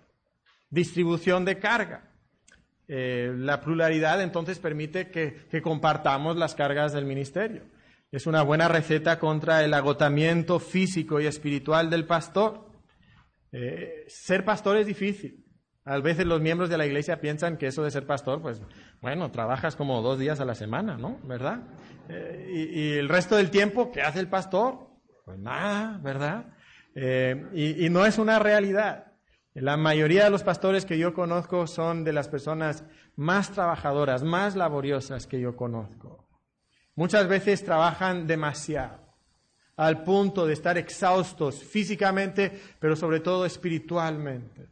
Distribución 0.71 1.45
de 1.45 1.59
carga. 1.59 2.13
Eh, 2.87 3.33
la 3.37 3.61
pluralidad 3.61 4.23
entonces 4.23 4.59
permite 4.59 5.11
que, 5.11 5.63
compartamos 5.63 6.37
las 6.37 6.55
cargas 6.55 6.93
del 6.93 7.05
ministerio. 7.05 7.63
Es 8.11 8.27
una 8.27 8.43
buena 8.43 8.69
receta 8.69 9.19
contra 9.19 9.65
el 9.65 9.73
agotamiento 9.75 10.61
físico 10.61 11.21
y 11.21 11.27
espiritual 11.27 11.91
del 11.91 12.07
pastor. 12.07 12.71
Eh, 13.51 14.05
ser 14.09 14.45
pastor 14.45 14.77
es 14.77 14.87
difícil. 14.87 15.42
A 15.85 15.99
veces 15.99 16.27
los 16.27 16.41
miembros 16.41 16.71
de 16.71 16.79
la 16.79 16.87
iglesia 16.87 17.21
piensan 17.21 17.57
que 17.57 17.67
eso 17.67 17.83
de 17.83 17.91
ser 17.91 18.07
pastor, 18.07 18.41
pues 18.41 18.63
bueno, 19.01 19.33
trabajas 19.33 19.75
como 19.75 20.01
dos 20.01 20.19
días 20.19 20.39
a 20.39 20.45
la 20.45 20.55
semana, 20.55 20.97
¿no? 20.97 21.19
¿Verdad? 21.25 21.61
Eh, 22.09 22.71
y, 22.73 22.93
el 22.99 23.09
resto 23.09 23.37
del 23.37 23.51
tiempo, 23.51 23.91
¿qué 23.91 24.03
hace 24.03 24.21
el 24.21 24.29
pastor? 24.29 24.87
Pues 25.25 25.39
nada, 25.39 25.99
¿verdad? 26.03 26.47
Eh, 26.95 27.49
y, 27.53 27.87
y 27.87 27.91
no 27.91 28.07
es 28.07 28.19
una 28.19 28.39
realidad. 28.39 29.13
La 29.55 29.77
mayoría 29.77 30.25
de 30.25 30.31
los 30.31 30.45
pastores 30.45 30.87
que 30.87 30.99
yo 30.99 31.13
conozco 31.15 31.67
son 31.67 32.05
de 32.05 32.13
las 32.13 32.29
personas 32.29 32.85
más 33.17 33.51
trabajadoras, 33.51 34.23
más 34.23 34.55
laboriosas 34.55 35.27
que 35.27 35.41
yo 35.41 35.57
conozco. 35.57 36.29
Muchas 36.95 37.27
veces 37.27 37.65
trabajan 37.65 38.27
demasiado, 38.27 38.99
al 39.77 40.05
punto 40.05 40.47
de 40.47 40.53
estar 40.53 40.79
exhaustos 40.79 41.63
físicamente, 41.63 42.61
pero 42.79 42.95
sobre 42.95 43.21
todo 43.21 43.45
espiritualmente. 43.45 44.72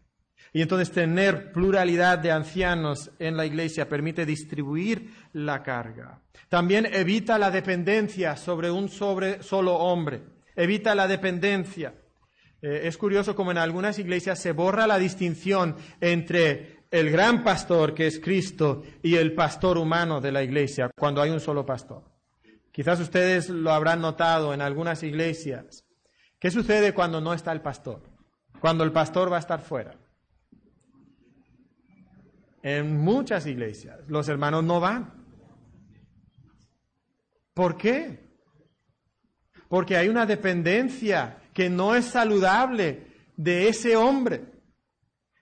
Y 0.53 0.63
entonces 0.63 0.91
tener 0.91 1.53
pluralidad 1.53 2.19
de 2.19 2.33
ancianos 2.33 3.11
en 3.19 3.37
la 3.37 3.47
iglesia 3.47 3.89
permite 3.89 4.27
distribuir 4.27 5.15
la 5.33 5.63
carga. 5.63 6.21
También 6.49 6.87
evita 6.87 7.39
la 7.39 7.51
dependencia 7.51 8.37
sobre 8.37 8.71
un 8.71 8.89
solo 8.89 9.75
hombre. 9.77 10.23
Evita 10.57 10.95
la 10.97 11.07
dependencia. 11.07 11.95
Eh, 12.61 12.83
es 12.85 12.97
curioso 12.99 13.37
como 13.37 13.53
en 13.53 13.59
algunas 13.59 13.99
iglesias 14.01 14.41
se 14.41 14.53
borra 14.53 14.89
la 14.89 14.99
distinción 14.99 15.77
entre 16.01 16.81
el 16.91 17.11
gran 17.11 17.45
pastor 17.45 17.95
que 17.95 18.09
es 18.09 18.19
Cristo 18.19 18.83
y 19.03 19.15
el 19.15 19.33
pastor 19.35 19.79
humano 19.79 20.21
de 20.21 20.33
la 20.33 20.43
iglesia 20.43 20.91
cuando 20.99 21.23
hay 21.23 21.31
un 21.31 21.41
solo 21.41 21.65
pastor. 21.65 22.03
Quizás 22.73 22.99
ustedes 22.99 23.49
lo 23.49 23.71
habrán 23.71 24.01
notado 24.01 24.53
en 24.53 24.61
algunas 24.61 25.05
iglesias. 25.05 25.85
¿Qué 26.41 26.51
sucede 26.51 26.93
cuando 26.93 27.21
no 27.21 27.33
está 27.33 27.53
el 27.53 27.61
pastor? 27.61 28.03
Cuando 28.61 28.83
el 28.83 28.91
pastor 28.91 29.31
va 29.31 29.37
a 29.37 29.41
estar 29.41 29.61
fuera 29.61 29.95
en 32.63 32.99
muchas 32.99 33.47
iglesias. 33.47 33.99
Los 34.09 34.29
hermanos 34.29 34.65
no 34.65 34.81
van. 34.81 35.13
¿Por 37.55 37.77
qué? 37.77 38.31
Porque 39.69 39.97
hay 39.97 40.09
una 40.09 40.27
dependencia 40.27 41.39
que 41.53 41.71
no 41.71 41.95
es 41.95 42.07
saludable 42.07 43.07
de 43.37 43.69
ese 43.69 43.97
hombre. 43.97 44.45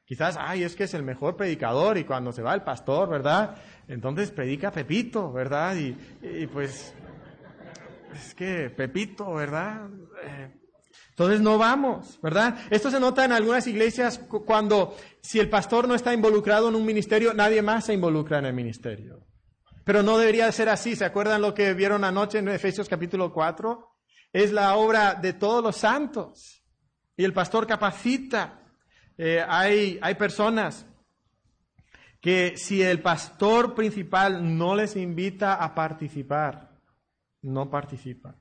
Quizás, 0.04 0.36
ay, 0.38 0.62
es 0.62 0.74
que 0.74 0.84
es 0.84 0.94
el 0.94 1.02
mejor 1.02 1.36
predicador 1.36 1.98
y 1.98 2.04
cuando 2.04 2.32
se 2.32 2.42
va 2.42 2.54
el 2.54 2.62
pastor, 2.62 3.10
¿verdad? 3.10 3.56
Entonces 3.88 4.30
predica 4.30 4.70
Pepito, 4.70 5.30
¿verdad? 5.32 5.76
Y, 5.76 6.46
pues, 6.46 6.94
es 8.14 8.34
que 8.34 8.70
Pepito, 8.70 9.34
¿verdad? 9.34 9.88
Eh, 10.24 10.54
entonces 11.18 11.40
no 11.40 11.58
vamos, 11.58 12.16
¿verdad? 12.22 12.60
Esto 12.70 12.92
se 12.92 13.00
nota 13.00 13.24
en 13.24 13.32
algunas 13.32 13.66
iglesias 13.66 14.20
cuando 14.46 14.94
si 15.20 15.40
el 15.40 15.50
pastor 15.50 15.88
no 15.88 15.96
está 15.96 16.14
involucrado 16.14 16.68
en 16.68 16.76
un 16.76 16.86
ministerio, 16.86 17.34
nadie 17.34 17.60
más 17.60 17.86
se 17.86 17.94
involucra 17.94 18.38
en 18.38 18.46
el 18.46 18.54
ministerio. 18.54 19.26
Pero 19.82 20.04
no 20.04 20.16
debería 20.16 20.52
ser 20.52 20.68
así. 20.68 20.94
¿Se 20.94 21.04
acuerdan 21.04 21.42
lo 21.42 21.54
que 21.54 21.74
vieron 21.74 22.04
anoche 22.04 22.38
en 22.38 22.46
Efesios 22.48 22.88
capítulo 22.88 23.32
4? 23.32 23.96
Es 24.32 24.52
la 24.52 24.76
obra 24.76 25.14
de 25.14 25.32
todos 25.32 25.60
los 25.60 25.74
santos. 25.74 26.62
Y 27.16 27.24
el 27.24 27.32
pastor 27.32 27.66
capacita. 27.66 28.62
Eh, 29.16 29.44
hay, 29.44 29.98
hay 30.00 30.14
personas 30.14 30.86
que 32.20 32.56
si 32.56 32.80
el 32.80 33.02
pastor 33.02 33.74
principal 33.74 34.56
no 34.56 34.76
les 34.76 34.94
invita 34.94 35.54
a 35.54 35.74
participar, 35.74 36.78
no 37.42 37.68
participan. 37.68 38.36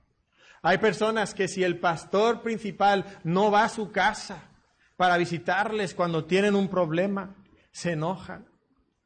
Hay 0.67 0.79
personas 0.79 1.33
que 1.33 1.47
si 1.47 1.63
el 1.63 1.79
pastor 1.79 2.41
principal 2.41 3.05
no 3.23 3.49
va 3.49 3.63
a 3.63 3.69
su 3.69 3.89
casa 3.89 4.51
para 4.97 5.15
visitarles 5.15 5.93
cuando 5.93 6.25
tienen 6.25 6.55
un 6.55 6.67
problema, 6.67 7.37
se 7.71 7.93
enojan. 7.93 8.49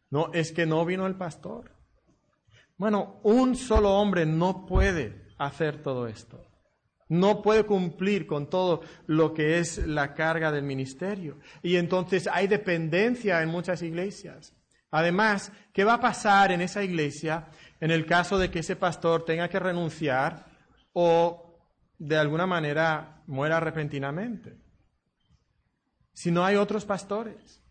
No, 0.09 0.31
es 0.33 0.53
que 0.53 0.65
no 0.65 0.83
vino 0.85 1.05
el 1.05 1.13
pastor. 1.13 1.75
Bueno, 2.77 3.19
un 3.21 3.55
solo 3.55 3.91
hombre 3.91 4.25
no 4.25 4.65
puede 4.65 5.27
hacer 5.37 5.83
todo 5.83 6.07
esto. 6.07 6.43
No 7.09 7.43
puede 7.43 7.63
cumplir 7.63 8.25
con 8.25 8.49
todo 8.49 8.81
lo 9.05 9.31
que 9.35 9.59
es 9.59 9.85
la 9.85 10.15
carga 10.15 10.51
del 10.51 10.63
ministerio. 10.63 11.37
Y 11.61 11.75
entonces 11.75 12.27
hay 12.27 12.47
dependencia 12.47 13.39
en 13.43 13.49
muchas 13.49 13.83
iglesias. 13.83 14.55
Además, 14.89 15.51
¿qué 15.73 15.83
va 15.83 15.93
a 15.93 16.01
pasar 16.01 16.51
en 16.51 16.61
esa 16.61 16.81
iglesia 16.83 17.49
en 17.79 17.91
el 17.91 18.07
caso 18.07 18.39
de 18.39 18.49
que 18.49 18.61
ese 18.61 18.75
pastor 18.75 19.25
tenga 19.25 19.47
que 19.47 19.59
renunciar 19.59 20.49
o 20.93 21.40
de 22.01 22.17
alguna 22.17 22.47
manera 22.47 23.21
muera 23.27 23.59
repentinamente. 23.59 24.57
Si 26.13 26.31
no 26.31 26.43
hay 26.43 26.55
otros 26.55 26.83
pastores, 26.83 27.61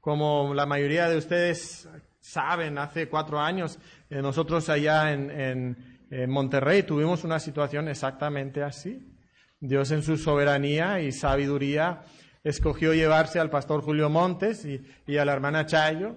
como 0.00 0.52
la 0.52 0.66
mayoría 0.66 1.08
de 1.08 1.16
ustedes 1.16 1.88
saben, 2.20 2.76
hace 2.76 3.08
cuatro 3.08 3.40
años 3.40 3.78
eh, 4.10 4.20
nosotros 4.20 4.68
allá 4.68 5.12
en, 5.12 5.88
Monterrey 6.26 6.82
tuvimos 6.82 7.22
una 7.22 7.38
situación 7.38 7.86
exactamente 7.86 8.64
así. 8.64 9.16
Dios 9.60 9.92
en 9.92 10.02
su 10.02 10.16
soberanía 10.16 11.00
y 11.00 11.12
sabiduría 11.12 12.02
escogió 12.42 12.92
llevarse 12.92 13.38
al 13.38 13.48
pastor 13.48 13.80
Julio 13.80 14.10
Montes 14.10 14.64
y, 14.64 14.84
y 15.06 15.18
a 15.18 15.24
la 15.24 15.32
hermana 15.32 15.66
Chayo, 15.66 16.16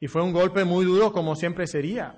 y 0.00 0.06
fue 0.06 0.22
un 0.22 0.32
golpe 0.32 0.64
muy 0.64 0.86
duro 0.86 1.12
como 1.12 1.36
siempre 1.36 1.66
sería. 1.66 2.16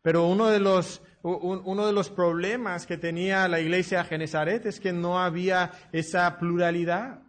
Pero 0.00 0.26
uno 0.26 0.48
de 0.48 0.60
los 0.60 1.02
uno 1.24 1.86
de 1.86 1.92
los 1.92 2.10
problemas 2.10 2.86
que 2.86 2.98
tenía 2.98 3.48
la 3.48 3.58
iglesia 3.58 4.04
Genesaret 4.04 4.66
es 4.66 4.78
que 4.78 4.92
no 4.92 5.18
había 5.18 5.72
esa 5.90 6.38
pluralidad. 6.38 7.22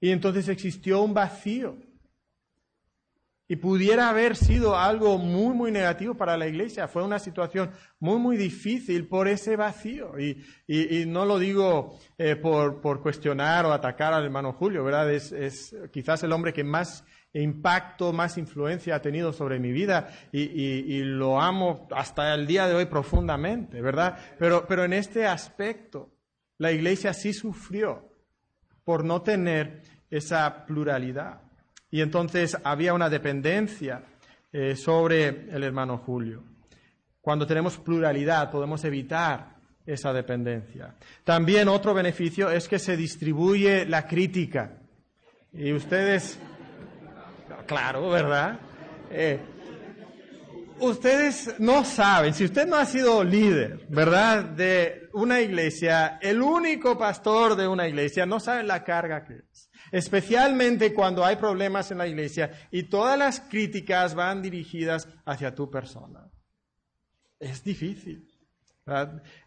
Y 0.00 0.10
entonces 0.10 0.48
existió 0.48 1.02
un 1.02 1.12
vacío. 1.12 1.76
Y 3.50 3.56
pudiera 3.56 4.08
haber 4.08 4.36
sido 4.36 4.76
algo 4.76 5.18
muy, 5.18 5.54
muy 5.54 5.70
negativo 5.70 6.14
para 6.14 6.36
la 6.36 6.46
iglesia. 6.46 6.88
Fue 6.88 7.02
una 7.02 7.18
situación 7.18 7.70
muy, 7.98 8.18
muy 8.18 8.36
difícil 8.36 9.08
por 9.08 9.28
ese 9.28 9.56
vacío. 9.56 10.18
Y, 10.18 10.36
no 11.06 11.26
lo 11.26 11.38
digo 11.38 11.98
eh, 12.16 12.36
por, 12.36 12.80
por, 12.80 13.02
cuestionar 13.02 13.66
o 13.66 13.72
atacar 13.72 14.12
al 14.14 14.24
hermano 14.24 14.52
Julio, 14.52 14.84
¿verdad? 14.84 15.12
Es, 15.12 15.32
es, 15.32 15.76
quizás 15.90 16.22
el 16.22 16.32
hombre 16.32 16.52
que 16.52 16.64
más 16.64 17.04
impacto, 17.32 18.12
más 18.12 18.38
influencia 18.38 18.96
ha 18.96 19.02
tenido 19.02 19.32
sobre 19.32 19.58
mi 19.58 19.70
vida 19.72 20.08
y, 20.32 21.00
lo 21.02 21.40
amo 21.40 21.86
hasta 21.90 22.34
el 22.34 22.46
día 22.46 22.66
de 22.66 22.74
hoy 22.74 22.86
profundamente, 22.86 23.80
¿verdad? 23.80 24.18
Pero, 24.38 24.66
pero 24.66 24.84
en 24.84 24.92
este 24.92 25.26
aspecto, 25.26 26.10
la 26.58 26.72
iglesia 26.72 27.12
sí 27.12 27.32
sufrió 27.32 28.08
por 28.84 29.04
no 29.04 29.22
tener 29.22 29.82
esa 30.10 30.64
pluralidad. 30.66 31.42
Y 31.90 32.00
entonces 32.00 32.56
había 32.64 32.94
una 32.94 33.08
dependencia 33.08 34.02
eh, 34.52 34.76
sobre 34.76 35.28
el 35.28 35.62
hermano 35.62 35.98
Julio. 35.98 36.42
Cuando 37.20 37.46
tenemos 37.46 37.78
pluralidad 37.78 38.50
podemos 38.50 38.84
evitar 38.84 39.56
esa 39.84 40.12
dependencia. 40.12 40.94
También 41.24 41.68
otro 41.68 41.94
beneficio 41.94 42.50
es 42.50 42.68
que 42.68 42.78
se 42.78 42.96
distribuye 42.96 43.86
la 43.86 44.06
crítica. 44.06 44.78
Y 45.52 45.72
ustedes, 45.72 46.38
claro, 47.68 48.10
¿verdad? 48.10 48.58
Eh, 49.10 49.38
ustedes 50.80 51.54
no 51.60 51.84
saben, 51.84 52.34
si 52.34 52.44
usted 52.44 52.66
no 52.66 52.74
ha 52.76 52.84
sido 52.84 53.22
líder, 53.22 53.86
¿verdad? 53.88 54.42
De 54.42 55.08
una 55.12 55.40
iglesia, 55.40 56.18
el 56.20 56.42
único 56.42 56.98
pastor 56.98 57.54
de 57.54 57.68
una 57.68 57.86
iglesia, 57.86 58.26
no 58.26 58.40
sabe 58.40 58.64
la 58.64 58.82
carga 58.82 59.24
que 59.24 59.34
es 59.34 59.68
especialmente 59.90 60.92
cuando 60.92 61.24
hay 61.24 61.36
problemas 61.36 61.90
en 61.90 61.98
la 61.98 62.06
iglesia 62.06 62.50
y 62.70 62.84
todas 62.84 63.18
las 63.18 63.40
críticas 63.40 64.14
van 64.14 64.42
dirigidas 64.42 65.08
hacia 65.24 65.54
tu 65.54 65.70
persona. 65.70 66.28
Es 67.38 67.62
difícil. 67.62 68.26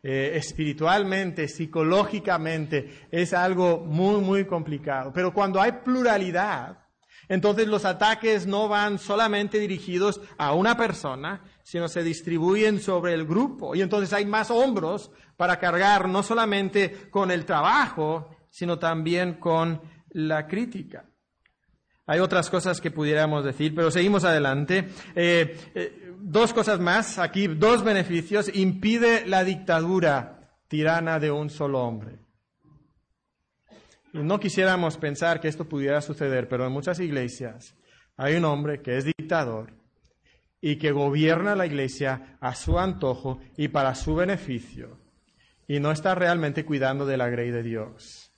Eh, 0.03 0.34
espiritualmente, 0.36 1.47
psicológicamente, 1.47 3.07
es 3.09 3.34
algo 3.34 3.80
muy, 3.80 4.22
muy 4.22 4.45
complicado. 4.45 5.11
Pero 5.11 5.34
cuando 5.34 5.59
hay 5.59 5.72
pluralidad, 5.84 6.81
entonces 7.30 7.67
los 7.67 7.86
ataques 7.86 8.47
no 8.47 8.67
van 8.67 8.99
solamente 8.99 9.59
dirigidos 9.59 10.22
a 10.38 10.53
una 10.53 10.78
persona, 10.78 11.41
sino 11.63 11.88
se 11.88 12.03
distribuyen 12.03 12.80
sobre 12.80 13.13
el 13.13 13.26
grupo. 13.26 13.76
Y 13.76 13.82
entonces 13.82 14.13
hay 14.13 14.26
más 14.26 14.51
hombros 14.51 15.11
para 15.38 15.59
cargar 15.59 16.09
no 16.09 16.24
solamente 16.24 17.09
con 17.09 17.32
el 17.32 17.45
trabajo, 17.45 18.30
sino 18.49 18.78
también 18.80 19.36
con 19.36 19.82
la 20.09 20.47
crítica. 20.47 21.05
Hay 22.05 22.19
otras 22.19 22.49
cosas 22.49 22.82
que 22.82 22.91
pudiéramos 22.91 23.45
decir, 23.45 23.74
pero 23.74 23.91
seguimos 23.91 24.26
adelante. 24.26 24.89
Eh, 25.15 25.57
eh, 25.74 26.13
dos 26.19 26.53
cosas 26.53 26.80
más, 26.80 27.19
aquí 27.19 27.47
dos 27.47 27.84
beneficios. 27.84 28.53
Impide 28.53 29.26
la 29.26 29.43
dictadura 29.43 30.49
tirana 30.67 31.19
de 31.19 31.32
un 31.32 31.49
solo 31.49 31.82
hombre. 31.82 32.20
No 34.14 34.39
quisiéramos 34.39 34.97
pensar 34.97 35.39
que 35.39 35.47
esto 35.47 35.66
pudiera 35.68 36.01
suceder, 36.01 36.47
pero 36.47 36.66
en 36.66 36.74
muchas 36.74 36.99
iglesias 36.99 37.76
hay 38.18 38.36
un 38.36 38.45
hombre 38.45 38.82
que 38.82 38.97
es 38.97 39.05
dictador 39.05 39.74
y 40.59 40.78
que 40.78 40.91
gobierna 40.91 41.55
la 41.55 41.66
iglesia 41.66 42.38
a 42.39 42.55
su 42.55 42.78
antojo 42.78 43.39
y 43.57 43.70
para 43.70 43.95
su 43.95 44.16
beneficio 44.16 44.99
y 45.68 45.80
no 45.80 45.91
está 45.91 46.14
realmente 46.14 46.66
cuidando 46.66 47.05
de 47.05 47.18
la 47.18 47.30
grey 47.30 47.51
de 47.51 47.64
Dios 47.64 48.32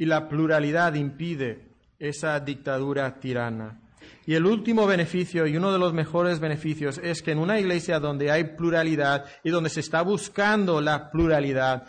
y 0.00 0.06
la 0.06 0.30
pluralidad 0.30 0.94
impide 0.94 1.76
esa 1.98 2.40
dictadura 2.40 3.20
tirana. 3.20 3.82
Y 4.24 4.34
el 4.34 4.46
último 4.46 4.86
beneficio, 4.86 5.46
y 5.46 5.58
uno 5.58 5.70
de 5.72 5.78
los 5.78 5.92
mejores 5.92 6.40
beneficios, 6.40 6.98
es 7.04 7.20
que 7.20 7.32
en 7.32 7.38
una 7.38 7.60
iglesia 7.60 8.00
donde 8.00 8.30
hay 8.30 8.44
pluralidad 8.56 9.26
y 9.44 9.50
donde 9.50 9.68
se 9.68 9.80
está 9.80 10.00
buscando 10.00 10.80
la 10.80 11.10
pluralidad, 11.10 11.86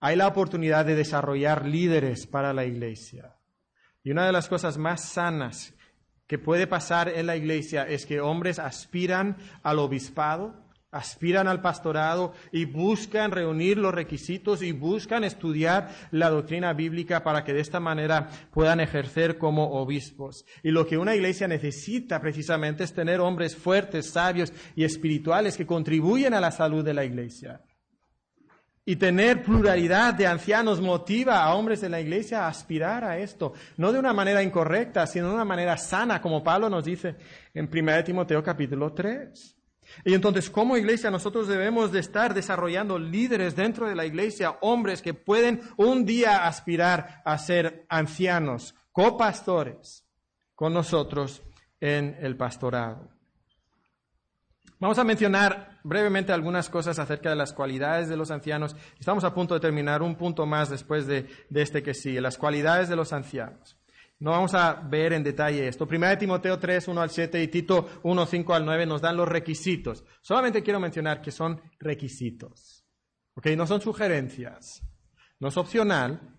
hay 0.00 0.16
la 0.16 0.28
oportunidad 0.28 0.86
de 0.86 0.94
desarrollar 0.94 1.66
líderes 1.66 2.26
para 2.26 2.52
la 2.52 2.64
iglesia. 2.64 3.36
Y 4.04 4.10
una 4.10 4.26
de 4.26 4.32
las 4.32 4.48
cosas 4.48 4.78
más 4.78 5.04
sanas 5.04 5.74
que 6.26 6.38
puede 6.38 6.66
pasar 6.66 7.08
en 7.08 7.26
la 7.26 7.36
iglesia 7.36 7.84
es 7.84 8.06
que 8.06 8.20
hombres 8.20 8.58
aspiran 8.58 9.36
al 9.62 9.78
obispado, 9.78 10.54
aspiran 10.90 11.48
al 11.48 11.60
pastorado 11.60 12.32
y 12.52 12.64
buscan 12.64 13.30
reunir 13.30 13.76
los 13.76 13.94
requisitos 13.94 14.62
y 14.62 14.72
buscan 14.72 15.24
estudiar 15.24 15.90
la 16.10 16.30
doctrina 16.30 16.72
bíblica 16.72 17.22
para 17.22 17.44
que 17.44 17.52
de 17.52 17.60
esta 17.60 17.80
manera 17.80 18.28
puedan 18.52 18.80
ejercer 18.80 19.36
como 19.36 19.72
obispos. 19.72 20.44
Y 20.62 20.70
lo 20.70 20.86
que 20.86 20.96
una 20.96 21.14
iglesia 21.14 21.48
necesita 21.48 22.20
precisamente 22.20 22.84
es 22.84 22.94
tener 22.94 23.20
hombres 23.20 23.56
fuertes, 23.56 24.10
sabios 24.10 24.52
y 24.76 24.84
espirituales 24.84 25.56
que 25.56 25.66
contribuyen 25.66 26.34
a 26.34 26.40
la 26.40 26.52
salud 26.52 26.84
de 26.84 26.94
la 26.94 27.04
iglesia. 27.04 27.62
Y 28.88 28.96
tener 28.96 29.42
pluralidad 29.42 30.14
de 30.14 30.26
ancianos 30.26 30.80
motiva 30.80 31.44
a 31.44 31.54
hombres 31.54 31.82
de 31.82 31.90
la 31.90 32.00
iglesia 32.00 32.46
a 32.46 32.48
aspirar 32.48 33.04
a 33.04 33.18
esto, 33.18 33.52
no 33.76 33.92
de 33.92 33.98
una 33.98 34.14
manera 34.14 34.42
incorrecta, 34.42 35.06
sino 35.06 35.28
de 35.28 35.34
una 35.34 35.44
manera 35.44 35.76
sana, 35.76 36.22
como 36.22 36.42
Pablo 36.42 36.70
nos 36.70 36.86
dice 36.86 37.16
en 37.52 37.68
1 37.70 38.04
Timoteo 38.04 38.42
capítulo 38.42 38.94
3. 38.94 39.56
Y 40.06 40.14
entonces, 40.14 40.48
como 40.48 40.78
iglesia, 40.78 41.10
nosotros 41.10 41.48
debemos 41.48 41.92
de 41.92 42.00
estar 42.00 42.32
desarrollando 42.32 42.98
líderes 42.98 43.54
dentro 43.54 43.86
de 43.86 43.94
la 43.94 44.06
iglesia, 44.06 44.56
hombres 44.62 45.02
que 45.02 45.12
pueden 45.12 45.60
un 45.76 46.06
día 46.06 46.46
aspirar 46.46 47.20
a 47.26 47.36
ser 47.36 47.84
ancianos, 47.90 48.74
copastores 48.90 50.06
con 50.54 50.72
nosotros 50.72 51.42
en 51.78 52.16
el 52.22 52.38
pastorado. 52.38 53.10
Vamos 54.80 54.98
a 54.98 55.04
mencionar 55.04 55.77
brevemente 55.88 56.32
algunas 56.32 56.68
cosas 56.68 56.98
acerca 56.98 57.30
de 57.30 57.36
las 57.36 57.52
cualidades 57.52 58.08
de 58.08 58.16
los 58.16 58.30
ancianos. 58.30 58.76
Estamos 58.98 59.24
a 59.24 59.34
punto 59.34 59.54
de 59.54 59.60
terminar 59.60 60.02
un 60.02 60.16
punto 60.16 60.46
más 60.46 60.70
después 60.70 61.06
de, 61.06 61.26
de 61.48 61.62
este 61.62 61.82
que 61.82 61.94
sigue, 61.94 62.20
las 62.20 62.38
cualidades 62.38 62.88
de 62.88 62.96
los 62.96 63.12
ancianos. 63.12 63.76
No 64.20 64.32
vamos 64.32 64.52
a 64.54 64.74
ver 64.74 65.12
en 65.12 65.22
detalle 65.22 65.68
esto. 65.68 65.86
Primera 65.86 66.10
de 66.10 66.16
Timoteo 66.16 66.58
3, 66.58 66.88
1 66.88 67.00
al 67.00 67.10
7 67.10 67.42
y 67.42 67.48
Tito 67.48 68.00
1, 68.02 68.26
5 68.26 68.54
al 68.54 68.64
9 68.64 68.86
nos 68.86 69.00
dan 69.00 69.16
los 69.16 69.28
requisitos. 69.28 70.04
Solamente 70.20 70.62
quiero 70.62 70.80
mencionar 70.80 71.22
que 71.22 71.30
son 71.30 71.60
requisitos. 71.78 72.84
¿Ok? 73.34 73.46
No 73.56 73.66
son 73.66 73.80
sugerencias. 73.80 74.82
No 75.38 75.48
es 75.48 75.56
opcional. 75.56 76.36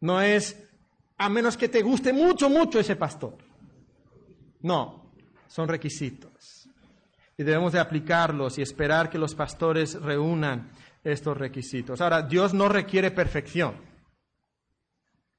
No 0.00 0.20
es 0.20 0.68
a 1.16 1.28
menos 1.28 1.56
que 1.56 1.68
te 1.68 1.82
guste 1.82 2.12
mucho, 2.12 2.50
mucho 2.50 2.78
ese 2.78 2.96
pastor. 2.96 3.38
No, 4.60 5.12
son 5.46 5.68
requisitos. 5.68 6.57
Y 7.38 7.44
debemos 7.44 7.72
de 7.72 7.80
aplicarlos 7.80 8.58
y 8.58 8.62
esperar 8.62 9.08
que 9.08 9.16
los 9.16 9.34
pastores 9.34 9.94
reúnan 9.94 10.70
estos 11.02 11.36
requisitos. 11.36 12.00
Ahora, 12.00 12.20
Dios 12.22 12.52
no 12.52 12.68
requiere 12.68 13.10
perfección. 13.10 13.88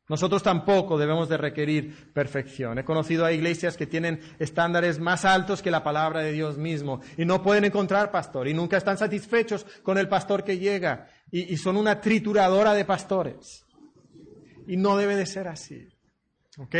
Nosotros 0.10 0.42
tampoco 0.42 0.98
debemos 0.98 1.30
de 1.30 1.38
requerir 1.38 2.12
perfección. 2.12 2.80
He 2.80 2.84
conocido 2.84 3.26
a 3.26 3.32
iglesias 3.32 3.78
que 3.78 3.86
tienen 3.86 4.20
estándares 4.40 5.00
más 5.00 5.24
altos 5.24 5.62
que 5.62 5.70
la 5.70 5.84
palabra 5.84 6.22
de 6.22 6.32
Dios 6.32 6.58
mismo 6.58 7.02
y 7.16 7.26
no 7.26 7.44
pueden 7.44 7.66
encontrar 7.66 8.10
pastor 8.10 8.48
y 8.48 8.56
nunca 8.56 8.78
están 8.78 8.98
satisfechos 8.98 9.68
con 9.84 10.00
el 10.00 10.10
pastor 10.10 10.44
que 10.44 10.58
llega 10.58 11.08
y, 11.32 11.56
son 11.58 11.78
una 11.78 12.02
trituradora 12.02 12.74
de 12.74 12.86
pastores. 12.86 13.68
Y 14.68 14.78
no 14.78 14.98
debe 14.98 15.16
de 15.16 15.28
ser 15.28 15.48
así. 15.48 15.88
¿Ok? 16.58 16.76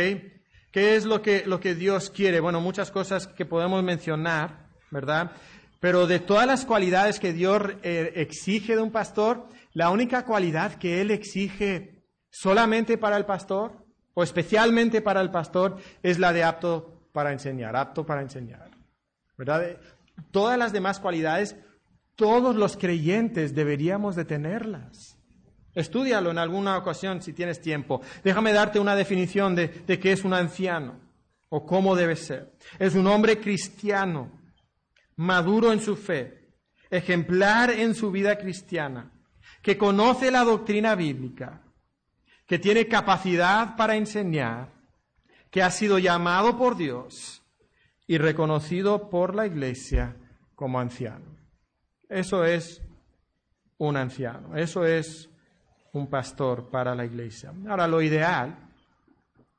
¿Qué 0.72 0.96
es 0.96 1.04
lo 1.04 1.22
que, 1.22 1.44
lo 1.46 1.60
que 1.60 1.76
Dios 1.76 2.10
quiere? 2.10 2.40
Bueno, 2.40 2.60
muchas 2.60 2.90
cosas 2.90 3.28
que 3.28 3.46
podemos 3.46 3.82
mencionar, 3.84 4.69
¿verdad? 4.90 5.32
Pero 5.80 6.06
de 6.06 6.18
todas 6.18 6.46
las 6.46 6.66
cualidades 6.66 7.18
que 7.18 7.32
Dios 7.32 7.62
eh, 7.82 8.12
exige 8.16 8.76
de 8.76 8.82
un 8.82 8.90
pastor, 8.90 9.48
la 9.72 9.90
única 9.90 10.24
cualidad 10.24 10.74
que 10.74 11.00
Él 11.00 11.10
exige 11.10 12.02
solamente 12.30 12.98
para 12.98 13.16
el 13.16 13.24
pastor 13.24 13.72
o 14.14 14.22
especialmente 14.22 15.00
para 15.00 15.20
el 15.20 15.30
pastor 15.30 15.78
es 16.02 16.18
la 16.18 16.32
de 16.32 16.44
apto 16.44 17.00
para 17.12 17.32
enseñar, 17.32 17.76
apto 17.76 18.04
para 18.04 18.22
enseñar. 18.22 18.70
¿Verdad? 19.36 19.78
Todas 20.30 20.58
las 20.58 20.72
demás 20.72 21.00
cualidades, 21.00 21.56
todos 22.14 22.54
los 22.54 22.76
creyentes 22.76 23.54
deberíamos 23.54 24.16
de 24.16 24.26
tenerlas. 24.26 25.16
Estúdialo 25.74 26.30
en 26.30 26.38
alguna 26.38 26.76
ocasión 26.76 27.22
si 27.22 27.32
tienes 27.32 27.60
tiempo. 27.60 28.02
Déjame 28.22 28.52
darte 28.52 28.80
una 28.80 28.96
definición 28.96 29.54
de, 29.54 29.68
de 29.68 29.98
qué 29.98 30.12
es 30.12 30.24
un 30.24 30.34
anciano 30.34 31.00
o 31.48 31.64
cómo 31.64 31.96
debe 31.96 32.16
ser. 32.16 32.52
Es 32.78 32.94
un 32.94 33.06
hombre 33.06 33.40
cristiano, 33.40 34.30
maduro 35.20 35.70
en 35.70 35.80
su 35.80 35.96
fe, 35.96 36.48
ejemplar 36.88 37.68
en 37.70 37.94
su 37.94 38.10
vida 38.10 38.38
cristiana, 38.38 39.12
que 39.60 39.76
conoce 39.76 40.30
la 40.30 40.44
doctrina 40.44 40.94
bíblica, 40.94 41.60
que 42.46 42.58
tiene 42.58 42.88
capacidad 42.88 43.76
para 43.76 43.96
enseñar, 43.96 44.72
que 45.50 45.62
ha 45.62 45.70
sido 45.70 45.98
llamado 45.98 46.56
por 46.56 46.74
Dios 46.74 47.42
y 48.06 48.16
reconocido 48.16 49.10
por 49.10 49.34
la 49.34 49.46
iglesia 49.46 50.16
como 50.54 50.80
anciano. 50.80 51.36
Eso 52.08 52.46
es 52.46 52.82
un 53.76 53.98
anciano, 53.98 54.56
eso 54.56 54.86
es 54.86 55.28
un 55.92 56.08
pastor 56.08 56.70
para 56.70 56.94
la 56.94 57.04
iglesia. 57.04 57.52
Ahora, 57.68 57.86
lo 57.86 58.00
ideal 58.00 58.70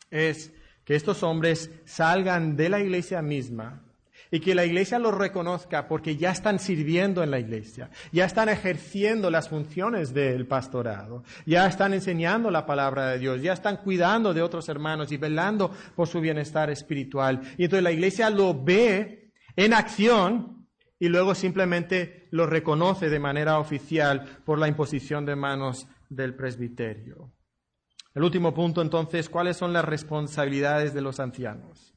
es 0.09 0.51
que 0.84 0.95
estos 0.95 1.22
hombres 1.22 1.70
salgan 1.86 2.55
de 2.55 2.70
la 2.70 2.80
iglesia 2.80 3.22
misma 3.22 3.84
y 4.32 4.40
que 4.40 4.56
la 4.56 4.66
iglesia 4.66 4.98
los 4.98 5.14
reconozca 5.14 5.88
porque 5.88 6.16
ya 6.16 6.32
están 6.32 6.58
sirviendo 6.58 7.22
en 7.22 7.32
la 7.32 7.40
iglesia, 7.40 7.90
ya 8.14 8.26
están 8.26 8.48
ejerciendo 8.48 9.30
las 9.30 9.50
funciones 9.50 10.14
del 10.14 10.48
pastorado, 10.48 11.24
ya 11.46 11.68
están 11.68 11.94
enseñando 11.94 12.50
la 12.50 12.66
palabra 12.66 13.10
de 13.10 13.20
Dios, 13.20 13.42
ya 13.42 13.54
están 13.54 13.78
cuidando 13.78 14.34
de 14.34 14.42
otros 14.42 14.70
hermanos 14.70 15.12
y 15.12 15.18
velando 15.18 15.72
por 15.96 16.08
su 16.08 16.22
bienestar 16.22 16.70
espiritual. 16.70 17.42
Y 17.58 17.66
entonces 17.66 17.84
la 17.84 17.92
iglesia 17.92 18.30
lo 18.30 18.64
ve 18.64 19.32
en 19.58 19.74
acción 19.74 20.68
y 20.98 21.10
luego 21.10 21.36
simplemente 21.36 22.28
lo 22.32 22.46
reconoce 22.46 23.10
de 23.10 23.20
manera 23.20 23.60
oficial 23.60 24.40
por 24.46 24.58
la 24.58 24.70
imposición 24.70 25.26
de 25.26 25.36
manos 25.36 25.88
del 26.10 26.36
presbiterio. 26.36 27.34
El 28.14 28.24
último 28.24 28.54
punto 28.54 28.82
entonces, 28.82 29.30
¿cuáles 29.30 29.58
son 29.58 29.74
las 29.74 29.86
responsabilidades 29.86 30.94
de 30.94 31.02
los 31.02 31.20
ancianos? 31.20 31.91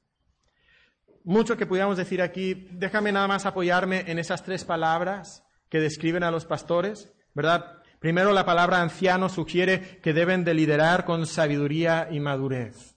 Mucho 1.25 1.57
que 1.57 1.67
pudiéramos 1.67 1.97
decir 1.97 2.23
aquí. 2.23 2.69
Déjame 2.73 3.11
nada 3.11 3.27
más 3.27 3.47
apoyarme 3.47 4.05
en 4.07 4.19
esas 4.19 4.45
tres 4.45 4.65
palabras 4.65 5.45
que 5.69 5.81
describen 5.81 6.23
a 6.23 6.31
los 6.31 6.45
pastores, 6.45 7.13
¿verdad? 7.35 7.83
Primero, 7.99 8.33
la 8.33 8.45
palabra 8.45 8.81
anciano 8.81 9.29
sugiere 9.29 9.99
que 10.01 10.13
deben 10.13 10.45
de 10.45 10.55
liderar 10.55 11.05
con 11.05 11.27
sabiduría 11.27 12.09
y 12.11 12.21
madurez. 12.21 12.97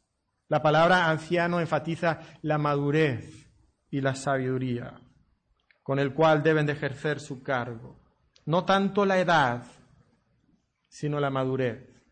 La 0.50 0.62
palabra 0.62 1.10
anciano 1.10 1.60
enfatiza 1.60 2.20
la 2.42 2.58
madurez 2.58 3.50
y 3.90 4.02
la 4.02 4.16
sabiduría 4.16 5.02
con 5.88 6.00
el 6.00 6.14
cual 6.14 6.44
deben 6.44 6.66
de 6.66 6.74
ejercer 6.74 7.22
su 7.22 7.42
cargo. 7.42 7.98
No 8.46 8.66
tanto 8.66 9.06
la 9.06 9.20
edad, 9.20 9.64
sino 10.90 11.22
la 11.22 11.30
madurez. 11.30 12.04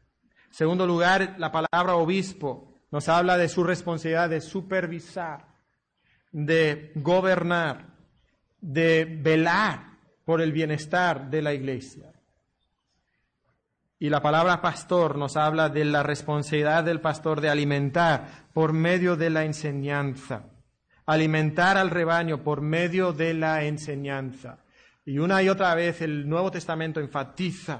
Segundo 0.49 0.87
lugar, 0.87 1.35
la 1.37 1.51
palabra 1.51 1.97
obispo 1.97 2.73
nos 2.89 3.09
habla 3.09 3.37
de 3.37 3.49
su 3.49 3.65
responsabilidad 3.65 4.29
de 4.29 4.39
supervisar 4.39 5.54
de 6.35 6.91
gobernar, 6.95 7.85
de 8.59 9.05
velar 9.05 9.99
por 10.25 10.41
el 10.41 10.51
bienestar 10.51 11.29
de 11.29 11.41
la 11.41 11.53
iglesia. 11.53 12.11
Y 13.97 14.09
la 14.09 14.21
palabra 14.21 14.61
pastor 14.61 15.17
nos 15.17 15.37
habla 15.37 15.69
de 15.69 15.85
la 15.85 16.03
responsabilidad 16.03 16.83
del 16.83 16.99
pastor 16.99 17.39
de 17.39 17.47
alimentar 17.47 18.49
por 18.53 18.73
medio 18.73 19.15
de 19.15 19.29
la 19.29 19.45
enseñanza, 19.45 20.43
alimentar 21.05 21.77
al 21.77 21.89
rebaño 21.89 22.43
por 22.43 22.59
medio 22.59 23.13
de 23.13 23.33
la 23.33 23.63
enseñanza. 23.63 24.57
Y 25.05 25.19
una 25.19 25.41
y 25.41 25.47
otra 25.47 25.73
vez 25.73 26.01
el 26.01 26.27
Nuevo 26.27 26.51
Testamento 26.51 26.99
enfatiza 26.99 27.79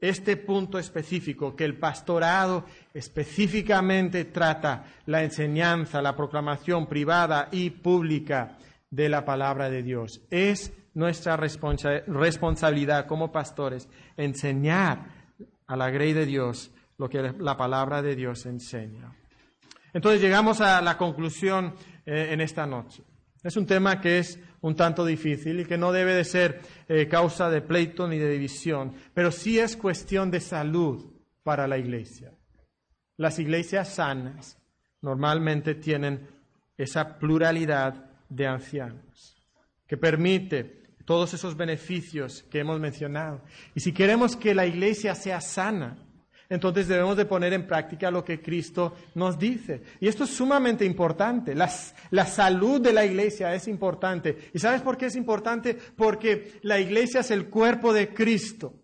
este 0.00 0.36
punto 0.36 0.78
específico, 0.78 1.56
que 1.56 1.64
el 1.64 1.76
pastorado 1.76 2.64
específicamente 2.94 4.26
trata 4.26 4.84
la 5.06 5.22
enseñanza, 5.22 6.02
la 6.02 6.16
proclamación 6.16 6.86
privada 6.86 7.48
y 7.50 7.70
pública 7.70 8.58
de 8.90 9.08
la 9.08 9.24
palabra 9.24 9.68
de 9.70 9.82
Dios. 9.82 10.22
Es 10.30 10.72
nuestra 10.94 11.36
responsabilidad 11.36 13.06
como 13.06 13.30
pastores 13.30 13.88
enseñar 14.16 15.06
a 15.66 15.76
la 15.76 15.90
grey 15.90 16.12
de 16.12 16.26
Dios 16.26 16.70
lo 16.96 17.08
que 17.08 17.32
la 17.38 17.56
palabra 17.56 18.02
de 18.02 18.16
Dios 18.16 18.46
enseña. 18.46 19.12
Entonces 19.92 20.20
llegamos 20.20 20.60
a 20.60 20.82
la 20.82 20.96
conclusión 20.98 21.74
eh, 22.04 22.28
en 22.32 22.40
esta 22.40 22.66
noche. 22.66 23.02
Es 23.42 23.56
un 23.56 23.66
tema 23.66 24.00
que 24.00 24.18
es 24.18 24.38
un 24.60 24.74
tanto 24.74 25.04
difícil 25.04 25.60
y 25.60 25.64
que 25.64 25.78
no 25.78 25.92
debe 25.92 26.14
de 26.14 26.24
ser 26.24 26.60
eh, 26.88 27.06
causa 27.06 27.48
de 27.50 27.62
pleito 27.62 28.08
ni 28.08 28.18
de 28.18 28.30
división, 28.30 28.94
pero 29.14 29.30
sí 29.30 29.58
es 29.58 29.76
cuestión 29.76 30.30
de 30.30 30.40
salud 30.40 31.12
para 31.42 31.68
la 31.68 31.78
iglesia. 31.78 32.32
Las 33.16 33.38
iglesias 33.38 33.94
sanas 33.94 34.58
normalmente 35.02 35.74
tienen 35.74 36.28
esa 36.76 37.18
pluralidad 37.18 38.10
de 38.28 38.46
ancianos 38.46 39.36
que 39.86 39.96
permite 39.96 40.94
todos 41.04 41.32
esos 41.32 41.56
beneficios 41.56 42.44
que 42.50 42.60
hemos 42.60 42.78
mencionado. 42.78 43.42
Y 43.74 43.80
si 43.80 43.92
queremos 43.92 44.36
que 44.36 44.54
la 44.54 44.66
iglesia 44.66 45.14
sea 45.14 45.40
sana, 45.40 46.07
entonces 46.50 46.88
debemos 46.88 47.16
de 47.16 47.26
poner 47.26 47.52
en 47.52 47.66
práctica 47.66 48.10
lo 48.10 48.24
que 48.24 48.40
Cristo 48.40 48.94
nos 49.14 49.38
dice. 49.38 49.82
Y 50.00 50.08
esto 50.08 50.24
es 50.24 50.30
sumamente 50.30 50.84
importante. 50.84 51.54
La, 51.54 51.68
salud 52.26 52.80
de 52.80 52.92
la 52.92 53.04
iglesia 53.04 53.54
es 53.54 53.68
importante. 53.68 54.50
¿Y 54.54 54.58
sabes 54.58 54.80
por 54.80 54.96
qué 54.96 55.06
es 55.06 55.16
importante? 55.16 55.74
Porque 55.74 56.58
la 56.62 56.80
iglesia 56.80 57.20
es 57.20 57.30
el 57.30 57.50
cuerpo 57.50 57.92
de 57.92 58.14
Cristo. 58.14 58.80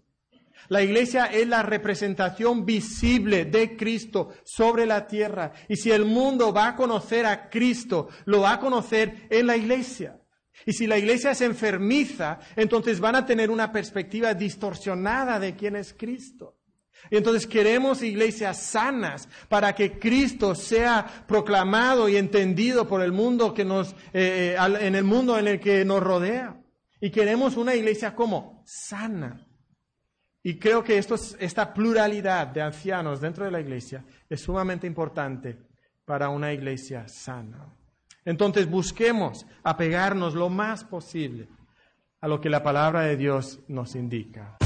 La 0.69 0.83
iglesia 0.83 1.27
es 1.27 1.47
la 1.47 1.63
representación 1.63 2.67
visible 2.67 3.47
de 3.47 3.77
Cristo 3.77 4.35
sobre 4.45 4.85
la 4.85 5.07
tierra. 5.07 5.53
Y 5.69 5.77
si 5.77 5.91
el 5.91 6.05
mundo 6.05 6.53
va 6.53 6.69
a 6.69 6.77
conocer 6.77 7.25
a 7.25 7.49
Cristo, 7.49 8.09
lo 8.27 8.43
va 8.43 8.55
a 8.55 8.61
conocer 8.61 9.27
en 9.31 9.47
la 9.47 9.57
iglesia. 9.57 10.21
Y 10.67 10.73
si 10.73 10.87
la 10.87 10.99
iglesia 10.99 11.35
se 11.35 11.47
enfermiza, 11.47 12.41
entonces 12.57 13.01
van 13.01 13.17
a 13.17 13.27
tener 13.27 13.51
una 13.51 13.73
perspectiva 13.73 14.35
distorsionada 14.35 15.39
de 15.39 15.55
quién 15.55 15.77
es 15.77 15.95
Cristo. 15.95 16.57
Y 17.11 17.17
entonces 17.17 17.47
queremos 17.47 18.03
iglesias 18.03 18.59
sanas 18.63 19.29
para 19.49 19.75
que 19.75 19.99
Cristo 19.99 20.55
sea 20.55 21.07
proclamado 21.27 22.09
y 22.09 22.17
entendido 22.17 22.89
por 22.89 23.03
el 23.03 23.13
mundo 23.13 23.53
que 23.53 23.65
nos, 23.65 23.93
eh, 24.13 24.57
eh, 24.59 24.79
en 24.81 24.95
el 24.95 25.05
mundo 25.05 25.39
en 25.39 25.49
el 25.49 25.61
que 25.61 25.85
nos 25.85 26.03
rodea. 26.03 26.61
Y 27.01 27.11
queremos 27.11 27.57
una 27.57 27.75
iglesia 27.75 28.15
como 28.15 28.63
sana. 28.65 29.47
Y 30.43 30.59
creo 30.59 30.85
que 30.85 30.99
esto, 30.99 31.17
esta 31.39 31.73
pluralidad 31.73 32.49
de 32.49 32.63
ancianos 32.63 33.21
dentro 33.21 33.45
de 33.45 33.51
la 33.51 33.61
iglesia 33.61 34.05
es 34.29 34.41
sumamente 34.43 34.87
importante 34.87 35.59
para 36.05 36.29
una 36.29 36.53
iglesia 36.53 37.09
sana. 37.09 37.75
Entonces 38.25 38.69
busquemos 38.69 39.47
apegarnos 39.63 40.35
lo 40.35 40.49
más 40.49 40.85
posible 40.85 41.49
a 42.21 42.29
lo 42.29 42.41
que 42.41 42.49
la 42.49 42.63
palabra 42.63 43.03
de 43.03 43.17
Dios 43.17 43.61
nos 43.69 43.95
indica. 43.95 44.57